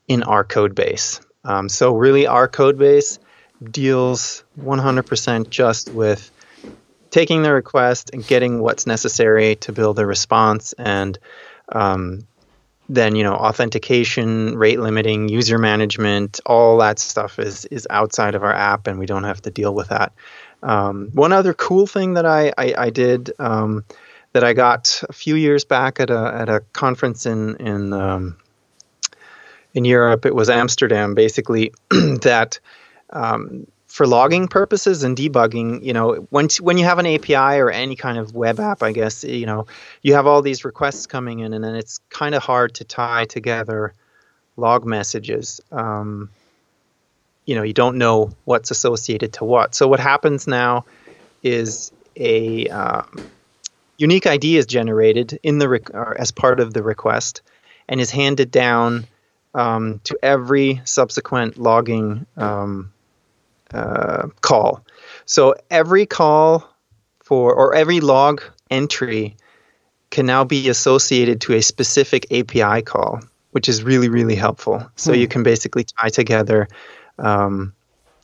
in 0.06 0.22
our 0.22 0.44
code 0.44 0.74
base. 0.74 1.20
Um, 1.44 1.68
so 1.68 1.94
really 1.94 2.26
our 2.26 2.48
code 2.48 2.78
base 2.78 3.18
deals 3.62 4.44
100% 4.58 5.50
just 5.50 5.90
with 5.90 6.30
taking 7.10 7.42
the 7.42 7.52
request 7.52 8.10
and 8.12 8.26
getting 8.26 8.60
what's 8.60 8.86
necessary 8.86 9.56
to 9.56 9.72
build 9.72 9.98
a 9.98 10.06
response 10.06 10.72
and 10.74 11.18
um, 11.70 12.26
then 12.90 13.14
you 13.14 13.22
know 13.22 13.34
authentication 13.34 14.56
rate 14.56 14.80
limiting 14.80 15.28
user 15.28 15.58
management 15.58 16.40
all 16.44 16.78
that 16.78 16.98
stuff 16.98 17.38
is 17.38 17.64
is 17.66 17.86
outside 17.88 18.34
of 18.34 18.42
our 18.42 18.52
app 18.52 18.86
and 18.86 18.98
we 18.98 19.06
don't 19.06 19.24
have 19.24 19.40
to 19.40 19.50
deal 19.50 19.74
with 19.74 19.88
that. 19.88 20.12
Um, 20.62 21.10
one 21.14 21.32
other 21.32 21.54
cool 21.54 21.86
thing 21.86 22.14
that 22.14 22.26
i 22.26 22.52
i, 22.58 22.74
I 22.76 22.90
did 22.90 23.32
um, 23.38 23.84
that 24.32 24.44
i 24.44 24.52
got 24.52 25.02
a 25.08 25.12
few 25.12 25.36
years 25.36 25.64
back 25.64 26.00
at 26.00 26.10
a 26.10 26.32
at 26.34 26.48
a 26.48 26.60
conference 26.72 27.26
in 27.26 27.56
in 27.56 27.92
um, 27.92 28.36
in 29.74 29.84
europe 29.84 30.26
it 30.26 30.34
was 30.34 30.50
amsterdam 30.50 31.14
basically 31.14 31.72
that 31.90 32.58
um, 33.10 33.66
for 33.90 34.06
logging 34.06 34.46
purposes 34.46 35.02
and 35.02 35.16
debugging, 35.16 35.82
you 35.82 35.92
know, 35.92 36.14
when 36.30 36.48
when 36.60 36.78
you 36.78 36.84
have 36.84 37.00
an 37.00 37.06
API 37.06 37.58
or 37.58 37.70
any 37.70 37.96
kind 37.96 38.18
of 38.18 38.32
web 38.32 38.60
app, 38.60 38.84
I 38.84 38.92
guess, 38.92 39.24
you 39.24 39.46
know, 39.46 39.66
you 40.00 40.14
have 40.14 40.28
all 40.28 40.42
these 40.42 40.64
requests 40.64 41.08
coming 41.08 41.40
in, 41.40 41.52
and 41.52 41.64
then 41.64 41.74
it's 41.74 41.98
kind 42.08 42.36
of 42.36 42.42
hard 42.42 42.74
to 42.74 42.84
tie 42.84 43.24
together 43.24 43.92
log 44.56 44.86
messages. 44.86 45.60
Um, 45.72 46.30
you 47.46 47.56
know, 47.56 47.64
you 47.64 47.72
don't 47.72 47.98
know 47.98 48.30
what's 48.44 48.70
associated 48.70 49.32
to 49.34 49.44
what. 49.44 49.74
So 49.74 49.88
what 49.88 49.98
happens 49.98 50.46
now 50.46 50.84
is 51.42 51.90
a 52.14 52.68
um, 52.68 53.28
unique 53.98 54.26
ID 54.28 54.56
is 54.56 54.66
generated 54.66 55.40
in 55.42 55.58
the 55.58 56.14
as 56.16 56.30
part 56.30 56.60
of 56.60 56.72
the 56.72 56.84
request, 56.84 57.42
and 57.88 58.00
is 58.00 58.12
handed 58.12 58.52
down 58.52 59.08
um, 59.54 60.00
to 60.04 60.18
every 60.22 60.80
subsequent 60.84 61.58
logging 61.58 62.26
um, 62.36 62.92
uh, 63.72 64.28
call. 64.40 64.84
So 65.24 65.54
every 65.70 66.06
call 66.06 66.68
for 67.22 67.54
or 67.54 67.74
every 67.74 68.00
log 68.00 68.42
entry 68.70 69.36
can 70.10 70.26
now 70.26 70.44
be 70.44 70.68
associated 70.68 71.40
to 71.42 71.54
a 71.54 71.62
specific 71.62 72.26
API 72.32 72.82
call, 72.82 73.20
which 73.52 73.68
is 73.68 73.82
really 73.82 74.08
really 74.08 74.34
helpful. 74.34 74.90
So 74.96 75.12
hmm. 75.12 75.20
you 75.20 75.28
can 75.28 75.42
basically 75.42 75.84
tie 75.84 76.08
together, 76.08 76.68
um, 77.18 77.74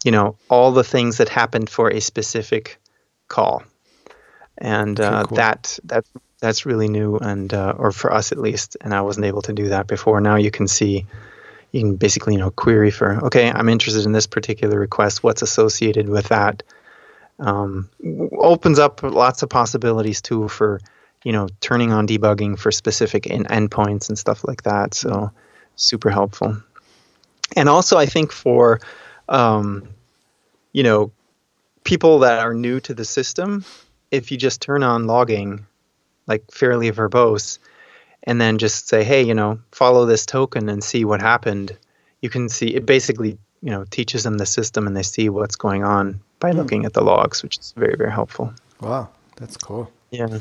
you 0.04 0.10
know, 0.10 0.36
all 0.48 0.72
the 0.72 0.84
things 0.84 1.18
that 1.18 1.28
happened 1.28 1.70
for 1.70 1.88
a 1.88 2.00
specific 2.00 2.78
call, 3.28 3.62
and 4.58 4.98
uh, 4.98 5.24
cool. 5.24 5.36
that 5.36 5.78
that 5.84 6.04
that's 6.40 6.66
really 6.66 6.88
new 6.88 7.16
and 7.16 7.52
uh, 7.52 7.74
or 7.76 7.92
for 7.92 8.12
us 8.12 8.32
at 8.32 8.38
least. 8.38 8.76
And 8.80 8.94
I 8.94 9.00
wasn't 9.02 9.26
able 9.26 9.42
to 9.42 9.52
do 9.52 9.68
that 9.68 9.86
before. 9.86 10.20
Now 10.20 10.36
you 10.36 10.50
can 10.50 10.68
see 10.68 11.06
you 11.72 11.80
can 11.80 11.96
basically 11.96 12.34
you 12.34 12.38
know 12.38 12.50
query 12.50 12.90
for 12.90 13.24
okay 13.26 13.50
i'm 13.50 13.68
interested 13.68 14.04
in 14.04 14.12
this 14.12 14.26
particular 14.26 14.78
request 14.78 15.22
what's 15.22 15.42
associated 15.42 16.08
with 16.08 16.28
that 16.28 16.62
um, 17.38 17.90
opens 18.32 18.78
up 18.78 19.02
lots 19.02 19.42
of 19.42 19.50
possibilities 19.50 20.22
too 20.22 20.48
for 20.48 20.80
you 21.22 21.32
know 21.32 21.48
turning 21.60 21.92
on 21.92 22.06
debugging 22.06 22.58
for 22.58 22.70
specific 22.70 23.26
in- 23.26 23.44
endpoints 23.44 24.08
and 24.08 24.18
stuff 24.18 24.44
like 24.44 24.62
that 24.62 24.94
so 24.94 25.30
super 25.74 26.10
helpful 26.10 26.56
and 27.54 27.68
also 27.68 27.98
i 27.98 28.06
think 28.06 28.32
for 28.32 28.80
um, 29.28 29.88
you 30.72 30.82
know 30.82 31.12
people 31.84 32.20
that 32.20 32.38
are 32.40 32.54
new 32.54 32.80
to 32.80 32.94
the 32.94 33.04
system 33.04 33.64
if 34.10 34.30
you 34.30 34.38
just 34.38 34.62
turn 34.62 34.82
on 34.82 35.06
logging 35.06 35.66
like 36.26 36.50
fairly 36.50 36.90
verbose 36.90 37.58
and 38.24 38.40
then 38.40 38.58
just 38.58 38.88
say, 38.88 39.04
hey, 39.04 39.22
you 39.22 39.34
know, 39.34 39.58
follow 39.72 40.04
this 40.06 40.26
token 40.26 40.68
and 40.68 40.82
see 40.82 41.04
what 41.04 41.20
happened. 41.20 41.76
You 42.22 42.30
can 42.30 42.48
see 42.48 42.74
it 42.74 42.86
basically, 42.86 43.38
you 43.62 43.70
know, 43.70 43.84
teaches 43.90 44.24
them 44.24 44.38
the 44.38 44.46
system 44.46 44.86
and 44.86 44.96
they 44.96 45.02
see 45.02 45.28
what's 45.28 45.56
going 45.56 45.84
on 45.84 46.20
by 46.40 46.52
mm. 46.52 46.56
looking 46.56 46.84
at 46.84 46.92
the 46.92 47.02
logs, 47.02 47.42
which 47.42 47.58
is 47.58 47.72
very, 47.76 47.96
very 47.96 48.10
helpful. 48.10 48.52
Wow, 48.80 49.08
that's 49.36 49.56
cool. 49.56 49.90
Yeah. 50.10 50.40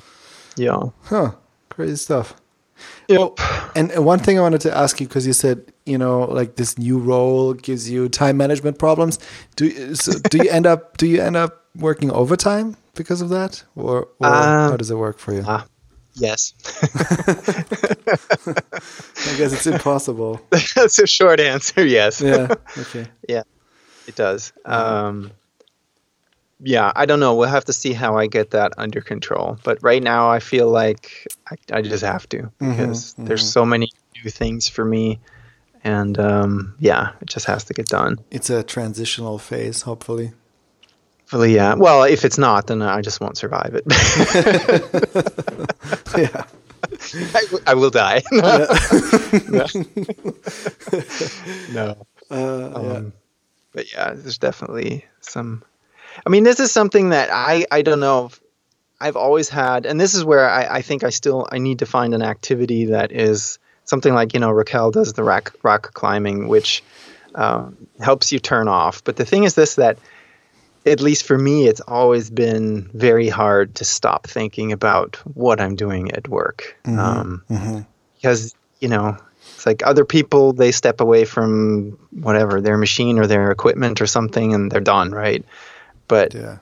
Yeah. 0.55 0.81
Huh. 1.03 1.31
Crazy 1.69 1.95
stuff. 1.95 2.35
Yep. 3.07 3.39
and 3.75 4.05
one 4.05 4.19
thing 4.19 4.37
I 4.37 4.41
wanted 4.41 4.61
to 4.61 4.75
ask 4.75 4.99
you 4.99 5.07
because 5.07 5.25
you 5.25 5.33
said 5.33 5.71
you 5.85 5.97
know 5.97 6.23
like 6.23 6.55
this 6.55 6.77
new 6.77 6.97
role 6.97 7.53
gives 7.53 7.89
you 7.89 8.09
time 8.09 8.37
management 8.37 8.79
problems. 8.79 9.19
Do 9.55 9.95
so 9.95 10.19
do 10.29 10.39
you 10.39 10.49
end 10.49 10.65
up 10.65 10.97
do 10.97 11.07
you 11.07 11.21
end 11.21 11.37
up 11.37 11.65
working 11.75 12.11
overtime 12.11 12.75
because 12.95 13.21
of 13.21 13.29
that, 13.29 13.63
or, 13.75 14.07
or 14.19 14.27
um, 14.27 14.71
how 14.71 14.77
does 14.77 14.91
it 14.91 14.95
work 14.97 15.19
for 15.19 15.33
you? 15.33 15.41
Uh, 15.41 15.63
Yes. 16.15 16.53
I 19.25 19.37
guess 19.37 19.53
it's 19.53 19.67
impossible. 19.67 20.41
That's 20.75 20.99
a 20.99 21.07
short 21.07 21.39
answer. 21.39 21.85
Yes. 21.85 22.21
Yeah. 22.21 22.55
Okay. 22.77 23.07
yeah, 23.27 23.43
it 24.07 24.15
does. 24.15 24.53
Um, 24.65 25.31
yeah, 26.59 26.91
I 26.95 27.05
don't 27.05 27.19
know. 27.19 27.35
We'll 27.35 27.49
have 27.49 27.65
to 27.65 27.73
see 27.73 27.93
how 27.93 28.17
I 28.17 28.27
get 28.27 28.51
that 28.51 28.73
under 28.77 29.01
control. 29.01 29.57
But 29.63 29.79
right 29.81 30.01
now, 30.01 30.29
I 30.29 30.39
feel 30.39 30.69
like 30.69 31.27
I, 31.49 31.55
I 31.77 31.81
just 31.81 32.03
have 32.03 32.27
to 32.29 32.51
because 32.59 33.13
there's 33.17 33.47
so 33.49 33.65
many 33.65 33.89
new 34.23 34.29
things 34.29 34.67
for 34.67 34.85
me, 34.85 35.19
and 35.83 36.17
um, 36.19 36.75
yeah, 36.79 37.11
it 37.21 37.27
just 37.27 37.45
has 37.45 37.65
to 37.65 37.73
get 37.73 37.87
done. 37.87 38.19
It's 38.31 38.49
a 38.49 38.63
transitional 38.63 39.37
phase, 39.37 39.81
hopefully. 39.83 40.31
Hopefully, 41.25 41.55
yeah. 41.55 41.73
Well, 41.73 42.03
if 42.03 42.23
it's 42.23 42.37
not, 42.37 42.67
then 42.67 42.83
I 42.83 43.01
just 43.01 43.19
won't 43.19 43.35
survive 43.35 43.73
it. 43.73 43.83
yeah. 46.15 46.43
I, 47.33 47.41
w- 47.45 47.63
I 47.65 47.73
will 47.73 47.89
die. 47.89 48.21
no. 48.31 48.67
no. 51.71 51.95
Uh, 52.29 52.31
yeah. 52.31 52.93
Um, 52.93 53.13
but 53.73 53.91
yeah, 53.91 54.13
there's 54.13 54.37
definitely 54.37 55.05
some. 55.21 55.63
I 56.25 56.29
mean, 56.29 56.43
this 56.43 56.59
is 56.59 56.71
something 56.71 57.09
that 57.09 57.29
I 57.31 57.65
I 57.71 57.81
don't 57.81 57.99
know. 57.99 58.27
if- 58.27 58.39
I've 59.01 59.17
always 59.17 59.49
had, 59.49 59.85
and 59.85 59.99
this 59.99 60.15
is 60.15 60.23
where 60.23 60.49
I, 60.49 60.77
I 60.77 60.81
think 60.81 61.03
I 61.03 61.09
still 61.09 61.45
I 61.51 61.57
need 61.57 61.79
to 61.79 61.85
find 61.85 62.13
an 62.13 62.21
activity 62.21 62.85
that 62.85 63.11
is 63.11 63.59
something 63.83 64.13
like 64.13 64.33
you 64.33 64.39
know 64.39 64.51
Raquel 64.51 64.91
does 64.91 65.11
the 65.13 65.23
rock 65.23 65.53
rock 65.63 65.93
climbing, 65.93 66.47
which 66.47 66.81
um, 67.35 67.75
helps 67.99 68.31
you 68.31 68.39
turn 68.39 68.69
off. 68.69 69.03
But 69.03 69.17
the 69.17 69.25
thing 69.25 69.43
is 69.43 69.53
this 69.55 69.75
that 69.75 69.97
at 70.85 71.01
least 71.01 71.25
for 71.25 71.37
me, 71.37 71.67
it's 71.67 71.81
always 71.81 72.29
been 72.29 72.89
very 72.93 73.27
hard 73.27 73.75
to 73.75 73.85
stop 73.85 74.27
thinking 74.27 74.71
about 74.71 75.15
what 75.35 75.59
I'm 75.59 75.75
doing 75.75 76.11
at 76.11 76.27
work. 76.27 76.77
Mm-hmm. 76.85 76.99
Um, 76.99 77.43
mm-hmm. 77.49 77.79
Because, 78.15 78.55
you 78.79 78.87
know, 78.87 79.17
it's 79.55 79.65
like 79.65 79.85
other 79.85 80.05
people, 80.05 80.53
they 80.53 80.71
step 80.71 81.01
away 81.01 81.25
from 81.25 81.97
whatever, 82.11 82.61
their 82.61 82.77
machine 82.77 83.19
or 83.19 83.27
their 83.27 83.51
equipment 83.51 84.01
or 84.01 84.07
something, 84.07 84.53
and 84.53 84.71
they're 84.71 84.79
done, 84.79 85.11
right? 85.11 85.43
But 86.07 86.33
Yeah. 86.33 86.57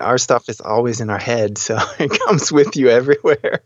our 0.00 0.18
stuff 0.18 0.48
is 0.48 0.60
always 0.60 1.00
in 1.00 1.10
our 1.10 1.18
head, 1.18 1.58
so 1.66 1.78
it 1.98 2.18
comes 2.26 2.50
with 2.50 2.76
you 2.76 2.88
everywhere. 2.88 3.60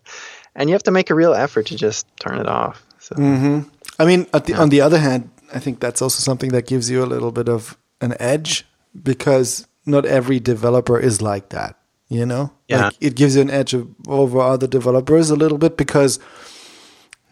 And 0.56 0.68
you 0.68 0.74
have 0.74 0.82
to 0.84 0.90
make 0.90 1.10
a 1.10 1.14
real 1.14 1.34
effort 1.34 1.66
to 1.66 1.76
just 1.76 2.06
turn 2.18 2.38
it 2.38 2.48
off. 2.48 2.84
So, 2.98 3.14
mm-hmm. 3.14 3.68
I 3.98 4.04
mean, 4.04 4.26
at 4.34 4.46
the, 4.46 4.54
on 4.54 4.70
the 4.70 4.80
other 4.80 4.98
hand, 4.98 5.30
I 5.54 5.60
think 5.60 5.78
that's 5.78 6.02
also 6.02 6.20
something 6.20 6.50
that 6.50 6.66
gives 6.66 6.90
you 6.90 7.02
a 7.02 7.06
little 7.06 7.30
bit 7.30 7.48
of 7.48 7.76
an 8.00 8.14
edge 8.18 8.66
because 9.00 9.66
not 9.86 10.04
every 10.06 10.40
developer 10.40 10.98
is 10.98 11.20
like 11.22 11.48
that. 11.50 11.76
You 12.08 12.26
know, 12.26 12.50
Yeah. 12.68 12.86
like 12.86 12.96
it 13.00 13.14
gives 13.14 13.36
you 13.36 13.42
an 13.42 13.50
edge 13.50 13.72
of, 13.72 13.86
over 14.08 14.40
other 14.40 14.66
developers 14.66 15.30
a 15.30 15.36
little 15.36 15.58
bit 15.58 15.76
because 15.76 16.18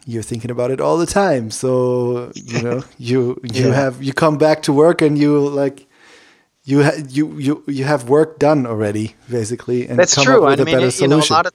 you're 0.06 0.22
thinking 0.22 0.50
about 0.50 0.70
it 0.70 0.80
all 0.80 0.96
the 0.96 1.06
time. 1.06 1.50
So 1.50 2.30
you 2.34 2.62
know, 2.62 2.82
you 2.98 3.40
you 3.42 3.66
Yeah. 3.68 3.74
have 3.74 4.02
you 4.02 4.12
come 4.12 4.38
back 4.38 4.62
to 4.62 4.72
work 4.72 5.02
and 5.02 5.18
you 5.18 5.38
like. 5.48 5.86
You, 6.64 6.82
ha- 6.84 7.00
you 7.08 7.32
you 7.38 7.64
you 7.66 7.84
have 7.84 8.10
work 8.10 8.38
done 8.38 8.66
already, 8.66 9.14
basically, 9.30 9.88
and 9.88 9.98
That's 9.98 10.14
come 10.14 10.24
true. 10.24 10.36
up 10.44 10.50
with 10.50 10.60
I 10.60 10.62
a 10.62 10.66
mean, 10.66 10.74
better 10.74 10.88
it- 10.88 11.00
you 11.00 11.08
know, 11.08 11.18
a 11.18 11.32
lot 11.32 11.46
of 11.46 11.52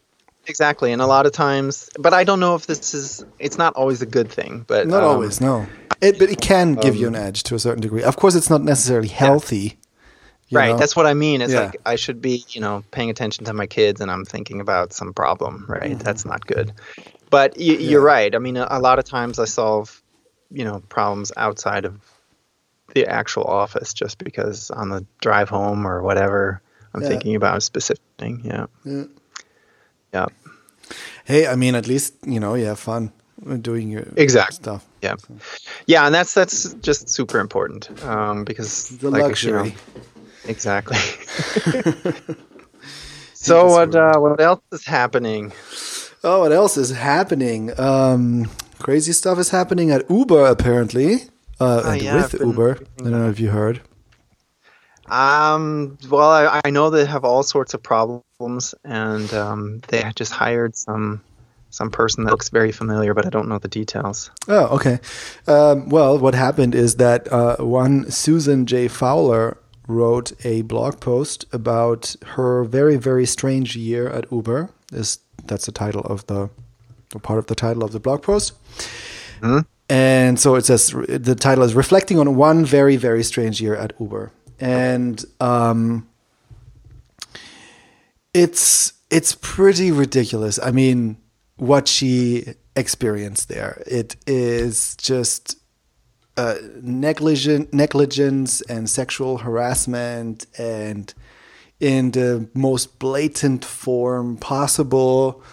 exactly, 0.48 0.92
and 0.92 1.04
a 1.04 1.06
lot 1.06 1.28
of 1.28 1.32
times, 1.34 1.88
but 2.00 2.14
I 2.16 2.24
don't 2.24 2.40
know 2.40 2.56
if 2.56 2.66
this 2.66 2.96
is. 2.96 3.24
It's 3.38 3.56
not 3.60 3.76
always 3.76 4.02
a 4.02 4.08
good 4.08 4.32
thing, 4.32 4.66
but 4.68 4.88
Not 4.88 5.04
um, 5.04 5.10
always, 5.12 5.40
no. 5.40 5.68
It, 6.02 6.18
but 6.18 6.32
it 6.32 6.42
can 6.42 6.74
give 6.74 6.96
you 6.96 7.08
an 7.08 7.16
edge 7.16 7.44
to 7.44 7.54
a 7.54 7.60
certain 7.60 7.80
degree. 7.82 8.02
Of 8.02 8.16
course, 8.16 8.34
it's 8.34 8.50
not 8.50 8.64
necessarily 8.64 9.08
healthy. 9.08 9.78
you 9.78 9.83
right. 10.52 10.70
know? 10.72 10.78
That's 10.78 10.96
what 10.96 11.06
I 11.06 11.14
mean. 11.14 11.42
It's 11.42 11.54
Yeah. 11.54 11.62
like 11.66 11.78
I 11.86 11.96
should 11.96 12.22
be, 12.22 12.46
you 12.50 12.62
know, 12.62 12.84
paying 12.92 13.10
attention 13.10 13.46
to 13.46 13.54
my 13.54 13.66
kids, 13.68 14.02
and 14.02 14.10
I'm 14.12 14.26
thinking 14.26 14.60
about 14.62 14.94
some 14.94 15.14
problem. 15.14 15.66
Right. 15.68 15.98
That's 16.00 16.26
not 16.26 16.46
good. 16.46 16.72
But 17.30 17.56
y- 17.58 17.64
you're 17.80 18.02
right. 18.02 18.34
I 18.36 18.40
mean, 18.40 18.58
a, 18.58 18.68
a 18.70 18.80
lot 18.80 19.00
of 19.00 19.06
times 19.06 19.40
I 19.40 19.46
solve, 19.46 20.02
you 20.52 20.64
know, 20.64 20.82
problems 20.90 21.32
outside 21.38 21.86
of 21.86 22.00
the 22.94 23.08
actual 23.08 23.44
office 23.46 23.94
just 23.94 24.18
because 24.20 24.70
on 24.72 24.90
the 24.90 25.06
drive 25.22 25.50
home 25.50 25.88
or 25.88 26.02
whatever 26.04 26.62
I'm 26.94 27.02
Yeah. 27.02 27.08
thinking 27.10 27.36
about 27.36 27.58
a 27.58 27.62
specific 27.62 28.04
thing. 28.20 28.42
Yeah. 28.44 28.66
Yeah. 28.86 29.06
Yeah. 30.14 30.26
Hey, 31.26 31.48
I 31.48 31.56
mean, 31.56 31.74
at 31.76 31.88
least 31.88 32.14
you 32.26 32.40
know 32.40 32.54
you 32.54 32.66
have 32.66 32.78
fun 32.80 33.12
doing 33.62 33.90
your 33.90 34.06
exact 34.16 34.54
stuff. 34.54 34.86
Yeah, 35.02 35.16
yeah, 35.88 36.06
and 36.06 36.14
that's 36.14 36.34
that's 36.34 36.74
just 36.76 37.10
super 37.10 37.40
important 37.40 37.90
um, 38.04 38.44
because 38.46 38.90
The 38.90 39.10
like, 39.10 39.42
you 39.44 39.52
know, 39.52 39.64
luxury. 39.64 39.76
Exactly. 40.46 40.98
so 43.34 43.68
what 43.68 43.96
uh, 43.96 44.20
what 44.20 44.40
else 44.40 44.62
is 44.72 44.86
happening? 44.86 45.52
Oh, 46.24 46.42
what 46.42 46.52
else 46.52 46.78
is 46.78 46.92
happening? 46.92 47.78
Um, 47.80 48.50
crazy 48.80 49.12
stuff 49.12 49.38
is 49.40 49.50
happening 49.50 49.92
at 49.92 50.10
Uber 50.10 50.46
apparently, 50.46 51.16
uh, 51.60 51.82
Oh, 51.84 51.92
and 51.92 52.02
yeah, 52.02 52.16
with 52.16 52.34
Uber. 52.40 52.80
I 53.00 53.04
don't 53.04 53.12
know 53.12 53.30
if 53.30 53.40
you 53.40 53.50
heard. 53.50 53.82
Um, 55.08 55.98
well, 56.10 56.30
I, 56.32 56.62
I 56.64 56.70
know 56.70 56.90
they 56.90 57.06
have 57.06 57.26
all 57.26 57.44
sorts 57.44 57.74
of 57.74 57.84
problems, 57.84 58.74
and 58.84 59.32
um, 59.34 59.82
they 59.90 60.10
just 60.16 60.32
hired 60.32 60.76
some 60.76 61.22
some 61.70 61.90
person 61.90 62.24
that 62.24 62.32
looks 62.32 62.50
very 62.50 62.72
familiar, 62.72 63.16
but 63.16 63.26
I 63.26 63.30
don't 63.30 63.50
know 63.50 63.58
the 63.58 63.68
details. 63.68 64.30
Oh, 64.48 64.76
okay. 64.76 65.00
Um, 65.48 65.90
well, 65.90 66.20
what 66.20 66.36
happened 66.36 66.76
is 66.76 66.98
that 66.98 67.32
uh, 67.34 67.58
one 67.58 68.12
Susan 68.12 68.68
J. 68.68 68.88
Fowler 68.88 69.58
wrote 69.88 70.32
a 70.46 70.62
blog 70.64 71.00
post 71.00 71.46
about 71.52 72.16
her 72.26 72.64
very, 72.64 72.96
very 72.96 73.26
strange 73.26 73.76
year 73.76 74.10
at 74.10 74.32
Uber. 74.32 74.70
Is 74.92 75.20
that's 75.46 75.66
the 75.66 75.72
title 75.72 76.02
of 76.02 76.26
the, 76.28 76.50
or 77.14 77.20
part 77.22 77.40
of 77.40 77.48
the 77.48 77.56
title 77.56 77.84
of 77.84 77.92
the 77.92 78.00
blog 78.00 78.22
post. 78.22 78.54
And 79.90 80.40
so 80.40 80.56
it 80.56 80.66
says 80.66 80.88
the 80.90 81.36
title 81.36 81.64
is 81.64 81.76
reflecting 81.76 82.18
on 82.18 82.36
one 82.36 82.66
very, 82.66 82.96
very 82.96 83.24
strange 83.24 83.62
year 83.62 83.76
at 83.76 83.94
Uber, 84.00 84.32
and 84.60 85.24
um, 85.42 86.08
it's 88.34 88.94
it's 89.12 89.36
pretty 89.36 89.92
ridiculous. 89.92 90.58
I 90.64 90.72
mean, 90.72 91.18
what 91.58 91.88
she 91.88 92.56
experienced 92.76 93.50
there, 93.50 93.84
it 93.86 94.16
is 94.26 94.96
just 94.96 95.58
uh, 96.38 96.56
negligent 96.82 97.74
negligence 97.74 98.62
and 98.62 98.90
sexual 98.90 99.38
harassment 99.40 100.46
and 100.58 101.14
in 101.80 102.12
the 102.12 102.48
most 102.54 102.98
blatant 103.00 103.64
form 103.66 104.38
possible 104.38 105.44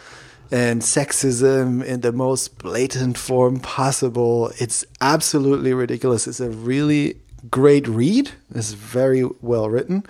and 0.53 0.83
sexism 0.83 1.85
in 1.85 2.01
the 2.01 2.12
most 2.12 2.59
blatant 2.59 3.16
form 3.18 3.61
possible. 3.61 4.51
It's 4.59 4.85
absolutely 5.01 5.72
ridiculous. 5.74 6.26
It's 6.26 6.41
a 6.41 6.51
really 6.51 7.16
great 7.51 7.87
read. 7.89 8.31
It's 8.55 8.72
very 8.72 9.24
well 9.41 9.68
written. 9.70 10.05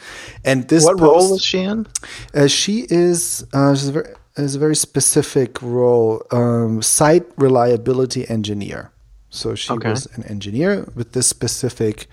And 0.45 0.68
this 0.68 0.85
What 0.85 1.01
role 1.01 1.35
is 1.35 1.45
she 1.45 1.61
in? 1.61 1.87
uh, 2.35 2.47
she 2.47 2.87
is 2.89 3.45
uh, 3.53 3.75
she's 3.75 3.89
a 3.89 3.93
very, 3.93 4.14
is 4.37 4.55
a 4.55 4.59
very 4.59 4.77
specific 4.77 5.61
role, 5.61 6.25
um, 6.31 6.81
site 6.83 7.27
reliability 7.37 8.29
engineer. 8.29 8.91
So 9.31 9.55
she 9.55 9.72
Okay. 9.72 9.91
was 9.91 10.07
an 10.16 10.24
engineer 10.24 10.87
with 10.95 11.12
this 11.12 11.26
specific, 11.26 12.09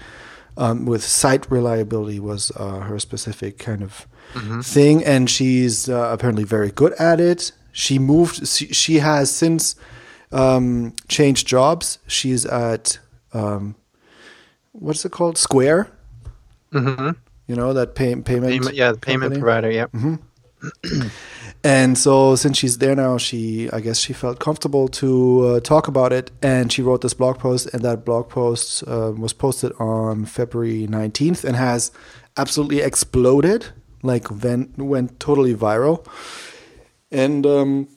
um, 0.56 0.86
with 0.86 1.04
site 1.04 1.50
reliability 1.52 2.20
was 2.20 2.52
uh, 2.56 2.80
her 2.82 3.00
specific 3.00 3.58
kind 3.58 3.82
of 3.84 4.06
thing, 4.64 5.04
and 5.04 5.30
she's 5.30 5.90
uh, 5.90 6.10
apparently 6.14 6.44
very 6.44 6.70
good 6.72 6.94
at 6.94 7.20
it. 7.20 7.52
She 7.72 7.98
moved. 8.00 8.48
She, 8.48 8.68
she 8.68 9.00
has 9.00 9.32
since 9.32 9.76
um, 10.32 10.94
changed 11.08 11.48
jobs. 11.48 12.00
She's 12.08 12.46
at 12.46 13.00
um, 13.34 13.76
what's 14.74 15.06
it 15.06 15.12
called? 15.12 15.38
Square. 15.38 15.90
Mm-hmm. 16.74 17.12
You 17.48 17.56
know 17.56 17.74
that 17.74 17.96
pay, 17.96 18.16
payment. 18.16 18.52
Payment, 18.52 18.76
yeah, 18.76 18.92
the 18.92 18.98
payment 19.00 19.34
provider. 19.40 19.72
Yep. 19.72 19.92
And 21.68 21.98
so, 21.98 22.38
since 22.38 22.58
she's 22.58 22.78
there 22.78 22.96
now, 22.96 23.18
she 23.18 23.70
I 23.72 23.82
guess 23.82 24.00
she 24.00 24.14
felt 24.14 24.40
comfortable 24.40 24.88
to 24.88 25.10
uh, 25.46 25.60
talk 25.60 25.90
about 25.90 26.14
it, 26.14 26.32
and 26.42 26.72
she 26.72 26.82
wrote 26.82 27.02
this 27.02 27.14
blog 27.14 27.40
post, 27.40 27.68
and 27.74 27.82
that 27.82 28.06
blog 28.06 28.30
post 28.30 28.88
uh, 28.88 29.12
was 29.12 29.34
posted 29.34 29.74
on 29.78 30.24
February 30.24 30.88
nineteenth, 30.88 31.44
and 31.44 31.58
has 31.58 31.92
absolutely 32.38 32.80
exploded, 32.80 33.66
like 34.02 34.32
went 34.32 34.78
went 34.78 35.20
totally 35.20 35.54
viral, 35.54 36.08
and 37.12 37.46
um, 37.46 37.90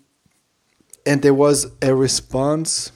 and 1.07 1.23
there 1.23 1.35
was 1.35 1.68
a 1.81 1.95
response. 1.95 2.91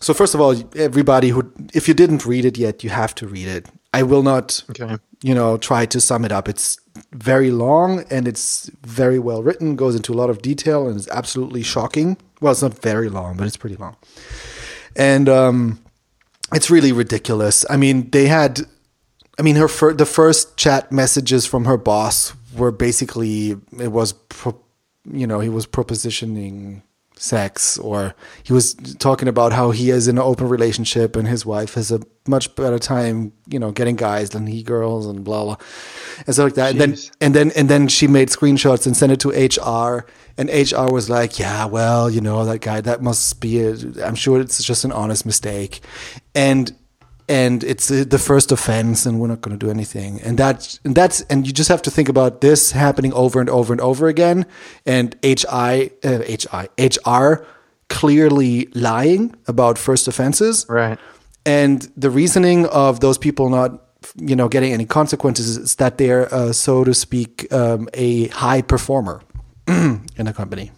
So 0.00 0.14
first 0.14 0.34
of 0.34 0.40
all, 0.40 0.54
everybody 0.74 1.28
who 1.28 1.52
if 1.74 1.86
you 1.86 1.92
didn't 1.92 2.24
read 2.24 2.46
it 2.46 2.56
yet, 2.56 2.82
you 2.82 2.88
have 2.88 3.14
to 3.16 3.26
read 3.26 3.48
it. 3.48 3.66
I 3.98 4.02
will 4.02 4.22
not 4.22 4.62
Okay. 4.70 4.96
you 5.22 5.34
know, 5.34 5.56
try 5.56 5.86
to 5.86 6.00
sum 6.00 6.24
it 6.24 6.32
up. 6.32 6.48
It's 6.48 6.78
very 7.12 7.50
long 7.50 8.04
and 8.10 8.26
it's 8.28 8.70
very 8.82 9.18
well 9.18 9.42
written, 9.42 9.76
goes 9.76 9.94
into 9.94 10.12
a 10.12 10.18
lot 10.22 10.30
of 10.30 10.38
detail, 10.42 10.86
and 10.88 10.96
is 10.96 11.08
absolutely 11.08 11.62
shocking. 11.62 12.16
Well, 12.40 12.52
it's 12.52 12.62
not 12.62 12.78
very 12.82 13.08
long, 13.08 13.36
but 13.36 13.46
it's 13.46 13.56
pretty 13.56 13.76
long. 13.76 13.96
And 14.96 15.28
um, 15.28 15.78
it's 16.52 16.70
really 16.70 16.92
ridiculous. 16.92 17.64
I 17.70 17.76
mean, 17.76 18.10
they 18.10 18.26
had, 18.26 18.60
I 19.38 19.42
mean, 19.42 19.56
her 19.56 19.68
fir- 19.68 19.94
the 19.94 20.06
first 20.06 20.56
chat 20.56 20.90
messages 20.92 21.46
from 21.46 21.64
her 21.64 21.76
boss 21.76 22.34
were 22.56 22.70
basically 22.72 23.56
it 23.80 23.90
was, 23.92 24.12
pro- 24.28 24.60
you 25.10 25.26
know, 25.26 25.40
he 25.40 25.48
was 25.48 25.66
propositioning 25.66 26.82
sex 27.16 27.78
or 27.78 28.14
he 28.42 28.52
was 28.52 28.74
talking 28.74 29.28
about 29.28 29.52
how 29.52 29.70
he 29.70 29.90
is 29.90 30.08
in 30.08 30.18
an 30.18 30.22
open 30.22 30.48
relationship 30.48 31.14
and 31.14 31.28
his 31.28 31.46
wife 31.46 31.74
has 31.74 31.92
a 31.92 32.00
much 32.26 32.54
better 32.56 32.78
time 32.78 33.32
you 33.46 33.58
know 33.58 33.70
getting 33.70 33.94
guys 33.94 34.30
than 34.30 34.46
he 34.46 34.62
girls 34.62 35.06
and 35.06 35.24
blah 35.24 35.44
blah 35.44 35.56
and 36.26 36.34
stuff 36.34 36.46
like 36.46 36.54
that. 36.54 36.70
And 36.72 36.80
then 36.80 36.96
and 37.20 37.34
then 37.34 37.50
and 37.52 37.68
then 37.68 37.88
she 37.88 38.08
made 38.08 38.28
screenshots 38.28 38.86
and 38.86 38.96
sent 38.96 39.12
it 39.12 39.20
to 39.20 39.28
hr 39.30 40.06
and 40.36 40.50
hr 40.50 40.92
was 40.92 41.08
like 41.08 41.38
yeah 41.38 41.66
well 41.66 42.10
you 42.10 42.20
know 42.20 42.44
that 42.44 42.60
guy 42.60 42.80
that 42.80 43.00
must 43.00 43.40
be 43.40 43.60
a, 43.60 43.76
i'm 44.04 44.16
sure 44.16 44.40
it's 44.40 44.62
just 44.62 44.84
an 44.84 44.92
honest 44.92 45.24
mistake. 45.24 45.80
And 46.34 46.74
and 47.28 47.64
it's 47.64 47.88
the 47.88 48.18
first 48.18 48.52
offense 48.52 49.06
and 49.06 49.18
we're 49.18 49.28
not 49.28 49.40
going 49.40 49.58
to 49.58 49.66
do 49.66 49.70
anything. 49.70 50.20
And 50.20 50.38
that's 50.38 50.80
and 50.84 50.94
that's 50.94 51.22
and 51.22 51.46
you 51.46 51.52
just 51.52 51.68
have 51.68 51.82
to 51.82 51.90
think 51.90 52.08
about 52.08 52.40
this 52.40 52.72
happening 52.72 53.12
over 53.12 53.40
and 53.40 53.48
over 53.48 53.72
and 53.72 53.80
over 53.80 54.08
again. 54.08 54.46
And 54.84 55.16
hi 55.22 55.90
uh, 56.04 56.20
hi 56.50 56.68
hr 57.06 57.46
clearly 57.88 58.66
lying 58.74 59.34
about 59.46 59.78
first 59.78 60.08
offenses. 60.08 60.66
Right. 60.68 60.98
and 61.46 61.90
the 61.96 62.10
reasoning 62.10 62.66
of 62.66 63.00
those 63.00 63.18
people 63.18 63.48
not 63.48 63.80
you 64.16 64.36
know 64.36 64.48
getting 64.48 64.72
any 64.72 64.84
consequences 64.84 65.56
is 65.56 65.74
that 65.76 65.98
they're 65.98 66.32
uh, 66.34 66.52
so 66.52 66.84
to 66.84 66.92
speak 66.92 67.50
um, 67.52 67.88
a 67.94 68.28
high 68.28 68.62
performer 68.62 69.22
in 69.66 70.26
the 70.26 70.32
company 70.32 70.70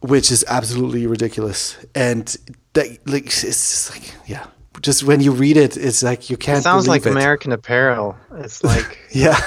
which 0.00 0.30
is 0.30 0.44
absolutely 0.48 1.06
ridiculous. 1.06 1.76
And 1.94 2.34
that 2.78 2.86
like 3.14 3.26
it's 3.26 3.42
just 3.42 3.90
like 3.92 4.06
yeah 4.26 4.46
just 4.86 5.02
when 5.08 5.20
you 5.20 5.32
read 5.44 5.56
it 5.56 5.76
it's 5.76 6.02
like 6.02 6.30
you 6.30 6.36
can't 6.36 6.58
It 6.60 6.62
sounds 6.70 6.86
like 6.88 7.04
it. 7.06 7.10
American 7.10 7.50
Apparel. 7.52 8.16
It's 8.44 8.62
like, 8.72 8.90
yeah 9.12 9.38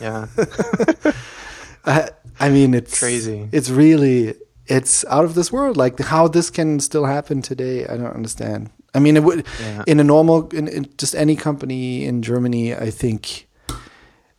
yeah. 0.00 0.26
I, 1.84 2.10
I 2.38 2.48
mean 2.50 2.74
it's 2.74 2.98
Crazy. 2.98 3.48
it's 3.52 3.70
really 3.70 4.34
it's 4.66 5.04
out 5.06 5.24
of 5.24 5.34
this 5.34 5.52
world 5.52 5.76
like 5.76 5.98
how 6.00 6.28
this 6.28 6.50
can 6.50 6.80
still 6.80 7.04
happen 7.06 7.40
today 7.40 7.86
i 7.86 7.96
don't 7.96 8.14
understand 8.20 8.68
i 8.94 8.98
mean 8.98 9.16
it 9.16 9.22
would 9.22 9.46
Yeah. 9.60 9.84
in 9.86 10.00
a 10.00 10.04
normal 10.04 10.48
in, 10.50 10.66
in 10.68 10.88
just 10.98 11.14
any 11.14 11.36
company 11.36 12.04
in 12.04 12.22
germany 12.22 12.74
i 12.74 12.90
think 12.90 13.46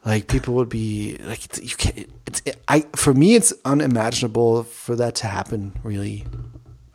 like 0.06 0.28
people 0.28 0.54
would 0.56 0.70
be 0.70 1.18
like 1.32 1.42
you 1.64 1.76
can't 1.78 2.10
it's 2.28 2.42
i 2.68 2.82
for 2.96 3.14
me 3.14 3.36
it's 3.36 3.54
unimaginable 3.66 4.64
for 4.64 4.96
that 4.98 5.16
to 5.16 5.28
happen 5.28 5.72
really 5.84 6.26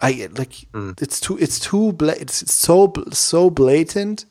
i 0.02 0.28
like 0.36 0.66
mm. 0.72 1.00
it's 1.00 1.20
too 1.20 1.38
it's 1.38 1.58
too 1.58 1.92
bla- 1.92 2.20
it's, 2.20 2.42
it's 2.42 2.54
so 2.54 2.92
so 3.12 3.48
blatant 3.48 4.26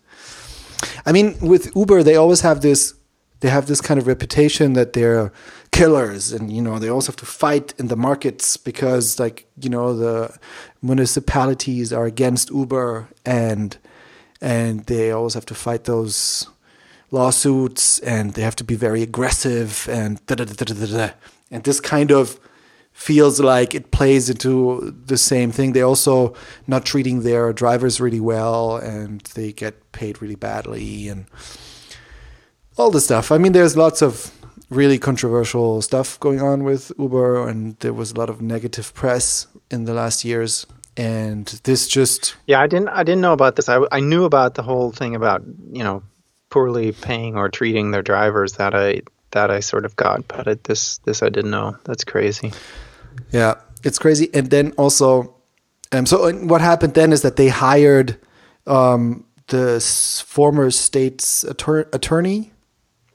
I 1.06 1.12
mean, 1.12 1.38
with 1.40 1.76
Uber, 1.76 2.04
they 2.04 2.16
always 2.16 2.42
have 2.42 2.62
this. 2.62 2.94
They 3.40 3.50
have 3.50 3.66
this 3.66 3.82
kind 3.82 4.00
of 4.00 4.06
reputation 4.06 4.74
that 4.74 4.94
they're 4.94 5.32
killers, 5.72 6.32
and 6.32 6.52
you 6.52 6.62
know 6.62 6.78
they 6.80 6.90
also 6.90 7.12
have 7.12 7.18
to 7.18 7.26
fight 7.26 7.74
in 7.80 7.88
the 7.88 7.96
markets 7.96 8.58
because, 8.58 9.20
like, 9.20 9.48
you 9.60 9.70
know, 9.70 9.96
the 9.96 10.38
municipalities 10.82 11.92
are 11.92 12.06
against 12.06 12.52
Uber, 12.52 13.08
and 13.26 13.78
and 14.42 14.86
they 14.86 15.12
always 15.12 15.34
have 15.34 15.46
to 15.48 15.56
fight 15.56 15.86
those 15.86 16.48
lawsuits, 17.10 18.00
and 18.00 18.34
they 18.34 18.42
have 18.42 18.56
to 18.58 18.64
be 18.64 18.76
very 18.76 19.02
aggressive, 19.02 19.88
and 19.90 20.24
da 20.28 20.36
da 20.36 20.46
da 20.46 20.54
da 20.54 20.86
da. 20.86 21.10
And 21.50 21.64
this 21.64 21.80
kind 21.80 22.12
of 22.12 22.40
feels 22.94 23.40
like 23.40 23.74
it 23.74 23.92
plays 23.92 24.30
into 24.30 24.96
the 25.06 25.18
same 25.18 25.52
thing. 25.52 25.74
They're 25.74 25.86
also 25.86 26.36
not 26.68 26.86
treating 26.86 27.24
their 27.24 27.54
drivers 27.54 28.00
really 28.00 28.20
well, 28.20 28.78
and 28.78 29.22
they 29.36 29.52
get 29.52 29.92
paid 29.92 30.22
really 30.22 30.36
badly, 30.36 31.08
and 31.10 31.26
all 32.78 32.92
the 32.92 33.02
stuff. 33.02 33.32
I 33.32 33.38
mean, 33.38 33.54
there's 33.54 33.76
lots 33.76 34.02
of 34.02 34.32
really 34.70 34.98
controversial 34.98 35.82
stuff 35.82 36.20
going 36.20 36.42
on 36.42 36.64
with 36.64 36.92
Uber, 36.98 37.48
and 37.48 37.78
there 37.80 37.94
was 37.94 38.12
a 38.12 38.16
lot 38.16 38.30
of 38.30 38.42
negative 38.42 38.94
press 38.94 39.48
in 39.70 39.86
the 39.86 39.94
last 39.94 40.24
years. 40.26 40.66
And 40.98 41.48
this 41.64 41.88
just 41.88 42.36
Yeah, 42.48 42.60
I 42.60 42.68
didn't. 42.68 42.90
I 42.90 43.04
didn't 43.04 43.22
know 43.22 43.34
about 43.34 43.56
this. 43.56 43.70
I, 43.70 43.80
I 43.92 44.00
knew 44.02 44.26
about 44.26 44.56
the 44.56 44.64
whole 44.64 44.92
thing 44.92 45.16
about 45.16 45.42
you 45.72 45.84
know 45.84 46.04
poorly 46.50 46.92
paying 46.92 47.38
or 47.38 47.50
treating 47.50 47.92
their 47.92 48.02
drivers. 48.02 48.54
That 48.54 48.76
I 48.76 49.02
that 49.32 49.50
I 49.50 49.62
sort 49.62 49.86
of 49.86 49.96
got, 49.96 50.28
but 50.28 50.48
it, 50.48 50.64
this 50.66 50.98
this 51.00 51.24
I 51.24 51.30
didn't 51.30 51.52
know. 51.52 51.78
That's 51.86 52.04
crazy. 52.04 52.52
Yeah, 53.32 53.56
it's 53.84 54.00
crazy. 54.00 54.30
And 54.34 54.50
then 54.50 54.72
also, 54.78 55.36
um, 55.92 56.06
so 56.06 56.26
and 56.26 56.50
what 56.50 56.62
happened 56.62 56.94
then 56.94 57.12
is 57.12 57.22
that 57.22 57.36
they 57.36 57.50
hired 57.50 58.18
um, 58.68 59.26
the 59.48 59.80
former 60.26 60.72
state's 60.72 61.44
attor- 61.44 61.94
attorney. 61.94 62.52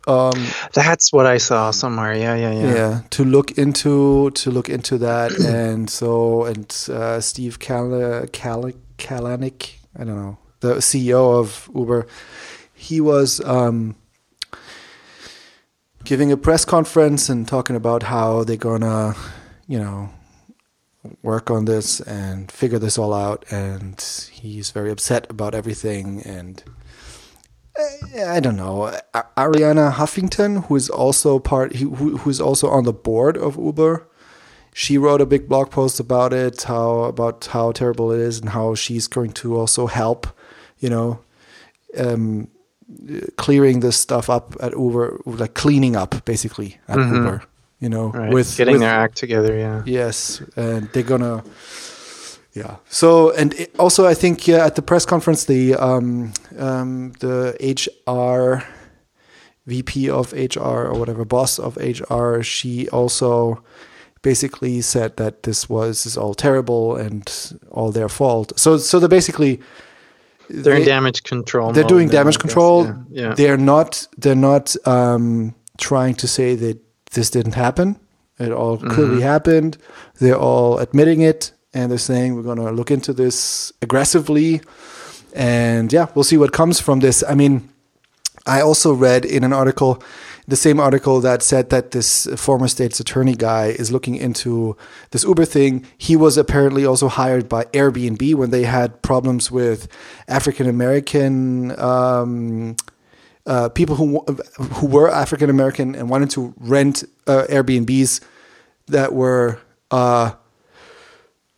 Um, 0.09 0.47
That's 0.73 1.13
what 1.13 1.27
I 1.27 1.39
saw 1.39 1.73
somewhere. 1.73 2.15
Yeah, 2.15 2.37
yeah, 2.37 2.53
yeah. 2.53 2.75
yeah. 2.75 3.01
to 3.11 3.25
look 3.25 3.59
into 3.59 4.31
to 4.31 4.51
look 4.51 4.69
into 4.69 4.99
that, 4.99 5.33
and 5.45 5.91
so 5.91 6.45
and 6.45 6.71
uh, 6.89 7.21
Steve 7.21 7.59
Kal- 7.59 8.27
Kal- 8.33 8.73
Kalanick, 8.99 9.79
I 9.99 10.05
don't 10.05 10.17
know, 10.17 10.39
the 10.61 10.77
CEO 10.77 11.39
of 11.41 11.69
Uber, 11.75 12.07
he 12.75 13.01
was 13.01 13.41
um, 13.45 13.97
giving 16.05 16.31
a 16.31 16.37
press 16.37 16.65
conference 16.65 17.29
and 17.29 17.47
talking 17.49 17.77
about 17.77 18.05
how 18.05 18.45
they're 18.45 18.57
gonna, 18.57 19.15
you 19.69 19.79
know, 19.79 20.11
work 21.23 21.51
on 21.51 21.65
this 21.65 22.01
and 22.01 22.51
figure 22.51 22.79
this 22.79 22.99
all 22.99 23.15
out, 23.15 23.45
and 23.51 24.01
he's 24.33 24.71
very 24.71 24.91
upset 24.91 25.27
about 25.31 25.55
everything 25.55 26.23
and. 26.23 26.63
eh, 28.15 28.25
I 28.37 28.41
don't 28.41 28.57
know. 28.57 28.93
Arianna 29.37 29.93
Huffington, 29.93 30.65
who 30.67 30.77
is 30.77 30.89
also 30.89 31.39
part, 31.39 31.77
who 31.77 32.17
who 32.19 32.31
is 32.31 32.41
also 32.41 32.69
on 32.69 32.85
the 32.85 32.93
board 32.93 33.37
of 33.37 33.57
Uber, 33.57 34.07
she 34.73 34.99
wrote 34.99 35.21
a 35.21 35.27
big 35.27 35.49
blog 35.49 35.71
post 35.71 36.01
about 36.01 36.33
it, 36.33 36.63
how 36.63 37.01
about 37.05 37.47
how 37.47 37.73
terrible 37.73 38.11
it 38.13 38.21
is, 38.21 38.39
and 38.41 38.51
how 38.51 38.75
she's 38.75 39.07
going 39.09 39.33
to 39.33 39.57
also 39.59 39.87
help, 39.87 40.27
you 40.79 40.89
know, 40.91 41.21
um, 41.99 42.49
clearing 43.37 43.81
this 43.81 43.97
stuff 43.97 44.29
up 44.31 44.55
at 44.61 44.73
Uber, 44.73 45.21
like 45.27 45.55
cleaning 45.55 45.97
up 45.97 46.25
basically 46.25 46.79
at 46.89 46.97
Uber, 47.13 47.43
you 47.81 47.89
know, 47.89 48.09
Right. 48.11 48.33
with 48.33 48.57
Getting 48.57 48.73
with- 48.75 48.81
their 48.83 48.95
act 48.95 49.17
together. 49.17 49.57
Yeah. 49.57 49.83
Yes, 49.87 50.41
and 50.57 50.89
they're 50.93 51.03
gonna. 51.03 51.43
Yeah. 52.55 52.77
So, 52.89 53.31
and 53.33 53.53
it, 53.55 53.75
also, 53.79 54.07
I 54.07 54.15
think 54.15 54.49
yeah, 54.49 54.65
at 54.65 54.75
the 54.77 54.83
press 54.83 55.05
conference, 55.05 55.45
the 55.45 55.75
um, 55.75 56.33
um, 56.59 57.13
the 57.21 57.55
HR 57.61 58.63
VP 59.67 60.09
of 60.09 60.33
HR 60.33 60.87
or 60.89 60.95
whatever 60.99 61.25
boss 61.25 61.59
of 61.59 61.77
HR, 61.77 62.41
she 62.43 62.89
also 62.89 63.63
basically 64.23 64.81
said 64.81 65.17
that 65.19 65.43
this 65.43 65.69
was 65.69 66.07
is 66.07 66.17
all 66.17 66.35
terrible 66.35 66.97
and 66.97 67.53
all 67.71 67.93
their 67.93 68.09
fault. 68.09 68.53
So, 68.59 68.79
so 68.79 68.99
they're 68.99 69.09
basically 69.09 69.61
They're 70.49 70.77
in 70.77 70.85
damage 70.87 71.25
control. 71.25 71.73
they're 71.73 71.85
doing 71.85 72.09
damage 72.09 72.39
control. 72.39 72.87
Yeah. 72.87 72.95
yeah. 73.11 73.35
They're 73.35 73.59
not. 73.59 74.07
They're 74.17 74.35
not 74.35 74.75
um, 74.87 75.55
trying 75.79 76.15
to 76.17 76.27
say 76.29 76.55
that 76.57 76.79
this 77.13 77.31
didn't 77.31 77.55
happen. 77.55 77.97
It 78.39 78.53
all 78.53 78.77
Mm-hmm. 78.79 78.91
clearly 78.91 79.23
happened. 79.23 79.79
They're 80.21 80.39
all 80.39 80.79
admitting 80.79 81.21
it, 81.23 81.53
and 81.73 81.91
they're 81.91 81.99
saying 81.99 82.35
we're 82.35 82.43
going 82.43 82.59
to 82.59 82.71
look 82.71 82.91
into 82.91 83.13
this 83.13 83.73
aggressively. 83.83 84.61
And 85.35 85.93
yeah, 85.93 86.07
we'll 86.15 86.25
see 86.25 86.37
what 86.39 86.53
comes 86.53 86.81
from 86.81 87.01
this. 87.01 87.23
I 87.29 87.35
mean, 87.35 87.69
I 88.47 88.61
also 88.61 88.93
read 88.95 89.25
in 89.25 89.43
an 89.45 89.53
article, 89.53 90.03
the 90.49 90.57
same 90.57 90.79
article 90.79 91.21
that 91.21 91.43
said 91.43 91.71
that 91.71 91.91
this 91.91 92.27
former 92.37 92.69
state's 92.69 93.01
attorney 93.01 93.35
guy 93.35 93.67
is 93.79 93.91
looking 93.91 94.15
into 94.17 94.77
this 95.11 95.25
Uber 95.25 95.45
thing. 95.45 95.85
He 95.99 96.15
was 96.17 96.37
apparently 96.39 96.87
also 96.87 97.09
hired 97.09 97.49
by 97.49 97.65
Airbnb 97.73 98.35
when 98.35 98.51
they 98.51 98.63
had 98.63 99.03
problems 99.03 99.51
with 99.51 99.89
African 100.29 100.69
American 100.69 101.79
um, 101.81 102.77
uh, 103.47 103.69
people 103.69 103.97
who 103.97 104.25
who 104.75 104.87
were 104.87 105.09
African 105.11 105.51
American 105.51 105.95
and 105.95 106.11
wanted 106.11 106.31
to 106.31 106.53
rent 106.59 107.05
uh, 107.27 107.45
Airbnbs 107.49 108.21
that 108.87 109.13
were 109.13 109.59
uh, 109.91 110.33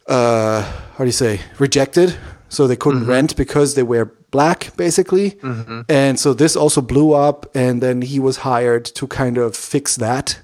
uh, 0.06 0.62
how 0.62 0.98
do 0.98 1.04
you 1.04 1.12
say 1.12 1.40
rejected, 1.58 2.16
so 2.48 2.66
they 2.66 2.76
couldn't 2.76 3.06
rent 3.06 3.36
because 3.36 3.74
they 3.74 3.82
were 3.82 4.06
black, 4.30 4.76
basically. 4.76 5.38
And 5.88 6.18
so 6.20 6.34
this 6.34 6.56
also 6.56 6.80
blew 6.80 7.12
up, 7.14 7.46
and 7.54 7.82
then 7.82 8.02
he 8.02 8.18
was 8.20 8.38
hired 8.38 8.84
to 8.84 9.06
kind 9.06 9.38
of 9.38 9.56
fix 9.56 9.96
that 9.96 10.40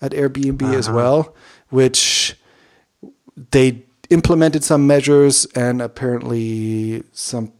at 0.00 0.12
Airbnb 0.12 0.62
as 0.74 0.88
well, 0.90 1.34
which 1.70 2.36
they 3.50 3.82
implemented 4.10 4.62
some 4.62 4.86
measures, 4.86 5.46
and 5.54 5.82
apparently 5.82 7.02
some 7.12 7.52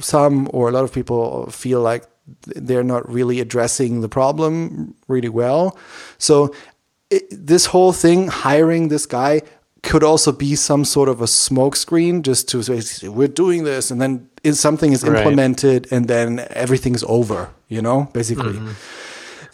some 0.00 0.48
or 0.52 0.68
a 0.68 0.72
lot 0.72 0.84
of 0.84 0.92
people 0.92 1.50
feel 1.50 1.80
like 1.80 2.04
they're 2.46 2.84
not 2.84 3.08
really 3.08 3.40
addressing 3.40 4.00
the 4.00 4.08
problem 4.08 4.94
really 5.08 5.28
well. 5.28 5.76
So 6.18 6.54
it, 7.10 7.24
this 7.30 7.66
whole 7.66 7.92
thing, 7.92 8.28
hiring 8.28 8.88
this 8.88 9.06
guy, 9.06 9.42
could 9.82 10.02
also 10.02 10.32
be 10.32 10.56
some 10.56 10.84
sort 10.84 11.08
of 11.08 11.20
a 11.20 11.26
smokescreen, 11.26 12.22
just 12.22 12.48
to 12.48 12.62
say 12.62 13.08
we're 13.08 13.28
doing 13.28 13.62
this, 13.64 13.90
and 13.90 14.00
then 14.00 14.28
is 14.42 14.58
something 14.58 14.92
is 14.92 15.04
Right. 15.04 15.18
implemented, 15.18 15.86
and 15.92 16.08
then 16.08 16.44
everything's 16.50 17.04
over. 17.04 17.50
You 17.68 17.82
know, 17.82 18.08
basically. 18.12 18.56
Um, 18.58 18.74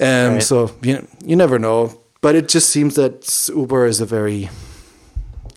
Right. 0.00 0.42
So 0.42 0.70
you 0.82 1.06
you 1.24 1.36
never 1.36 1.58
know, 1.58 1.92
but 2.22 2.34
it 2.34 2.48
just 2.48 2.70
seems 2.70 2.94
that 2.94 3.48
Uber 3.54 3.86
is 3.86 4.00
a 4.00 4.06
very 4.06 4.48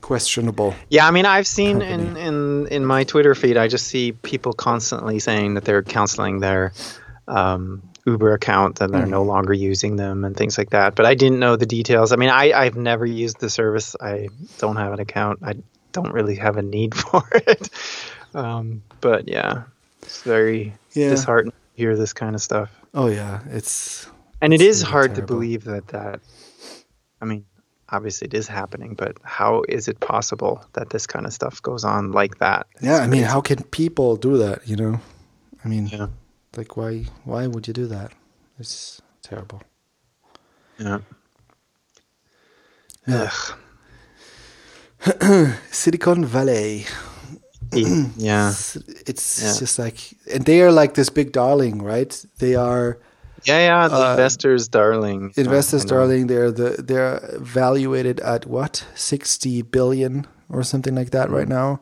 questionable. 0.01 0.75
Yeah, 0.89 1.07
I 1.07 1.11
mean, 1.11 1.25
I've 1.25 1.47
seen 1.47 1.81
in, 1.81 2.15
in 2.17 2.67
in 2.67 2.85
my 2.85 3.03
Twitter 3.05 3.33
feed, 3.35 3.57
I 3.57 3.67
just 3.67 3.87
see 3.87 4.11
people 4.11 4.53
constantly 4.53 5.19
saying 5.19 5.55
that 5.55 5.65
they're 5.65 5.83
counseling 5.83 6.41
their 6.41 6.71
um, 7.27 7.81
Uber 8.05 8.33
account, 8.33 8.77
that 8.79 8.91
they're 8.91 9.05
no 9.07 9.23
longer 9.23 9.53
using 9.53 9.95
them, 9.95 10.23
and 10.25 10.35
things 10.37 10.57
like 10.57 10.69
that. 10.71 10.95
But 10.95 11.05
I 11.05 11.15
didn't 11.15 11.39
know 11.39 11.55
the 11.55 11.65
details. 11.65 12.11
I 12.11 12.17
mean, 12.17 12.29
I 12.29 12.51
I've 12.53 12.75
never 12.75 13.05
used 13.05 13.39
the 13.39 13.49
service. 13.49 13.95
I 13.99 14.29
don't 14.59 14.75
have 14.75 14.93
an 14.93 14.99
account. 14.99 15.39
I 15.43 15.55
don't 15.91 16.11
really 16.13 16.35
have 16.35 16.57
a 16.57 16.61
need 16.61 16.93
for 17.03 17.23
it. 17.33 17.69
Um, 18.33 18.83
but 19.01 19.27
yeah, 19.27 19.63
it's 20.01 20.21
very 20.23 20.73
Yeah. 20.93 21.09
disheartening 21.09 21.53
to 21.53 21.81
hear 21.81 21.95
this 21.95 22.13
kind 22.13 22.35
of 22.35 22.41
stuff. 22.41 22.69
Oh 22.93 23.07
yeah, 23.07 23.41
it's 23.49 24.07
And 24.41 24.53
it 24.53 24.61
It's 24.61 24.63
is 24.77 24.81
really 24.83 24.91
hard 24.91 25.15
to 25.15 25.21
believe 25.23 25.63
that 25.65 25.87
that. 25.87 26.19
I 27.21 27.25
mean, 27.25 27.45
obviously 27.89 28.27
it 28.27 28.33
is 28.33 28.47
happening, 28.47 28.93
but 28.93 29.17
how 29.23 29.63
is 29.67 29.87
it 29.87 29.99
possible 29.99 30.63
that 30.73 30.89
this 30.89 31.07
kind 31.07 31.25
of 31.25 31.33
stuff 31.33 31.61
goes 31.61 31.83
on 31.85 32.11
like 32.11 32.37
that? 32.39 32.67
yeah. 32.81 32.91
It's 32.91 32.99
I 32.99 33.07
mean, 33.07 33.21
crazy. 33.21 33.31
how 33.33 33.41
can 33.41 33.63
people 33.63 34.15
do 34.17 34.37
that? 34.37 34.67
You 34.67 34.75
know, 34.75 34.99
I 35.63 35.67
mean, 35.69 35.87
Yeah. 35.87 36.07
Like 36.57 36.75
why 36.77 37.05
why 37.23 37.47
would 37.47 37.67
you 37.67 37.73
do 37.73 37.87
that? 37.87 38.11
It's 38.59 39.01
terrible. 39.21 39.61
Yeah. 40.79 40.99
Ugh. 43.07 43.57
Silicon 45.71 46.25
Valley. 46.25 46.85
Yeah. 47.71 48.49
It's, 48.57 48.75
it's 49.07 49.43
Yeah. 49.43 49.59
just 49.59 49.77
like, 49.79 49.97
and 50.33 50.45
they 50.45 50.61
are 50.61 50.71
like 50.71 50.93
this 50.93 51.09
big 51.09 51.31
darling, 51.31 51.81
right? 51.81 52.25
They 52.39 52.55
are 52.55 52.97
Yeah, 53.43 53.59
yeah. 53.59 53.87
The 53.87 53.95
Uh, 53.95 54.11
investors' 54.11 54.67
darling. 54.67 55.31
Investors, 55.37 55.85
darling. 55.85 56.27
They're 56.27 56.51
the 56.51 56.81
they're 56.81 57.19
valuated 57.39 58.19
at 58.21 58.45
what 58.47 58.83
sixty 58.95 59.61
billion 59.61 60.25
or 60.49 60.63
something 60.63 60.95
like 60.95 61.11
that 61.11 61.29
right 61.29 61.47
now, 61.47 61.79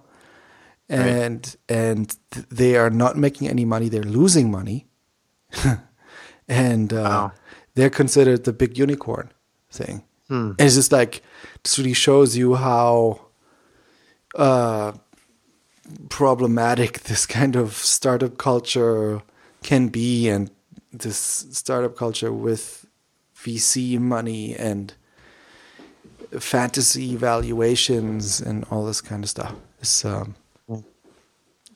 Right. 0.89 0.99
and 0.99 1.55
and 1.69 2.15
they 2.49 2.75
are 2.75 2.89
not 2.89 3.17
making 3.17 3.47
any 3.47 3.65
money. 3.65 3.89
They're 3.89 4.03
losing 4.03 4.51
money, 4.51 4.85
and 6.47 6.91
uh, 6.93 6.95
Wow. 7.03 7.31
they're 7.75 7.89
considered 7.89 8.43
the 8.43 8.53
big 8.53 8.77
unicorn 8.77 9.31
thing. 9.71 10.03
Hmm. 10.27 10.51
And 10.57 10.61
it's 10.61 10.75
just 10.75 10.91
like 10.91 11.21
this 11.63 11.77
really 11.79 11.93
shows 11.93 12.35
you 12.37 12.55
how 12.55 13.21
uh, 14.35 14.91
problematic 16.09 17.03
this 17.09 17.25
kind 17.25 17.55
of 17.55 17.73
startup 17.73 18.37
culture 18.37 19.21
can 19.63 19.87
be, 19.87 20.29
and 20.29 20.51
this 20.91 21.17
startup 21.51 21.95
culture 21.95 22.31
with 22.31 22.85
VC 23.35 23.97
money 23.99 24.53
and 24.55 24.93
fantasy 26.39 27.15
valuations 27.15 28.41
and 28.41 28.65
all 28.69 28.85
this 28.85 29.01
kind 29.01 29.23
of 29.23 29.29
stuff. 29.29 29.53
It's 29.79 30.05
um, 30.05 30.35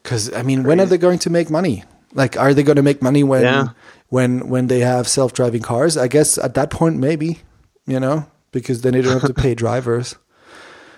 because 0.03 0.31
I 0.33 0.41
mean, 0.43 0.63
when 0.63 0.79
are 0.79 0.85
they 0.85 0.97
going 0.97 1.19
to 1.19 1.29
make 1.29 1.49
money? 1.49 1.83
Like, 2.13 2.37
are 2.37 2.53
they 2.53 2.63
going 2.63 2.77
to 2.77 2.83
make 2.83 3.01
money 3.01 3.23
when 3.23 3.43
Yeah. 3.43 3.67
when 4.09 4.47
when 4.49 4.67
they 4.67 4.79
have 4.79 5.07
self 5.07 5.33
driving 5.33 5.61
cars? 5.61 5.97
I 5.97 6.07
guess 6.07 6.37
at 6.37 6.53
that 6.55 6.69
point, 6.69 6.97
maybe 6.97 7.39
you 7.85 7.99
know, 7.99 8.25
because 8.51 8.81
then 8.81 8.93
they 8.93 9.01
don't 9.01 9.19
have 9.19 9.27
to 9.27 9.33
pay 9.41 9.55
drivers 9.65 10.15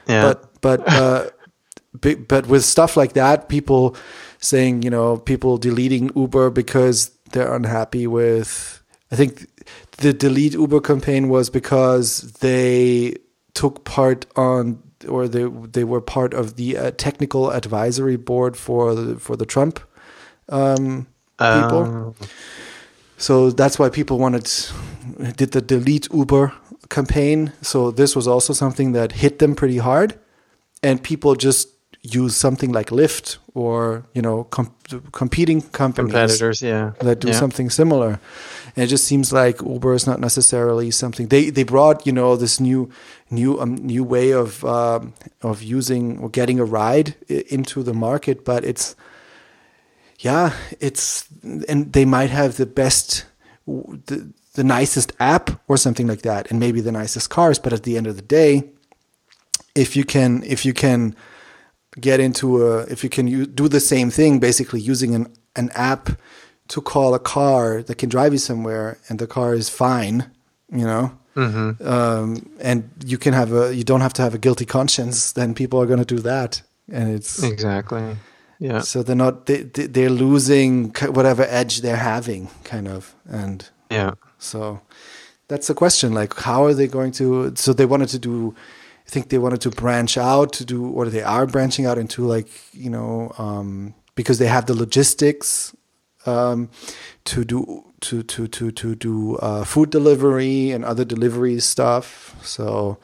Yeah. 0.07 0.23
but 0.33 0.61
but 0.61 0.79
uh, 0.87 1.29
but 2.27 2.47
with 2.47 2.63
stuff 2.63 2.95
like 2.97 3.13
that, 3.13 3.49
people 3.49 3.95
saying 4.39 4.83
you 4.83 4.89
know 4.89 5.17
people 5.17 5.57
deleting 5.57 6.11
Uber 6.15 6.49
because 6.51 7.11
they're 7.31 7.53
unhappy 7.53 8.07
with. 8.07 8.81
I 9.11 9.15
think 9.15 9.47
the 9.97 10.13
delete 10.13 10.53
Uber 10.53 10.81
campaign 10.81 11.29
was 11.29 11.49
because 11.49 12.21
they 12.39 13.15
took 13.55 13.83
part 13.83 14.25
on 14.35 14.81
or 15.07 15.27
they 15.27 15.45
they 15.71 15.83
were 15.83 16.01
part 16.01 16.33
of 16.33 16.55
the 16.55 16.77
uh, 16.77 16.91
technical 16.97 17.51
advisory 17.51 18.17
board 18.17 18.57
for 18.57 18.95
the, 18.95 19.19
for 19.19 19.35
the 19.37 19.45
Trump 19.45 19.79
um, 20.49 21.07
people. 21.37 21.83
Um, 21.83 22.15
So 23.17 23.51
that's 23.51 23.77
why 23.77 23.89
people 23.89 24.17
wanted 24.17 24.49
did 25.35 25.51
the 25.51 25.61
delete 25.61 26.07
Uber 26.13 26.53
campaign. 26.87 27.51
So 27.61 27.91
this 27.91 28.15
was 28.15 28.27
also 28.27 28.53
something 28.53 28.93
that 28.93 29.11
hit 29.11 29.39
them 29.39 29.55
pretty 29.55 29.79
hard, 29.79 30.17
and 30.81 31.03
people 31.03 31.35
just 31.35 31.67
use 32.01 32.35
something 32.35 32.71
like 32.71 32.89
Lyft 32.89 33.37
or 33.53 34.05
you 34.13 34.21
know 34.21 34.45
com- 34.45 34.73
competing 35.11 35.61
companies 35.61 36.11
competitors, 36.11 36.61
yeah. 36.61 36.91
that 36.99 37.19
do 37.19 37.29
yeah. 37.29 37.33
something 37.33 37.69
similar. 37.69 38.19
And 38.75 38.83
it 38.85 38.87
just 38.87 39.05
seems 39.05 39.33
like 39.33 39.61
Uber 39.61 39.93
is 39.93 40.07
not 40.07 40.19
necessarily 40.19 40.91
something 40.91 41.27
they 41.27 41.49
they 41.49 41.63
brought 41.63 42.05
you 42.05 42.13
know 42.13 42.35
this 42.35 42.59
new 42.59 42.89
new 43.29 43.59
um, 43.59 43.75
new 43.75 44.03
way 44.03 44.31
of 44.31 44.63
um, 44.63 45.13
of 45.41 45.61
using 45.61 46.19
or 46.19 46.29
getting 46.29 46.59
a 46.59 46.65
ride 46.65 47.15
into 47.27 47.83
the 47.83 47.93
market, 47.93 48.45
but 48.45 48.63
it's 48.63 48.95
yeah, 50.19 50.53
it's 50.79 51.27
and 51.67 51.91
they 51.93 52.05
might 52.05 52.29
have 52.29 52.57
the 52.57 52.65
best 52.65 53.25
the, 53.67 54.31
the 54.53 54.63
nicest 54.63 55.13
app 55.19 55.61
or 55.67 55.77
something 55.77 56.07
like 56.07 56.21
that 56.23 56.49
and 56.49 56.59
maybe 56.59 56.81
the 56.81 56.91
nicest 56.91 57.29
cars 57.29 57.59
but 57.59 57.71
at 57.71 57.83
the 57.83 57.97
end 57.97 58.07
of 58.07 58.15
the 58.15 58.21
day 58.21 58.63
if 59.75 59.95
you 59.95 60.03
can 60.03 60.43
if 60.43 60.65
you 60.65 60.73
can 60.73 61.15
get 61.99 62.19
into 62.19 62.65
a 62.67 62.81
if 62.83 63.03
you 63.03 63.09
can 63.09 63.27
u- 63.27 63.45
do 63.47 63.67
the 63.67 63.79
same 63.79 64.09
thing 64.11 64.39
basically 64.39 64.79
using 64.81 65.15
an 65.15 65.27
an 65.55 65.69
app 65.73 66.09
to 66.67 66.81
call 66.81 67.13
a 67.15 67.19
car 67.19 67.81
that 67.83 67.95
can 67.97 68.09
drive 68.09 68.31
you 68.31 68.37
somewhere 68.39 68.97
and 69.09 69.17
the 69.19 69.27
car 69.27 69.53
is 69.55 69.69
fine 69.69 70.29
you 70.71 70.85
know 70.85 71.11
Mm-hmm. 71.35 71.87
um, 71.87 72.49
and 72.59 72.89
you 73.05 73.17
can 73.17 73.33
have 73.33 73.53
a 73.53 73.73
you 73.73 73.83
don't 73.83 74.01
have 74.01 74.13
to 74.13 74.21
have 74.21 74.33
a 74.33 74.37
guilty 74.37 74.65
conscience 74.65 75.31
then 75.33 75.53
people 75.53 75.79
are 75.81 75.85
going 75.85 76.03
to 76.05 76.15
do 76.15 76.19
that 76.21 76.61
and 76.91 77.15
it's 77.15 77.43
Exactly. 77.43 78.17
Yeah. 78.59 78.81
so 78.81 79.03
they're 79.03 79.15
not 79.15 79.45
they, 79.45 79.61
they- 79.63 79.87
they're 79.87 80.09
losing 80.09 80.91
whatever 81.13 81.43
edge 81.47 81.81
they're 81.81 81.95
having 82.15 82.49
kind 82.65 82.87
of 82.87 83.15
and 83.29 83.69
Yeah. 83.89 84.11
so 84.37 84.81
that's 85.47 85.67
the 85.67 85.73
question 85.75 86.13
like 86.13 86.33
how 86.35 86.65
are 86.65 86.73
they 86.73 86.87
going 86.87 87.11
to 87.13 87.53
so 87.55 87.73
they 87.73 87.85
wanted 87.85 88.09
to 88.09 88.19
do 88.19 88.53
i 89.09 89.11
think 89.11 89.29
they 89.29 89.39
wanted 89.39 89.61
to 89.61 89.71
branch 89.71 90.17
out 90.17 90.53
to 90.53 90.63
do 90.63 90.87
or 90.87 91.09
they 91.09 91.23
are 91.23 91.47
branching 91.47 91.85
out 91.87 91.97
into 91.97 92.25
like 92.25 92.49
you 92.73 92.89
know 92.89 93.33
um, 93.39 93.95
because 94.13 94.37
they 94.37 94.47
have 94.47 94.65
the 94.67 94.75
logistics 94.75 95.75
um, 96.25 96.69
to 97.25 97.43
do 97.43 97.83
to 98.01 98.23
to 98.23 98.47
to 98.47 98.71
to 98.71 98.95
do 98.95 99.35
uh, 99.37 99.63
food 99.63 99.89
delivery 99.89 100.71
and 100.71 100.85
other 100.85 101.05
delivery 101.05 101.59
stuff. 101.59 102.35
So 102.43 102.97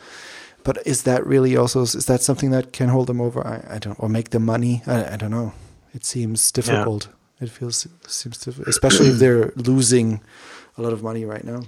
but 0.64 0.86
is 0.86 1.04
that 1.04 1.26
really 1.26 1.56
also 1.58 1.82
is 1.82 2.06
that 2.06 2.22
something 2.22 2.52
that 2.52 2.74
can 2.74 2.90
hold 2.90 3.08
them 3.08 3.22
over? 3.22 3.46
I, 3.46 3.76
I 3.76 3.80
don't 3.80 4.00
or 4.00 4.10
make 4.10 4.30
them 4.30 4.46
money? 4.46 4.84
I, 4.88 5.14
I 5.14 5.18
don't 5.18 5.32
know. 5.32 5.54
It 5.94 6.06
seems 6.06 6.52
difficult. 6.52 7.08
It 7.42 7.50
feels 7.50 7.88
seems 8.08 8.38
difficult 8.38 8.68
especially 8.68 9.08
if 9.08 9.18
they're 9.18 9.52
losing 9.56 10.22
a 10.78 10.82
lot 10.82 10.94
of 10.94 11.02
money 11.04 11.26
right 11.26 11.44
now 11.44 11.62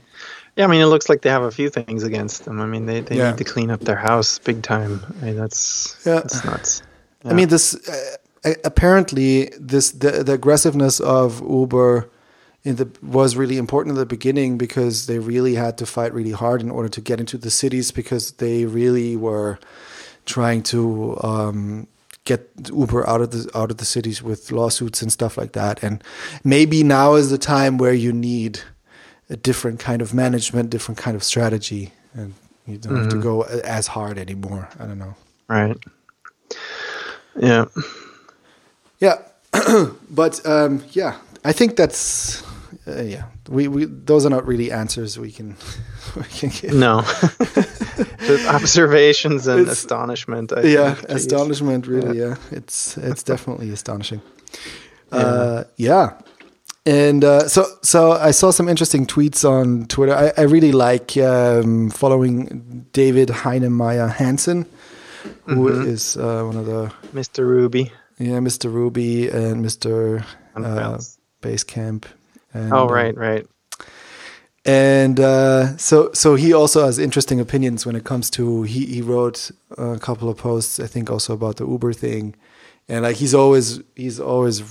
Yeah, 0.58 0.66
I 0.66 0.68
mean, 0.68 0.82
it 0.82 0.88
looks 0.88 1.08
like 1.10 1.22
they 1.22 1.30
have 1.30 1.43
a 1.43 1.51
few 1.51 1.70
things 1.70 2.01
against 2.03 2.45
them. 2.45 2.60
I 2.60 2.66
mean, 2.66 2.88
they, 2.88 3.01
they 3.01 3.18
Yeah. 3.18 3.30
need 3.30 3.38
to 3.38 3.43
clean 3.43 3.70
up 3.70 3.82
their 3.82 3.95
house 4.10 4.39
big 4.39 4.64
time. 4.64 5.05
I 5.22 5.26
mean, 5.26 5.36
that's 5.38 5.95
Yeah. 6.05 6.16
that's 6.22 6.43
nuts. 6.43 6.82
I 7.24 7.34
mean, 7.34 7.49
this 7.49 7.76
uh, 7.76 8.53
apparently 8.64 9.51
this 9.60 9.91
the, 9.91 10.24
the 10.24 10.34
aggressiveness 10.34 10.99
of 10.99 11.41
Uber 11.41 12.10
in 12.64 12.76
the 12.78 12.88
was 13.03 13.36
really 13.36 13.58
important 13.58 13.93
in 13.93 13.99
the 13.99 14.05
beginning 14.18 14.58
because 14.58 15.05
they 15.05 15.20
really 15.20 15.55
had 15.55 15.78
to 15.78 15.86
fight 15.86 16.12
really 16.14 16.32
hard 16.43 16.62
in 16.62 16.72
order 16.72 16.89
to 16.89 17.01
get 17.01 17.20
into 17.20 17.38
the 17.38 17.51
cities 17.51 17.91
because 17.91 18.32
they 18.43 18.66
really 18.66 19.16
were 19.16 19.60
trying 20.26 20.62
to 20.64 21.18
um, 21.24 21.88
get 22.26 22.49
Uber 22.74 23.08
out 23.08 23.22
of 23.22 23.30
the 23.32 23.49
out 23.60 23.70
of 23.72 23.78
the 23.78 23.86
cities 23.86 24.24
with 24.24 24.51
lawsuits 24.51 25.01
and 25.03 25.12
stuff 25.12 25.38
like 25.38 25.51
that. 25.53 25.84
And 25.84 26.03
maybe 26.43 26.84
now 26.84 27.16
is 27.16 27.30
the 27.30 27.38
time 27.38 27.78
where 27.78 27.93
you 27.93 28.12
need 28.12 28.60
a 29.30 29.36
different 29.38 29.80
kind 29.80 30.01
of 30.01 30.13
management, 30.13 30.69
different 30.69 30.97
kind 30.97 31.15
of 31.15 31.23
strategy, 31.23 31.91
and 32.13 32.34
you 32.65 32.78
don't 32.78 32.95
have 32.97 33.09
to 33.09 33.17
go 33.21 33.41
as 33.43 33.88
hard 33.88 34.17
anymore. 34.17 34.67
I 34.80 34.86
don't 34.86 34.99
know. 34.99 35.15
right. 35.47 35.78
Yeah. 37.39 37.65
Yeah, 38.99 39.17
but 40.09 40.43
um, 40.45 40.84
yeah, 40.91 41.17
I 41.45 41.51
think 41.53 41.75
that's 41.75 42.41
uh, 42.88 43.01
yeah. 43.03 43.25
We, 43.47 43.67
we 43.67 43.86
those 43.86 44.25
are 44.25 44.30
not 44.32 44.47
really 44.47 44.71
answers 44.71 45.19
we 45.19 45.32
can 45.32 45.55
we 46.15 46.23
can 46.23 46.49
give. 46.49 46.73
No. 46.73 46.99
Observations 48.49 49.47
and 49.47 49.61
It's- 49.61 49.78
astonishment. 49.78 50.51
I 50.51 50.61
yeah, 50.61 50.93
think. 50.95 51.09
Astonishment. 51.09 51.88
Really, 51.88 52.17
yeah. 52.19 52.36
It's 52.51 52.97
it's 52.97 53.23
definitely 53.32 53.69
astonishing. 53.71 54.21
Uh, 55.11 55.63
yeah, 55.78 56.13
and 56.88 57.24
uh, 57.24 57.48
so 57.48 57.66
so 57.82 58.14
I 58.14 58.32
saw 58.32 58.52
some 58.52 58.70
interesting 58.70 59.06
tweets 59.06 59.44
on 59.48 59.86
Twitter. 59.88 60.16
I, 60.16 60.32
I 60.42 60.44
really 60.46 60.72
like 60.72 61.18
um, 61.18 61.90
following 61.92 62.86
David 62.94 63.30
Heinemeier 63.30 64.10
Hansson, 64.10 64.66
who 65.46 65.68
is 65.68 66.16
uh, 66.18 66.44
one 66.44 66.56
of 66.58 66.66
the 66.66 66.92
Mr. 67.14 67.46
Ruby. 67.46 67.92
yeah 68.20 68.40
Mr. 68.40 68.72
Ruby 68.74 69.28
and 69.30 69.64
Mr. 69.66 70.24
Uh, 70.56 70.98
Basecamp. 71.42 72.06
And, 72.54 72.74
Oh, 72.74 72.88
uh, 72.88 72.94
right, 72.94 73.16
right. 73.16 73.46
and 74.66 75.20
uh, 75.20 75.78
so 75.78 76.10
so 76.14 76.36
he 76.36 76.54
also 76.54 76.86
has 76.86 76.98
interesting 77.00 77.40
opinions 77.40 77.86
when 77.86 77.96
it 77.96 78.04
comes 78.04 78.30
to 78.32 78.64
he 78.64 78.86
he 78.86 79.02
wrote 79.02 79.52
a 79.78 80.00
couple 80.00 80.30
of 80.30 80.38
posts 80.38 80.80
I 80.80 80.88
think 80.88 81.10
also 81.10 81.34
about 81.34 81.58
the 81.58 81.66
Uber 81.68 81.94
thing, 81.94 82.36
and 82.88 83.04
like 83.04 83.18
he's 83.18 83.34
always 83.36 83.82
he's 83.96 84.20
always 84.20 84.64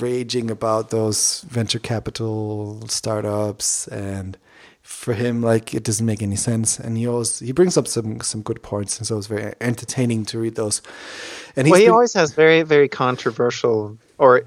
raging 0.00 0.50
about 0.50 0.90
those 0.90 1.40
venture 1.48 1.78
capital 1.78 2.86
startups 2.88 3.88
and 3.88 4.36
for 4.82 5.14
him 5.14 5.40
like 5.40 5.72
it 5.72 5.82
doesn't 5.82 6.04
make 6.04 6.22
any 6.22 6.36
sense 6.36 6.78
and 6.78 6.98
he 6.98 7.06
always 7.06 7.38
he 7.38 7.52
brings 7.52 7.76
up 7.76 7.88
some 7.88 8.20
some 8.20 8.42
good 8.42 8.62
points 8.62 8.98
and 8.98 9.06
so 9.06 9.16
it's 9.16 9.26
very 9.26 9.54
entertaining 9.60 10.24
to 10.24 10.38
read 10.38 10.54
those 10.56 10.82
and 11.56 11.68
well, 11.70 11.78
he 11.78 11.86
been, 11.86 11.92
always 11.92 12.12
has 12.12 12.34
very 12.34 12.62
very 12.62 12.88
controversial 12.88 13.96
or 14.18 14.42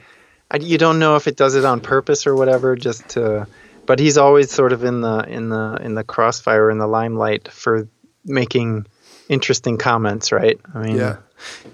you 0.62 0.78
don't 0.78 1.00
know 1.00 1.16
if 1.16 1.28
it 1.28 1.36
does 1.36 1.56
it 1.56 1.66
on 1.66 1.82
purpose 1.82 2.28
or 2.28 2.36
whatever 2.36 2.76
just 2.76 3.10
to 3.10 3.48
but 3.88 3.98
he's 3.98 4.18
always 4.18 4.52
sort 4.52 4.74
of 4.74 4.84
in 4.84 5.02
the 5.02 5.20
in 5.28 5.50
the 5.50 5.80
in 5.82 5.96
the 5.96 6.04
crossfire 6.04 6.70
in 6.70 6.78
the 6.78 6.88
limelight 6.88 7.48
for 7.48 7.88
making 8.24 8.86
interesting 9.30 9.78
comments, 9.78 10.32
right? 10.32 10.60
I 10.74 10.80
mean, 10.80 10.98
yeah. 10.98 11.18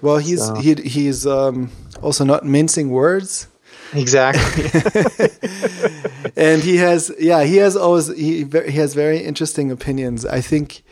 Well, 0.02 0.18
he's 0.18 0.44
so. 0.44 0.54
he, 0.56 0.74
he's 0.74 1.26
um, 1.26 1.70
also 2.02 2.24
not 2.24 2.44
mincing 2.44 2.90
words. 2.90 3.48
Exactly. 3.92 4.70
and 6.36 6.62
he 6.62 6.78
has 6.78 7.12
yeah 7.18 7.44
he 7.44 7.56
has 7.56 7.76
always 7.76 8.08
he 8.08 8.44
he 8.44 8.78
has 8.78 8.94
very 8.94 9.18
interesting 9.18 9.70
opinions. 9.70 10.26
I 10.26 10.40
think 10.40 10.82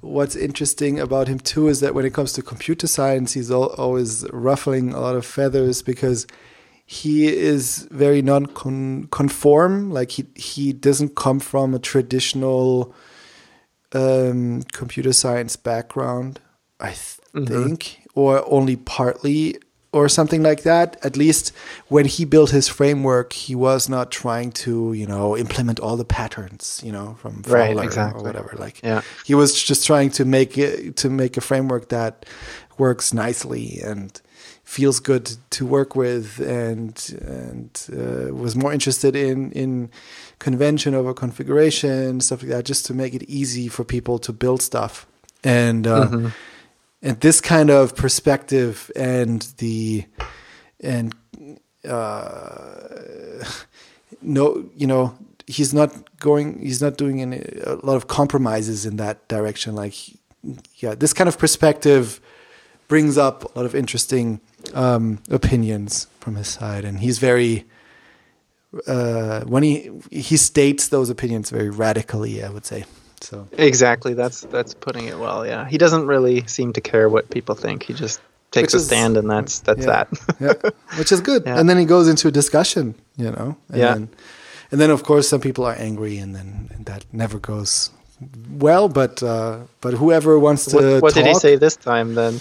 what's 0.00 0.36
interesting 0.36 0.98
about 0.98 1.28
him 1.28 1.38
too 1.38 1.68
is 1.68 1.80
that 1.80 1.94
when 1.94 2.04
it 2.04 2.14
comes 2.14 2.32
to 2.34 2.42
computer 2.42 2.86
science, 2.86 3.32
he's 3.34 3.50
always 3.50 4.26
ruffling 4.32 4.92
a 4.92 5.00
lot 5.00 5.16
of 5.16 5.24
feathers 5.24 5.82
because 5.82 6.26
he 6.86 7.28
is 7.28 7.86
very 7.90 8.22
non-conform. 8.22 9.90
Like 9.90 10.12
he 10.12 10.26
he 10.34 10.72
doesn't 10.72 11.16
come 11.16 11.40
from 11.40 11.74
a 11.74 11.78
traditional 11.78 12.94
um, 13.92 14.62
computer 14.72 15.12
science 15.12 15.56
background, 15.56 16.40
I 16.80 16.88
th- 16.88 17.18
mm-hmm. 17.34 17.44
think, 17.44 18.00
or 18.18 18.42
only 18.52 18.74
partly, 18.74 19.56
or 19.92 20.08
something 20.08 20.42
like 20.42 20.62
that. 20.64 20.96
At 21.04 21.16
least 21.16 21.52
when 21.86 22.04
he 22.04 22.24
built 22.24 22.50
his 22.50 22.66
framework, 22.68 23.32
he 23.32 23.54
was 23.54 23.88
not 23.88 24.10
trying 24.10 24.50
to, 24.64 24.92
you 24.92 25.06
know, 25.06 25.36
implement 25.36 25.78
all 25.78 25.96
the 25.96 26.04
patterns, 26.04 26.80
you 26.84 26.90
know, 26.90 27.16
from 27.20 27.42
Fowler 27.44 27.76
right, 27.76 27.84
exactly. 27.84 28.20
or 28.20 28.24
whatever. 28.24 28.54
Like, 28.58 28.82
yeah. 28.82 29.02
he 29.24 29.34
was 29.34 29.62
just 29.62 29.86
trying 29.86 30.10
to 30.12 30.24
make 30.24 30.58
it 30.58 30.96
to 30.96 31.08
make 31.08 31.36
a 31.36 31.40
framework 31.40 31.90
that 31.90 32.26
works 32.76 33.14
nicely 33.14 33.80
and 33.84 34.20
feels 34.64 35.00
good 35.00 35.36
to 35.50 35.64
work 35.64 35.96
with 35.96 36.40
and 36.40 36.94
and 37.22 37.70
uh, 37.92 38.34
was 38.34 38.54
more 38.54 38.72
interested 38.72 39.16
in 39.16 39.50
in 39.52 39.90
convention 40.38 40.94
over 40.94 41.14
configuration 41.14 42.20
stuff 42.20 42.42
like 42.42 42.50
that 42.50 42.64
just 42.66 42.84
to 42.86 42.92
make 42.92 43.14
it 43.14 43.22
easy 43.22 43.66
for 43.66 43.82
people 43.82 44.18
to 44.18 44.30
build 44.32 44.60
stuff 44.60 45.06
and 45.42 45.86
uh, 45.86 46.06
mm-hmm. 46.06 46.28
And 47.02 47.20
this 47.20 47.40
kind 47.40 47.70
of 47.70 47.94
perspective 47.94 48.90
and 48.96 49.42
the 49.58 50.04
and 50.80 51.14
uh, 51.88 53.44
no 54.22 54.68
you 54.76 54.86
know 54.86 55.16
he's 55.46 55.72
not 55.72 55.92
going 56.18 56.58
he's 56.60 56.82
not 56.82 56.96
doing 56.96 57.22
any, 57.22 57.38
a 57.64 57.74
lot 57.76 57.96
of 57.96 58.06
compromises 58.08 58.84
in 58.84 58.96
that 58.96 59.26
direction 59.28 59.74
like 59.74 59.94
yeah 60.76 60.94
this 60.94 61.12
kind 61.12 61.28
of 61.28 61.38
perspective 61.38 62.20
brings 62.88 63.18
up 63.18 63.44
a 63.44 63.58
lot 63.58 63.66
of 63.66 63.74
interesting 63.74 64.40
um, 64.74 65.22
opinions 65.30 66.08
from 66.20 66.34
his 66.34 66.48
side, 66.48 66.84
and 66.84 67.00
he's 67.00 67.18
very 67.18 67.66
uh, 68.86 69.42
when 69.44 69.62
he 69.62 69.90
he 70.10 70.36
states 70.36 70.88
those 70.88 71.10
opinions 71.10 71.50
very 71.50 71.70
radically. 71.70 72.42
I 72.42 72.48
would 72.48 72.66
say 72.66 72.84
so. 73.24 73.48
Exactly. 73.52 74.14
That's 74.14 74.42
that's 74.42 74.74
putting 74.74 75.06
it 75.06 75.18
well. 75.18 75.46
Yeah, 75.46 75.66
he 75.68 75.78
doesn't 75.78 76.06
really 76.06 76.46
seem 76.46 76.72
to 76.74 76.80
care 76.80 77.08
what 77.08 77.30
people 77.30 77.54
think. 77.54 77.82
He 77.82 77.94
just 77.94 78.20
takes 78.50 78.72
which 78.72 78.82
a 78.82 78.84
stand, 78.84 79.16
and 79.16 79.30
that's 79.30 79.60
that's 79.60 79.86
yeah, 79.86 80.04
that. 80.04 80.36
yeah, 80.40 80.70
which 80.98 81.12
is 81.12 81.20
good. 81.20 81.42
Yeah. 81.46 81.58
And 81.58 81.68
then 81.68 81.78
he 81.78 81.84
goes 81.84 82.08
into 82.08 82.28
a 82.28 82.30
discussion. 82.30 82.94
You 83.16 83.30
know. 83.30 83.56
And 83.68 83.78
yeah. 83.78 83.94
Then, 83.94 84.08
and 84.70 84.80
then 84.80 84.90
of 84.90 85.02
course 85.02 85.28
some 85.28 85.40
people 85.40 85.64
are 85.64 85.74
angry, 85.74 86.18
and 86.18 86.34
then 86.34 86.70
and 86.74 86.86
that 86.86 87.04
never 87.12 87.38
goes 87.38 87.90
well. 88.50 88.88
But 88.88 89.22
uh, 89.22 89.60
but 89.80 89.94
whoever 89.94 90.38
wants 90.38 90.66
to. 90.66 90.76
What, 90.76 91.02
what 91.02 91.14
talk, 91.14 91.24
did 91.24 91.26
he 91.26 91.34
say 91.34 91.56
this 91.56 91.76
time 91.76 92.14
then? 92.14 92.40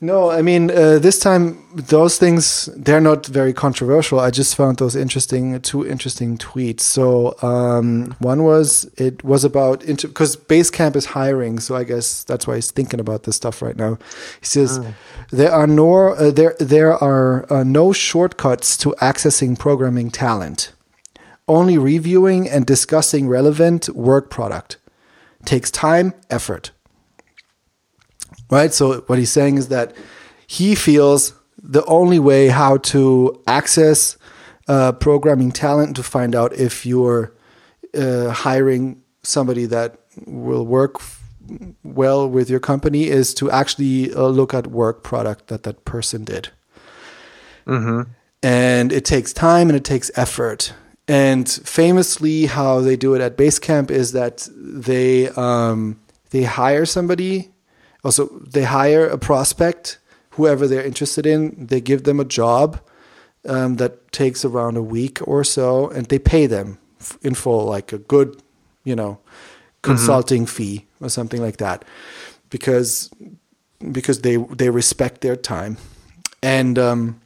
No, 0.00 0.30
I 0.30 0.42
mean 0.42 0.70
uh, 0.70 1.00
this 1.00 1.18
time 1.18 1.58
those 1.74 2.18
things 2.18 2.66
they're 2.76 3.00
not 3.00 3.26
very 3.26 3.52
controversial. 3.52 4.20
I 4.20 4.30
just 4.30 4.54
found 4.54 4.78
those 4.78 4.94
interesting, 4.94 5.60
two 5.60 5.84
interesting 5.84 6.38
tweets. 6.38 6.82
So 6.82 7.34
um, 7.42 8.14
one 8.20 8.44
was 8.44 8.88
it 8.96 9.24
was 9.24 9.42
about 9.42 9.84
because 9.84 10.36
Basecamp 10.36 10.94
is 10.94 11.06
hiring, 11.06 11.58
so 11.58 11.74
I 11.74 11.82
guess 11.82 12.22
that's 12.22 12.46
why 12.46 12.54
he's 12.54 12.70
thinking 12.70 13.00
about 13.00 13.24
this 13.24 13.34
stuff 13.34 13.60
right 13.60 13.76
now. 13.76 13.98
He 14.38 14.46
says 14.46 14.78
oh. 14.78 14.94
there 15.32 15.50
are 15.50 15.66
no 15.66 16.10
uh, 16.14 16.30
there 16.30 16.54
there 16.60 16.94
are 16.94 17.52
uh, 17.52 17.64
no 17.64 17.92
shortcuts 17.92 18.76
to 18.78 18.94
accessing 19.00 19.58
programming 19.58 20.12
talent. 20.12 20.72
Only 21.48 21.76
reviewing 21.76 22.48
and 22.48 22.64
discussing 22.64 23.26
relevant 23.26 23.88
work 23.88 24.30
product 24.30 24.76
takes 25.44 25.72
time, 25.72 26.14
effort 26.30 26.70
right? 28.50 28.72
So 28.72 29.00
what 29.02 29.18
he's 29.18 29.32
saying 29.32 29.58
is 29.58 29.68
that 29.68 29.94
he 30.46 30.74
feels 30.74 31.34
the 31.62 31.84
only 31.86 32.18
way 32.18 32.48
how 32.48 32.78
to 32.78 33.42
access 33.46 34.16
uh, 34.68 34.92
programming 34.92 35.52
talent 35.52 35.96
to 35.96 36.02
find 36.02 36.34
out 36.34 36.52
if 36.52 36.86
you're 36.86 37.34
uh, 37.94 38.30
hiring 38.30 39.02
somebody 39.22 39.66
that 39.66 39.98
will 40.26 40.66
work 40.66 41.00
well 41.82 42.28
with 42.28 42.50
your 42.50 42.60
company 42.60 43.08
is 43.08 43.32
to 43.34 43.50
actually 43.50 44.12
uh, 44.12 44.26
look 44.26 44.52
at 44.52 44.66
work 44.66 45.02
product 45.02 45.48
that 45.48 45.62
that 45.62 45.84
person 45.84 46.24
did. 46.24 46.50
Mm-hmm. 47.66 48.10
And 48.42 48.92
it 48.92 49.04
takes 49.04 49.32
time 49.32 49.68
and 49.68 49.76
it 49.76 49.84
takes 49.84 50.10
effort. 50.14 50.72
And 51.08 51.48
famously, 51.48 52.46
how 52.46 52.80
they 52.80 52.96
do 52.96 53.14
it 53.14 53.22
at 53.22 53.36
Basecamp 53.36 53.90
is 53.90 54.12
that 54.12 54.46
they 54.54 55.30
um, 55.30 55.98
they 56.30 56.44
hire 56.44 56.84
somebody 56.84 57.50
also 58.04 58.26
they 58.38 58.64
hire 58.64 59.06
a 59.06 59.18
prospect 59.18 59.98
whoever 60.30 60.66
they're 60.66 60.84
interested 60.84 61.26
in 61.26 61.66
they 61.66 61.80
give 61.80 62.04
them 62.04 62.20
a 62.20 62.24
job 62.24 62.80
um, 63.46 63.76
that 63.76 64.10
takes 64.12 64.44
around 64.44 64.76
a 64.76 64.82
week 64.82 65.26
or 65.26 65.44
so 65.44 65.88
and 65.90 66.06
they 66.06 66.18
pay 66.18 66.46
them 66.46 66.78
in 67.22 67.34
full 67.34 67.64
like 67.64 67.92
a 67.92 67.98
good 67.98 68.42
you 68.84 68.96
know 68.96 69.18
consulting 69.82 70.42
mm-hmm. 70.42 70.56
fee 70.56 70.86
or 71.00 71.08
something 71.08 71.40
like 71.40 71.58
that. 71.58 71.84
Because 72.50 73.10
because 73.92 74.22
they 74.22 74.36
they 74.36 74.70
respect 74.70 75.20
their 75.20 75.36
time. 75.36 75.76
And 76.42 76.78
um, 76.78 77.20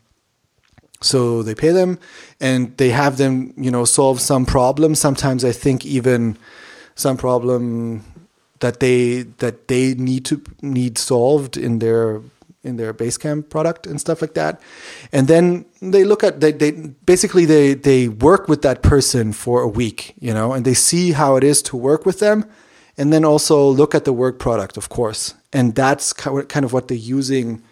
so 1.01 1.43
they 1.43 1.55
pay 1.55 1.71
them 1.71 1.99
and 2.41 2.77
they 2.77 2.91
have 2.91 3.17
them 3.17 3.53
you 3.57 3.71
know 3.71 3.85
solve 3.85 4.21
some 4.21 4.47
problem 4.47 4.95
sometimes 4.95 5.45
i 5.45 5.51
think 5.51 5.85
even 5.85 6.39
some 6.95 7.17
problem 7.17 8.05
that 8.63 8.81
they 8.81 9.23
that 9.39 9.69
they 9.69 9.95
need 9.95 10.25
to 10.25 10.43
need 10.63 10.97
solved 10.99 11.57
in 11.57 11.79
their 11.79 12.23
in 12.65 12.77
their 12.77 12.95
Basecamp 12.95 13.49
product 13.51 13.87
and 13.87 14.01
stuff 14.01 14.23
like 14.23 14.35
that. 14.35 14.61
And 15.13 15.29
then 15.29 15.67
they 15.81 16.05
look 16.05 16.25
at 16.25 16.41
they, 16.41 16.53
they 16.53 16.71
basically 17.05 17.45
they 17.45 17.75
they 17.75 18.09
work 18.09 18.49
with 18.49 18.63
that 18.63 18.83
person 18.83 19.33
for 19.33 19.63
a 19.63 19.69
week, 19.69 20.15
you 20.21 20.33
know, 20.33 20.53
and 20.53 20.65
they 20.65 20.75
see 20.75 21.13
how 21.13 21.37
it 21.37 21.45
is 21.45 21.61
to 21.63 21.77
work 21.77 22.07
with 22.07 22.19
them 22.21 22.47
and 22.97 23.13
then 23.13 23.25
also 23.25 23.69
look 23.69 23.95
at 23.95 24.05
the 24.05 24.13
work 24.13 24.39
product, 24.39 24.77
of 24.77 24.89
course. 24.89 25.35
And 25.53 25.75
that's 25.75 26.13
kind 26.13 26.65
of 26.65 26.73
what 26.73 26.89
they're 26.89 26.97
using 26.97 27.63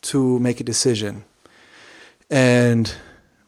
to 0.00 0.38
make 0.38 0.60
a 0.60 0.64
decision. 0.64 1.24
And 2.30 2.92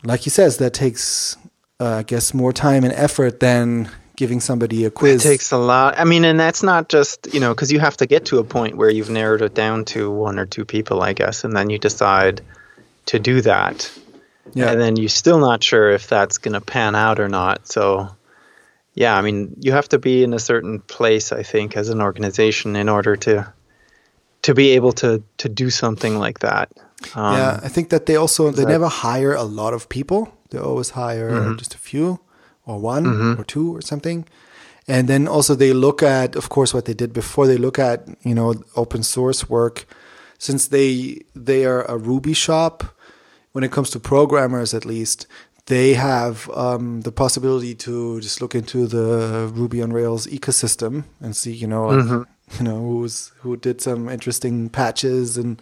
like 0.02 0.20
he 0.20 0.30
says, 0.30 0.58
that 0.58 0.74
takes, 0.74 1.36
uh, 1.78 1.96
I 1.98 2.02
guess, 2.02 2.34
more 2.34 2.52
time 2.52 2.84
and 2.84 2.92
effort 2.92 3.40
than 3.40 3.90
giving 4.20 4.38
somebody 4.38 4.84
a 4.84 4.90
quiz. 4.90 5.24
It 5.24 5.28
takes 5.30 5.50
a 5.50 5.56
lot. 5.56 5.98
I 5.98 6.04
mean, 6.04 6.26
and 6.26 6.38
that's 6.38 6.62
not 6.62 6.90
just, 6.90 7.32
you 7.32 7.40
know, 7.40 7.54
because 7.54 7.72
you 7.72 7.80
have 7.80 7.96
to 7.96 8.06
get 8.06 8.26
to 8.26 8.38
a 8.38 8.44
point 8.44 8.76
where 8.76 8.90
you've 8.90 9.08
narrowed 9.08 9.40
it 9.40 9.54
down 9.54 9.86
to 9.86 10.10
one 10.10 10.38
or 10.38 10.44
two 10.44 10.66
people, 10.66 11.00
I 11.00 11.14
guess, 11.14 11.42
and 11.42 11.56
then 11.56 11.70
you 11.70 11.78
decide 11.78 12.42
to 13.06 13.18
do 13.18 13.40
that. 13.40 13.90
Yeah. 14.52 14.72
And 14.72 14.78
then 14.78 14.96
you're 14.96 15.08
still 15.08 15.38
not 15.38 15.64
sure 15.64 15.88
if 15.88 16.06
that's 16.06 16.36
going 16.36 16.52
to 16.52 16.60
pan 16.60 16.94
out 16.94 17.18
or 17.18 17.30
not. 17.30 17.66
So, 17.66 18.14
yeah, 18.92 19.16
I 19.16 19.22
mean, 19.22 19.56
you 19.58 19.72
have 19.72 19.88
to 19.88 19.98
be 19.98 20.22
in 20.22 20.34
a 20.34 20.38
certain 20.38 20.80
place, 20.80 21.32
I 21.32 21.42
think, 21.42 21.74
as 21.74 21.88
an 21.88 22.02
organization 22.02 22.76
in 22.76 22.90
order 22.90 23.16
to 23.16 23.50
to 24.42 24.54
be 24.54 24.70
able 24.70 24.92
to 24.92 25.22
to 25.38 25.48
do 25.48 25.70
something 25.70 26.18
like 26.18 26.40
that. 26.40 26.68
Um, 27.14 27.36
yeah, 27.36 27.60
I 27.62 27.68
think 27.68 27.88
that 27.88 28.04
they 28.04 28.16
also 28.16 28.50
they 28.50 28.66
never 28.66 28.88
hire 28.88 29.32
a 29.32 29.44
lot 29.44 29.72
of 29.72 29.88
people. 29.88 30.28
They 30.50 30.58
always 30.58 30.90
hire 30.90 31.30
mm-hmm. 31.30 31.56
just 31.56 31.74
a 31.74 31.78
few 31.78 32.20
or 32.70 32.78
one 32.78 33.04
mm-hmm. 33.04 33.40
or 33.40 33.44
two 33.44 33.76
or 33.76 33.82
something. 33.82 34.24
And 34.88 35.08
then 35.08 35.28
also 35.28 35.54
they 35.54 35.72
look 35.72 36.02
at, 36.02 36.36
of 36.36 36.48
course, 36.48 36.74
what 36.74 36.84
they 36.84 36.94
did 36.94 37.12
before. 37.12 37.46
They 37.46 37.58
look 37.58 37.78
at 37.78 38.08
you 38.22 38.34
know 38.34 38.54
open 38.74 39.02
source 39.02 39.48
work, 39.48 39.86
since 40.38 40.68
they 40.68 41.20
they 41.34 41.64
are 41.64 41.82
a 41.84 41.96
Ruby 41.96 42.34
shop. 42.34 42.84
When 43.52 43.64
it 43.64 43.72
comes 43.72 43.90
to 43.90 44.00
programmers, 44.00 44.74
at 44.74 44.84
least, 44.84 45.26
they 45.66 45.94
have 45.94 46.48
um, 46.50 47.00
the 47.02 47.12
possibility 47.12 47.74
to 47.86 48.20
just 48.20 48.40
look 48.40 48.54
into 48.54 48.86
the 48.86 49.50
Ruby 49.52 49.82
on 49.82 49.92
Rails 49.92 50.26
ecosystem 50.28 51.04
and 51.20 51.34
see, 51.34 51.52
you 51.52 51.66
know, 51.66 51.88
Mhm. 51.88 52.26
you 52.58 52.64
know, 52.64 52.78
who's 52.78 53.32
who 53.42 53.56
did 53.56 53.80
some 53.80 54.08
interesting 54.08 54.68
patches 54.70 55.36
and 55.36 55.60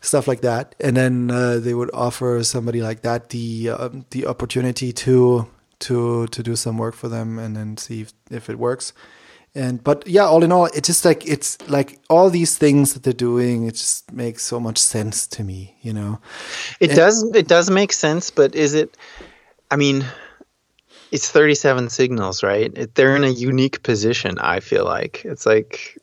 stuff 0.00 0.26
like 0.26 0.40
that, 0.40 0.74
and 0.80 0.96
then 0.96 1.30
uh, 1.30 1.58
they 1.58 1.74
would 1.74 1.90
offer 1.94 2.42
somebody 2.44 2.82
like 2.82 3.02
that 3.02 3.30
the 3.30 3.70
um, 3.70 4.04
the 4.10 4.26
opportunity 4.26 4.92
to 4.92 5.46
to 5.88 6.26
to 6.28 6.42
do 6.42 6.56
some 6.56 6.78
work 6.78 6.94
for 6.94 7.08
them 7.08 7.38
and 7.38 7.54
then 7.56 7.76
see 7.76 8.00
if, 8.02 8.12
if 8.30 8.48
it 8.50 8.58
works. 8.58 8.92
And 9.56 9.82
but 9.84 10.06
yeah, 10.06 10.24
all 10.24 10.42
in 10.42 10.50
all, 10.50 10.66
it's 10.66 10.88
just 10.88 11.04
like 11.04 11.24
it's 11.26 11.56
like 11.68 11.98
all 12.10 12.28
these 12.30 12.58
things 12.58 12.92
that 12.94 13.02
they're 13.04 13.12
doing. 13.30 13.66
It 13.68 13.74
just 13.76 14.12
makes 14.12 14.42
so 14.42 14.58
much 14.58 14.78
sense 14.78 15.28
to 15.28 15.44
me, 15.44 15.76
you 15.80 15.92
know. 15.92 16.18
It 16.80 16.90
And- 16.90 16.96
does 16.96 17.22
it 17.34 17.46
does 17.48 17.70
make 17.70 17.92
sense, 17.92 18.30
but 18.30 18.54
is 18.54 18.74
it? 18.74 18.96
I 19.70 19.76
mean, 19.76 20.04
it's 21.12 21.30
37 21.30 21.88
signals, 21.90 22.42
right? 22.42 22.72
It, 22.76 22.94
they're 22.94 23.14
in 23.16 23.24
a 23.24 23.28
unique 23.30 23.82
position. 23.82 24.38
I 24.40 24.60
feel 24.60 24.84
like 24.84 25.24
it's 25.24 25.46
like 25.46 25.98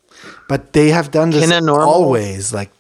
But 0.47 0.73
they 0.73 0.89
have 0.89 1.11
done 1.11 1.31
this 1.31 1.49
Can 1.49 1.57
a 1.57 1.65
normal- 1.65 1.89
always. 1.89 2.53
Like, 2.53 2.71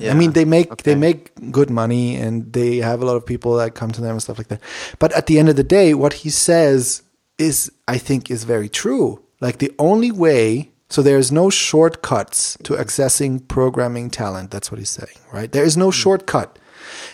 I 0.00 0.14
mean, 0.14 0.32
they 0.32 0.44
make 0.44 0.82
they 0.82 0.94
make 0.94 1.32
good 1.50 1.70
money, 1.70 2.16
and 2.16 2.52
they 2.52 2.76
have 2.78 3.02
a 3.02 3.04
lot 3.04 3.16
of 3.16 3.26
people 3.26 3.56
that 3.56 3.74
come 3.74 3.90
to 3.92 4.00
them 4.00 4.12
and 4.12 4.22
stuff 4.22 4.38
like 4.38 4.48
that. 4.48 4.60
But 4.98 5.12
at 5.12 5.26
the 5.26 5.38
end 5.38 5.48
of 5.48 5.56
the 5.56 5.64
day, 5.64 5.94
what 5.94 6.12
he 6.12 6.30
says 6.30 7.02
is, 7.38 7.70
I 7.88 7.98
think, 7.98 8.30
is 8.30 8.44
very 8.44 8.68
true. 8.68 9.22
Like 9.40 9.58
the 9.58 9.72
only 9.78 10.12
way, 10.12 10.70
so 10.88 11.02
there's 11.02 11.32
no 11.32 11.50
shortcuts 11.50 12.56
to 12.62 12.74
accessing 12.74 13.46
programming 13.48 14.10
talent. 14.10 14.50
That's 14.50 14.70
what 14.70 14.78
he's 14.78 14.90
saying, 14.90 15.18
right? 15.32 15.50
There 15.50 15.64
is 15.64 15.76
no 15.76 15.90
shortcut, 15.90 16.58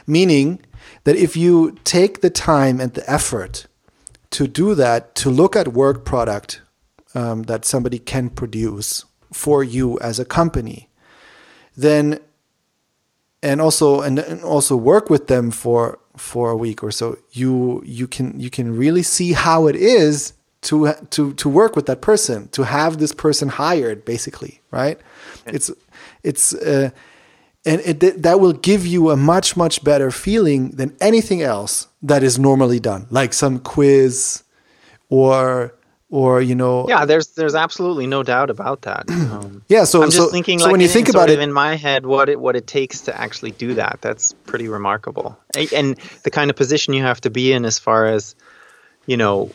meaning 0.06 0.60
that 1.04 1.16
if 1.16 1.36
you 1.36 1.78
take 1.84 2.20
the 2.20 2.30
time 2.30 2.80
and 2.80 2.92
the 2.94 3.08
effort 3.10 3.66
to 4.30 4.46
do 4.46 4.74
that, 4.74 5.14
to 5.16 5.30
look 5.30 5.56
at 5.56 5.68
work 5.68 6.04
product 6.04 6.60
um, 7.14 7.44
that 7.44 7.64
somebody 7.64 7.98
can 7.98 8.30
produce 8.30 9.04
for 9.32 9.62
you 9.64 9.98
as 10.00 10.18
a 10.18 10.24
company, 10.24 10.88
then 11.76 12.20
and 13.42 13.60
also 13.60 14.00
and, 14.02 14.18
and 14.18 14.42
also 14.42 14.76
work 14.76 15.08
with 15.10 15.26
them 15.28 15.50
for 15.50 15.98
for 16.16 16.50
a 16.50 16.56
week 16.56 16.82
or 16.82 16.90
so, 16.90 17.16
you 17.32 17.82
you 17.84 18.06
can 18.06 18.38
you 18.38 18.50
can 18.50 18.76
really 18.76 19.02
see 19.02 19.32
how 19.32 19.66
it 19.66 19.76
is 19.76 20.34
to 20.62 20.92
to 21.10 21.32
to 21.34 21.48
work 21.48 21.74
with 21.74 21.86
that 21.86 22.00
person, 22.00 22.48
to 22.48 22.64
have 22.64 22.98
this 22.98 23.12
person 23.12 23.48
hired, 23.48 24.04
basically, 24.04 24.60
right? 24.70 25.00
It's 25.46 25.70
it's. 26.22 26.54
Uh, 26.54 26.90
and 27.66 27.82
it, 27.82 28.22
that 28.22 28.40
will 28.40 28.54
give 28.54 28.86
you 28.86 29.10
a 29.10 29.16
much 29.16 29.54
much 29.54 29.84
better 29.84 30.10
feeling 30.10 30.70
than 30.70 30.96
anything 30.98 31.42
else 31.42 31.88
that 32.00 32.22
is 32.22 32.38
normally 32.38 32.80
done 32.80 33.06
like 33.10 33.34
some 33.34 33.58
quiz 33.58 34.42
or 35.10 35.74
or 36.10 36.42
you 36.42 36.54
know 36.54 36.86
yeah. 36.88 37.04
There's 37.04 37.28
there's 37.28 37.54
absolutely 37.54 38.06
no 38.06 38.22
doubt 38.22 38.50
about 38.50 38.82
that. 38.82 39.06
Um, 39.30 39.62
yeah 39.68 39.84
so 39.84 40.02
I'm 40.02 40.08
just 40.08 40.16
so, 40.16 40.28
thinking 40.28 40.58
so 40.58 40.64
like 40.64 40.72
when 40.72 40.80
you 40.80 40.88
think 40.88 41.08
about 41.08 41.30
it 41.30 41.38
in 41.38 41.52
my 41.52 41.76
head 41.76 42.04
what 42.04 42.28
it 42.28 42.40
what 42.40 42.56
it 42.56 42.66
takes 42.66 43.02
to 43.02 43.18
actually 43.18 43.52
do 43.52 43.74
that. 43.74 43.98
That's 44.00 44.32
pretty 44.32 44.66
remarkable. 44.66 45.38
And 45.72 45.96
the 46.24 46.30
kind 46.30 46.50
of 46.50 46.56
position 46.56 46.94
you 46.94 47.02
have 47.02 47.20
to 47.20 47.30
be 47.30 47.52
in 47.52 47.64
as 47.64 47.78
far 47.78 48.06
as 48.06 48.34
you 49.06 49.16
know 49.16 49.52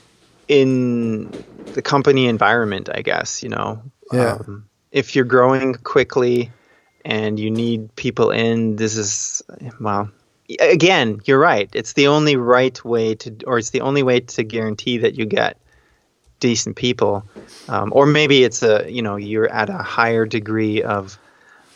in 0.48 1.30
the 1.74 1.82
company 1.82 2.28
environment, 2.28 2.90
I 2.94 3.02
guess, 3.02 3.44
you 3.44 3.50
know. 3.50 3.82
Yeah. 4.14 4.38
Um, 4.40 4.70
if 4.92 5.16
you're 5.16 5.26
growing 5.26 5.74
quickly 5.74 6.52
and 7.04 7.40
you 7.40 7.52
need 7.52 7.94
people 7.96 8.32
in, 8.32 8.78
this 8.78 8.96
is 8.96 9.42
well 9.80 10.10
again, 10.60 11.20
you're 11.26 11.40
right. 11.40 11.70
It's 11.74 11.94
the 11.94 12.08
only 12.08 12.36
right 12.36 12.84
way 12.86 13.16
to 13.16 13.36
or 13.48 13.58
it's 13.58 13.72
the 13.72 13.82
only 13.82 14.04
way 14.04 14.20
to 14.22 14.44
guarantee 14.44 14.98
that 15.00 15.16
you 15.16 15.26
get 15.26 15.58
decent 16.50 16.76
people 16.76 17.14
um, 17.74 17.88
or 17.98 18.06
maybe 18.06 18.36
it's 18.48 18.62
a 18.64 18.74
you 18.98 19.02
know 19.06 19.16
you're 19.30 19.52
at 19.62 19.70
a 19.70 19.82
higher 19.98 20.26
degree 20.38 20.78
of 20.96 21.18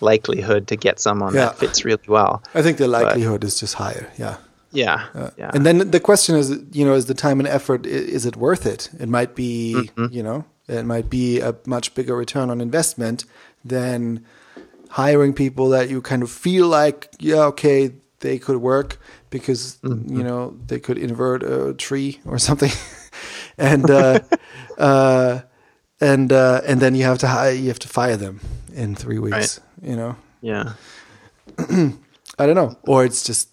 likelihood 0.01 0.67
to 0.67 0.75
get 0.75 0.99
someone 0.99 1.33
Yeah. 1.33 1.45
that 1.45 1.59
fits 1.59 1.83
really 1.85 2.07
well 2.07 2.33
i 2.59 2.61
think 2.63 2.77
the 2.77 2.87
likelihood 2.87 3.43
is 3.43 3.59
just 3.61 3.73
higher 3.75 4.05
yeah 4.17 4.35
yeah 4.71 4.99
Uh, 5.15 5.29
yeah 5.41 5.51
And 5.55 5.63
then 5.65 5.77
the 5.91 5.99
question 5.99 6.33
is, 6.41 6.49
you 6.77 6.85
know, 6.85 6.95
is 6.97 7.05
the 7.05 7.13
time 7.27 7.39
and 7.41 7.47
effort 7.47 7.85
is 7.85 8.25
it 8.25 8.35
worth 8.35 8.65
it? 8.73 8.89
It 9.03 9.09
might 9.09 9.33
be, 9.35 9.73
Mm-hmm. 9.75 10.13
you 10.15 10.23
know, 10.27 10.43
it 10.67 10.85
might 10.85 11.09
be 11.09 11.41
a 11.41 11.51
much 11.65 11.93
bigger 11.95 12.15
return 12.19 12.49
on 12.51 12.61
investment 12.61 13.25
than 13.65 14.19
hiring 14.89 15.33
people 15.33 15.65
that 15.77 15.89
you 15.89 16.01
kind 16.01 16.23
of 16.23 16.29
feel 16.29 16.67
like, 16.81 17.07
yeah, 17.19 17.47
okay, 17.51 17.91
they 18.19 18.37
could 18.39 18.57
work 18.57 18.97
because 19.29 19.61
Mm-hmm. 19.83 20.17
you 20.17 20.23
know 20.23 20.41
they 20.67 20.79
could 20.79 20.97
invert 20.97 21.41
a 21.43 21.73
tree 21.73 22.11
or 22.25 22.37
something, 22.39 22.71
and 23.59 23.89
uh, 23.89 24.19
uh, 24.77 25.41
and 26.01 26.31
uh, 26.31 26.61
and 26.65 26.79
then 26.79 26.95
you 26.95 27.03
have 27.03 27.19
to 27.19 27.27
hire, 27.27 27.51
you 27.51 27.67
have 27.67 27.79
to 27.79 27.87
fire 27.87 28.17
them 28.17 28.39
in 28.73 28.95
three 28.95 29.19
weeks. 29.19 29.59
You 29.81 29.95
know, 29.95 30.15
yeah 30.41 30.73
I 32.39 32.45
don't 32.45 32.55
know, 32.55 32.77
or 32.83 33.05
it's 33.05 33.23
just 33.23 33.49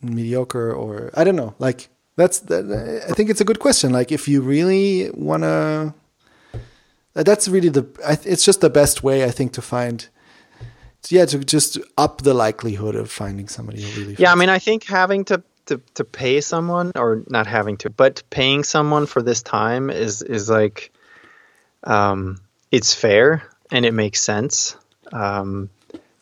mediocre, 0.00 0.72
or 0.72 1.10
I 1.14 1.24
don't 1.24 1.36
know. 1.36 1.54
Like 1.58 1.88
that's 2.16 2.40
that, 2.40 2.64
I 3.08 3.12
think 3.12 3.30
it's 3.30 3.40
a 3.40 3.44
good 3.44 3.58
question. 3.58 3.92
Like 3.92 4.12
if 4.12 4.28
you 4.28 4.40
really 4.40 5.10
wanna, 5.12 5.94
that's 7.14 7.48
really 7.48 7.68
the. 7.68 7.86
It's 8.24 8.44
just 8.44 8.60
the 8.60 8.70
best 8.70 9.02
way 9.02 9.24
I 9.24 9.30
think 9.30 9.52
to 9.52 9.62
find. 9.62 10.08
Yeah, 11.08 11.24
to 11.26 11.38
just 11.38 11.78
up 11.96 12.22
the 12.22 12.34
likelihood 12.34 12.96
of 12.96 13.10
finding 13.12 13.46
somebody 13.46 13.80
who 13.80 14.00
really. 14.00 14.16
yeah 14.18 14.32
i 14.32 14.34
mean 14.34 14.48
i 14.48 14.58
think 14.58 14.82
having 14.82 15.24
to 15.26 15.40
to, 15.66 15.80
to 15.94 16.04
pay 16.04 16.40
someone 16.40 16.92
or 16.94 17.22
not 17.28 17.46
having 17.46 17.76
to 17.78 17.90
but 17.90 18.22
paying 18.30 18.64
someone 18.64 19.06
for 19.06 19.22
this 19.22 19.42
time 19.42 19.90
is 19.90 20.22
is 20.22 20.48
like 20.48 20.92
um 21.84 22.40
it's 22.72 22.94
fair 22.94 23.42
and 23.70 23.84
it 23.86 23.92
makes 23.92 24.20
sense. 24.20 24.76
Um 25.12 25.70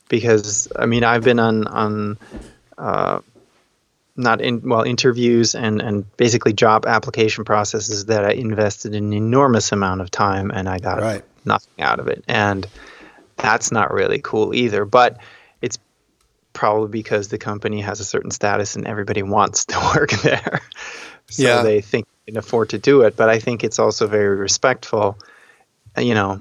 because 0.09 0.69
i 0.77 0.85
mean 0.87 1.03
i've 1.05 1.25
been 1.25 1.39
on 1.39 1.67
on 1.67 2.19
uh 2.77 3.21
not 4.17 4.41
in 4.41 4.69
well 4.69 4.83
interviews 4.83 5.55
and 5.55 5.81
and 5.81 6.17
basically 6.17 6.53
job 6.53 6.87
application 6.87 7.45
processes 7.45 8.07
that 8.07 8.25
i 8.25 8.33
invested 8.33 8.95
an 8.95 9.13
enormous 9.13 9.73
amount 9.73 10.01
of 10.03 10.11
time 10.11 10.51
and 10.51 10.69
i 10.69 10.79
got 10.79 11.01
Right. 11.01 11.25
nothing 11.45 11.83
out 11.83 12.01
of 12.01 12.09
it. 12.09 12.25
And 12.29 12.67
that's 13.37 13.73
not 13.73 13.93
really 13.93 14.21
cool 14.23 14.55
either. 14.55 14.85
But 14.85 15.19
probably 16.55 16.89
because 17.03 17.29
the 17.29 17.39
company 17.39 17.83
has 17.83 18.01
a 18.01 18.05
certain 18.05 18.31
status 18.31 18.77
and 18.77 18.87
everybody 18.87 19.23
wants 19.23 19.67
to 19.67 19.79
work 19.97 20.11
there 20.23 20.61
so 21.29 21.43
Yeah. 21.43 21.63
they 21.63 21.81
think 21.83 22.07
they 22.27 22.33
can 22.33 22.39
afford 22.39 22.71
to 22.71 22.79
do 22.79 23.03
it 23.03 23.17
but 23.17 23.29
i 23.29 23.39
think 23.39 23.63
it's 23.65 23.79
also 23.79 24.07
very 24.07 24.37
respectful 24.37 25.19
you 25.99 26.15
know 26.15 26.41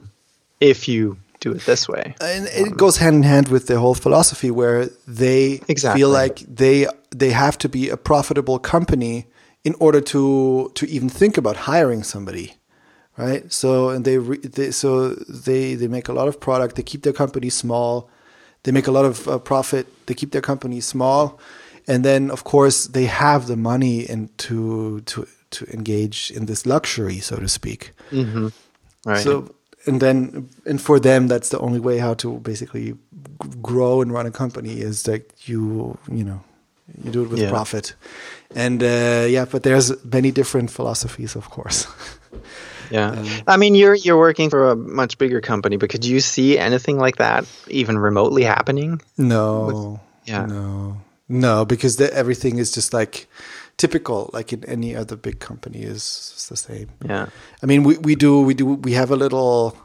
if 0.62 0.88
you 0.88 1.18
do 1.40 1.52
it 1.52 1.66
this 1.66 1.90
way 1.90 2.16
and 2.22 2.46
it 2.48 2.68
um, 2.72 2.78
goes 2.78 2.98
hand 2.98 3.16
in 3.18 3.24
hand 3.24 3.48
with 3.50 3.68
the 3.68 3.78
whole 3.80 3.96
philosophy 3.96 4.50
where 4.52 4.86
they 5.08 5.60
Exactly. 5.68 6.00
feel 6.00 6.10
like 6.10 6.40
they 6.48 6.88
they 7.12 7.32
have 7.32 7.58
to 7.58 7.68
be 7.68 7.90
a 7.90 7.98
profitable 7.98 8.60
company 8.60 9.26
in 9.66 9.76
order 9.80 10.00
to 10.02 10.72
to 10.76 10.86
even 10.90 11.10
think 11.10 11.38
about 11.38 11.56
hiring 11.72 12.04
somebody 12.04 12.54
right 13.18 13.52
so 13.52 13.90
and 13.90 14.06
they, 14.06 14.18
re, 14.18 14.38
they 14.38 14.72
so 14.72 15.10
they 15.46 15.76
they 15.76 15.88
make 15.88 16.08
a 16.08 16.14
lot 16.14 16.28
of 16.28 16.40
product 16.40 16.76
they 16.76 16.84
keep 16.84 17.02
their 17.04 17.14
company 17.14 17.50
small 17.50 18.10
they 18.64 18.72
make 18.72 18.88
a 18.88 18.92
lot 18.92 19.06
of 19.06 19.28
uh, 19.28 19.38
profit. 19.40 19.86
They 20.06 20.14
keep 20.14 20.32
their 20.32 20.42
company 20.42 20.82
small. 20.82 21.40
And 21.88 22.04
then 22.04 22.32
of 22.32 22.44
course 22.44 22.88
they 22.88 23.06
have 23.08 23.48
the 23.48 23.58
money 23.58 24.08
and 24.10 24.30
to 24.38 25.02
to 25.02 25.26
to 25.50 25.66
engage 25.74 26.32
in 26.36 26.46
this 26.46 26.66
luxury 26.66 27.20
so 27.22 27.36
to 27.38 27.48
speak. 27.48 27.92
Right. 29.06 29.24
So 29.24 29.54
and 29.86 30.00
then 30.00 30.48
and 30.66 30.80
for 30.80 31.00
them 31.00 31.28
that's 31.28 31.50
the 31.50 31.60
only 31.60 31.80
way 31.80 32.00
how 32.00 32.14
to 32.16 32.40
basically 32.40 32.94
grow 33.62 34.02
and 34.02 34.14
run 34.14 34.26
a 34.26 34.32
company 34.32 34.80
is 34.82 35.04
that 35.04 35.22
you 35.50 35.98
you 36.10 36.24
know 36.24 36.40
you 37.04 37.12
do 37.12 37.24
it 37.24 37.30
with 37.30 37.40
Yeah. 37.42 37.50
profit. 37.52 37.96
And 38.56 38.82
uh, 38.82 39.26
yeah 39.28 39.46
but 39.52 39.64
there's 39.64 39.92
many 40.06 40.32
different 40.32 40.72
philosophies 40.72 41.36
of 41.36 41.50
course 41.50 41.88
Yeah, 42.90 43.12
Um, 43.12 43.28
I 43.48 43.58
mean, 43.58 43.76
you're 43.76 43.96
you're 43.96 44.18
working 44.18 44.50
for 44.50 44.72
a 44.72 44.76
much 44.76 45.18
bigger 45.18 45.42
company, 45.42 45.78
but 45.78 45.90
could 45.90 46.06
you 46.06 46.20
see 46.20 46.58
anything 46.58 46.98
like 46.98 47.18
that 47.18 47.46
even 47.68 47.98
remotely 47.98 48.44
happening? 48.44 49.02
no 49.18 50.00
yeah. 50.26 50.46
no 50.46 50.98
no 51.28 51.66
because 51.66 51.98
the, 51.98 52.14
everything 52.14 52.58
is 52.58 52.72
just 52.72 52.94
like 52.94 53.28
typical 53.78 54.30
like 54.34 54.54
in 54.54 54.64
any 54.66 54.96
other 54.96 55.16
big 55.16 55.40
company 55.40 55.82
is 55.84 56.34
is 56.38 56.48
the 56.50 56.58
same 56.58 56.90
Yeah, 57.06 57.28
I 57.62 57.66
mean, 57.66 57.84
we, 57.84 57.98
we 57.98 58.16
do 58.16 58.42
we 58.42 58.54
do 58.54 58.66
we 58.66 58.94
have 58.94 59.12
a 59.12 59.16
little 59.16 59.78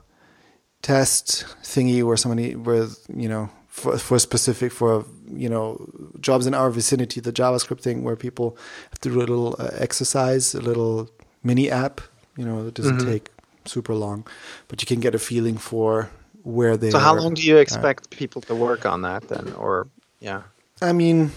test 0.83 1.45
thingy 1.63 2.03
where 2.03 2.17
somebody 2.17 2.55
where 2.55 2.87
you 3.15 3.29
know 3.29 3.51
for 3.79 3.99
for 3.99 4.19
specific 4.19 4.73
for 4.73 5.05
you 5.31 5.49
know 5.49 5.89
jobs 6.21 6.47
in 6.47 6.55
our 6.55 6.71
vicinity, 6.71 7.21
the 7.21 7.33
JavaScript 7.33 7.81
thing 7.81 8.05
where 8.05 8.17
people 8.17 8.57
have 8.91 8.99
to 9.01 9.09
do 9.11 9.19
a 9.19 9.21
little 9.21 9.57
uh, 9.59 9.71
exercise, 9.75 10.55
a 10.55 10.61
little 10.61 11.11
mini 11.43 11.71
app. 11.71 12.01
You 12.39 12.45
know, 12.47 12.67
it 12.69 12.75
doesn't 12.75 12.99
Mm-hmm. 12.99 13.11
take 13.11 13.29
super 13.65 13.95
long, 13.95 14.25
but 14.69 14.81
you 14.81 14.87
can 14.87 15.01
get 15.01 15.15
a 15.15 15.19
feeling 15.19 15.59
for 15.59 16.09
where 16.45 16.77
they. 16.79 16.91
So 16.91 16.99
how 16.99 17.15
are. 17.15 17.21
long 17.21 17.35
do 17.35 17.43
you 17.43 17.59
expect 17.59 18.11
people 18.11 18.41
to 18.43 18.55
work 18.55 18.87
on 18.87 19.03
that 19.03 19.23
then? 19.29 19.53
Or 19.59 19.87
yeah, 20.21 20.43
I 20.81 20.93
mean, 20.93 21.31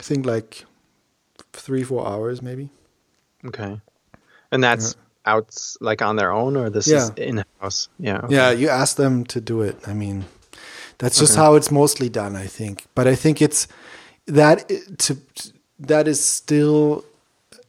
I 0.00 0.02
think 0.02 0.26
like 0.26 0.64
three 1.52 1.84
four 1.84 2.06
hours 2.08 2.40
maybe. 2.42 2.68
Okay. 3.44 3.80
And 4.50 4.62
that's 4.64 4.96
out 5.26 5.54
like 5.80 6.00
on 6.02 6.16
their 6.16 6.32
own, 6.32 6.56
or 6.56 6.70
this 6.70 6.86
is 6.88 7.10
in 7.16 7.44
house? 7.60 7.88
Yeah. 7.98 8.18
okay. 8.24 8.34
Yeah, 8.34 8.50
you 8.60 8.68
ask 8.70 8.96
them 8.96 9.24
to 9.26 9.40
do 9.40 9.62
it. 9.62 9.76
I 9.86 9.92
mean, 9.94 10.24
that's 10.98 11.18
just 11.18 11.32
Okay. 11.32 11.42
how 11.42 11.56
it's 11.56 11.70
mostly 11.70 12.08
done, 12.08 12.34
I 12.44 12.46
think. 12.46 12.84
But 12.94 13.06
I 13.06 13.14
think 13.16 13.40
it's 13.42 13.68
that 14.26 14.68
to 14.98 15.16
that 15.78 16.08
is 16.08 16.24
still 16.24 17.04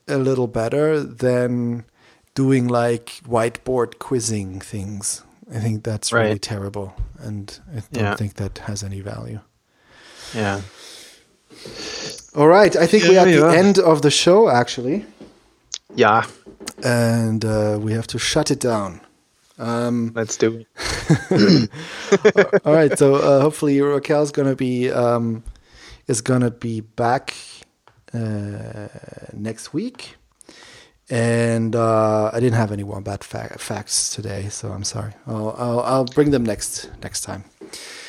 a 0.08 0.18
little 0.18 0.48
better 0.48 1.04
than 1.04 1.84
doing 2.36 2.68
like 2.68 3.22
whiteboard 3.28 3.98
quizzing 4.00 4.62
things. 4.62 5.24
I 5.54 5.60
think 5.60 5.84
that's 5.84 6.12
really 6.14 6.40
terrible, 6.40 6.94
and 7.20 7.60
I 7.72 7.82
don't 7.92 8.04
Yeah. 8.04 8.16
think 8.16 8.34
that 8.36 8.58
has 8.60 8.84
any 8.84 9.02
value. 9.02 9.40
Yeah. 10.34 10.62
All 12.36 12.48
right, 12.48 12.76
I 12.76 12.88
think 12.88 13.04
we're 13.04 13.14
Yeah, 13.14 13.22
at 13.22 13.26
the 13.26 13.40
yeah. 13.54 13.54
end 13.54 13.80
of 13.80 14.02
the 14.02 14.12
show 14.12 14.50
actually, 14.50 15.06
Yeah. 15.96 16.26
and 16.84 17.46
uh, 17.46 17.78
we 17.82 17.94
have 17.94 18.08
to 18.08 18.20
shut 18.20 18.52
it 18.52 18.60
down. 18.60 19.02
Um, 19.58 20.12
Let's 20.16 20.36
do 20.38 20.66
it. 20.66 21.70
all 22.66 22.74
right, 22.74 22.98
so 22.98 23.16
uh, 23.16 23.42
hopefully 23.42 23.80
Raquel's 23.80 24.32
gonna 24.32 24.56
be 24.56 24.92
um, 24.92 25.44
is 26.08 26.22
gonna 26.22 26.52
be 26.52 26.82
back 26.82 27.34
uh, 28.14 28.88
next 29.34 29.74
week, 29.74 30.16
and 31.10 31.76
uh, 31.76 32.32
I 32.34 32.40
didn't 32.40 32.56
have 32.56 32.72
any 32.72 32.84
wombat 32.84 33.24
fa- 33.24 33.56
facts 33.58 34.14
today, 34.16 34.50
so 34.50 34.72
I'm 34.72 34.84
sorry. 34.84 35.14
I'll, 35.28 35.56
I'll 35.58 35.80
I'll 35.82 36.06
bring 36.06 36.32
them 36.32 36.44
next 36.44 36.90
next 37.04 37.22
time. 37.22 37.44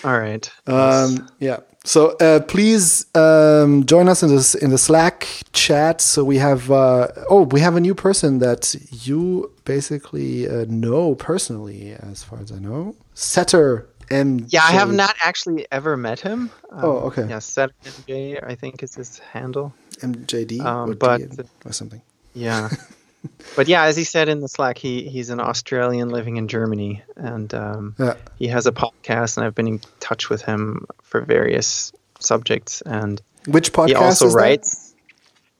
All 0.04 0.18
right. 0.18 0.50
Um, 0.66 1.28
yeah. 1.40 1.58
So 1.84 2.16
uh, 2.20 2.40
please 2.40 3.06
um, 3.14 3.84
join 3.86 4.08
us 4.08 4.22
in 4.22 4.28
this 4.30 4.54
in 4.54 4.70
the 4.70 4.78
Slack 4.78 5.26
chat. 5.52 6.00
So 6.00 6.24
we 6.24 6.38
have 6.38 6.70
uh, 6.70 7.08
oh 7.30 7.42
we 7.42 7.60
have 7.60 7.76
a 7.76 7.80
new 7.80 7.94
person 7.94 8.38
that 8.40 8.74
you 8.90 9.52
basically 9.64 10.48
uh, 10.48 10.64
know 10.68 11.14
personally, 11.14 11.92
as 11.92 12.22
far 12.24 12.40
as 12.40 12.50
I 12.52 12.58
know, 12.58 12.94
Setter 13.14 13.88
M. 14.10 14.46
yeah, 14.48 14.62
I 14.62 14.72
have 14.72 14.92
not 14.92 15.14
actually 15.22 15.66
ever 15.72 15.96
met 15.96 16.20
him. 16.20 16.50
Um, 16.70 16.84
Oh, 16.84 16.96
okay. 17.08 17.26
Yeah, 17.28 17.40
Seth 17.40 17.70
MJ, 17.84 18.38
I 18.42 18.54
think 18.54 18.82
is 18.82 18.94
his 18.94 19.18
handle. 19.18 19.72
MJD 20.00 20.60
Um, 20.60 20.90
or, 20.90 20.94
but- 20.94 21.20
DN 21.20 21.46
or 21.64 21.72
something. 21.72 22.02
Yeah. 22.36 22.68
but 23.56 23.66
yeah, 23.68 23.84
as 23.84 23.96
he 23.96 24.04
said 24.04 24.28
in 24.28 24.40
the 24.40 24.48
Slack, 24.48 24.78
he 24.78 25.08
he's 25.08 25.30
an 25.30 25.40
Australian 25.40 26.10
living 26.10 26.36
in 26.36 26.46
Germany, 26.48 27.02
and 27.16 27.52
um, 27.54 27.94
Yeah. 27.98 28.14
he 28.38 28.48
has 28.48 28.66
a 28.66 28.72
podcast, 28.72 29.36
and 29.36 29.46
I've 29.46 29.54
been 29.54 29.66
in 29.68 29.80
touch 30.00 30.28
with 30.30 30.42
him 30.42 30.86
for 31.02 31.20
various 31.22 31.92
subjects, 32.20 32.82
and 32.82 33.20
Which 33.46 33.72
podcast 33.72 33.88
he 33.88 33.94
also 33.94 34.26
is 34.26 34.34
that? 34.34 34.38
writes. 34.40 34.82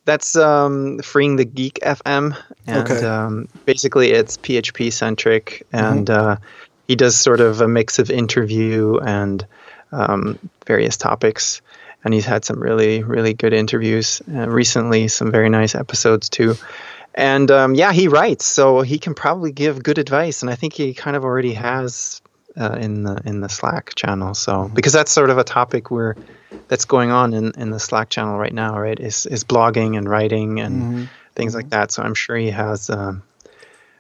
That's 0.05 0.37
um, 0.37 1.01
Freeing 1.01 1.35
the 1.35 1.45
Geek 1.45 1.81
FM, 1.83 2.37
and 2.67 2.91
Okay. 2.91 3.05
um, 3.05 3.49
basically 3.65 4.13
it's 4.13 4.37
PHP 4.37 4.93
centric, 4.93 5.67
and 5.73 6.07
Mm-hmm. 6.07 6.29
uh, 6.31 6.37
he 6.87 6.95
does 6.95 7.19
sort 7.19 7.41
of 7.41 7.61
a 7.61 7.67
mix 7.67 7.99
of 7.99 8.11
interview 8.13 8.99
and 8.99 9.45
um, 9.91 10.39
various 10.67 10.97
topics. 10.97 11.61
And 12.07 12.15
he's 12.15 12.25
had 12.25 12.45
some 12.45 12.63
really, 12.63 13.03
really 13.03 13.35
good 13.35 13.53
interviews 13.53 14.23
uh, 14.33 14.49
recently, 14.49 15.09
some 15.09 15.33
very 15.33 15.49
nice 15.49 15.75
episodes 15.75 16.29
too. 16.29 16.55
And 17.17 17.51
um, 17.51 17.75
yeah, 17.75 17.93
he 17.93 18.07
writes, 18.07 18.45
so 18.45 18.83
he 18.83 19.01
can 19.01 19.15
probably 19.15 19.51
give 19.51 19.83
good 19.83 19.99
advice, 19.99 20.43
and 20.43 20.49
I 20.49 20.55
think 20.55 20.73
he 20.75 20.95
kind 20.95 21.17
of 21.17 21.25
already 21.25 21.55
has 21.55 22.23
uh, 22.57 22.79
in 22.81 23.03
the 23.03 23.21
in 23.25 23.41
the 23.41 23.49
Slack 23.49 23.97
channel. 23.97 24.35
So 24.35 24.71
because 24.73 24.93
that's 24.93 25.11
sort 25.11 25.31
of 25.31 25.39
a 25.39 25.45
topic 25.45 25.91
where 25.91 26.17
that's 26.69 26.85
going 26.85 27.11
on 27.11 27.35
in, 27.35 27.53
in 27.59 27.71
the 27.71 27.81
Slack 27.81 28.09
channel 28.09 28.39
right 28.39 28.55
now, 28.55 28.79
right? 28.79 29.01
Is 29.01 29.27
is 29.27 29.43
blogging 29.43 29.99
and 29.99 30.09
writing 30.09 30.61
and 30.61 31.09
things 31.35 31.57
like 31.57 31.71
that. 31.71 31.91
So 31.91 32.05
I'm 32.05 32.15
sure 32.15 32.37
he 32.37 32.51
has 32.51 32.89
um, 32.89 33.25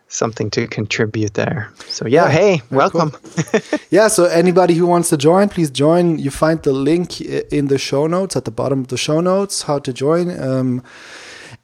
something 0.08 0.50
to 0.50 0.66
contribute 0.66 1.34
there. 1.34 1.70
So 1.88 2.06
yeah, 2.06 2.24
Yeah, 2.24 2.30
hey, 2.30 2.62
welcome. 2.70 3.12
Yeah, 3.90 4.08
so 4.08 4.24
anybody 4.24 4.74
who 4.74 4.86
wants 4.86 5.08
to 5.10 5.16
join, 5.16 5.48
please 5.48 5.70
join. 5.70 6.18
You 6.18 6.30
find 6.30 6.62
the 6.62 6.72
link 6.72 7.20
in 7.20 7.68
the 7.68 7.78
show 7.78 8.06
notes 8.06 8.36
at 8.36 8.44
the 8.44 8.50
bottom 8.50 8.80
of 8.80 8.88
the 8.88 8.96
show 8.96 9.20
notes, 9.20 9.62
how 9.62 9.78
to 9.78 9.92
join. 9.92 10.30
Um, 10.40 10.82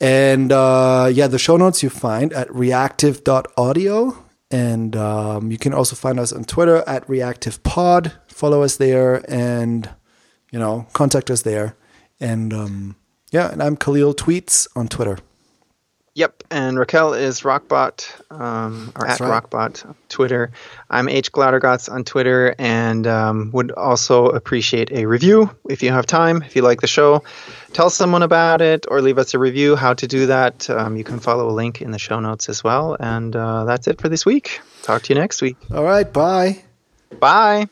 and 0.01 0.53
uh, 0.53 1.11
yeah, 1.13 1.27
the 1.29 1.39
show 1.39 1.57
notes 1.57 1.83
you 1.83 1.91
find 1.91 2.33
at 2.33 2.53
reactive.audio. 2.55 4.17
And 4.51 4.97
um, 4.97 5.51
you 5.51 5.59
can 5.59 5.73
also 5.73 5.97
find 5.97 6.21
us 6.21 6.33
on 6.33 6.45
Twitter 6.45 6.85
at 6.87 7.09
Reactive 7.09 7.63
Pod. 7.63 8.13
Follow 8.29 8.63
us 8.63 8.77
there 8.77 9.25
and, 9.31 9.89
you 10.51 10.59
know, 10.59 10.87
contact 10.93 11.31
us 11.31 11.43
there. 11.43 11.75
And 12.21 12.53
um, 12.53 12.97
yeah, 13.31 13.51
and 13.51 13.63
I'm 13.63 13.77
Kahlil 13.77 14.15
Tweets 14.15 14.69
on 14.77 14.89
Twitter. 14.89 15.19
Yep, 16.15 16.45
and 16.51 16.79
Raquel 16.79 17.15
is 17.15 17.41
Rockbot, 17.41 18.07
um, 18.31 18.93
or 18.95 19.07
That's 19.07 19.19
at 19.19 19.27
right. 19.27 19.43
Rockbot 19.43 19.87
on 19.87 19.95
Twitter. 20.11 20.51
I'm 20.91 21.09
H 21.09 21.33
Glattergotz 21.33 21.91
on 21.91 22.05
Twitter, 22.05 22.55
and 22.59 23.07
um, 23.07 23.51
would 23.53 23.73
also 23.73 24.27
appreciate 24.27 24.93
a 24.93 25.07
review 25.07 25.51
if 25.71 25.83
you 25.83 25.91
have 25.91 26.05
time. 26.05 26.43
If 26.43 26.55
you 26.55 26.61
like 26.61 26.83
the 26.83 26.87
show, 26.87 27.23
tell 27.73 27.89
someone 27.89 28.23
about 28.23 28.61
it 28.61 28.85
or 28.91 29.01
leave 29.01 29.17
us 29.17 29.33
a 29.33 29.39
review. 29.39 29.75
How 29.75 29.95
to 29.95 30.07
do 30.07 30.27
that? 30.27 30.69
Um, 30.69 30.99
you 30.99 31.05
can 31.05 31.19
follow 31.19 31.49
a 31.49 31.53
link 31.53 31.81
in 31.81 31.93
the 31.93 31.99
show 31.99 32.21
notes 32.21 32.51
as 32.51 32.63
well. 32.63 32.95
And 33.01 33.35
uh, 33.35 33.65
that's 33.65 33.89
it 33.89 33.99
for 33.99 34.11
this 34.11 34.27
week. 34.27 34.61
Talk 34.83 35.03
to 35.05 35.15
you 35.15 35.19
next 35.19 35.41
week. 35.41 35.57
All 35.73 35.85
right, 35.85 36.13
bye. 36.13 36.63
Bye. 37.21 37.69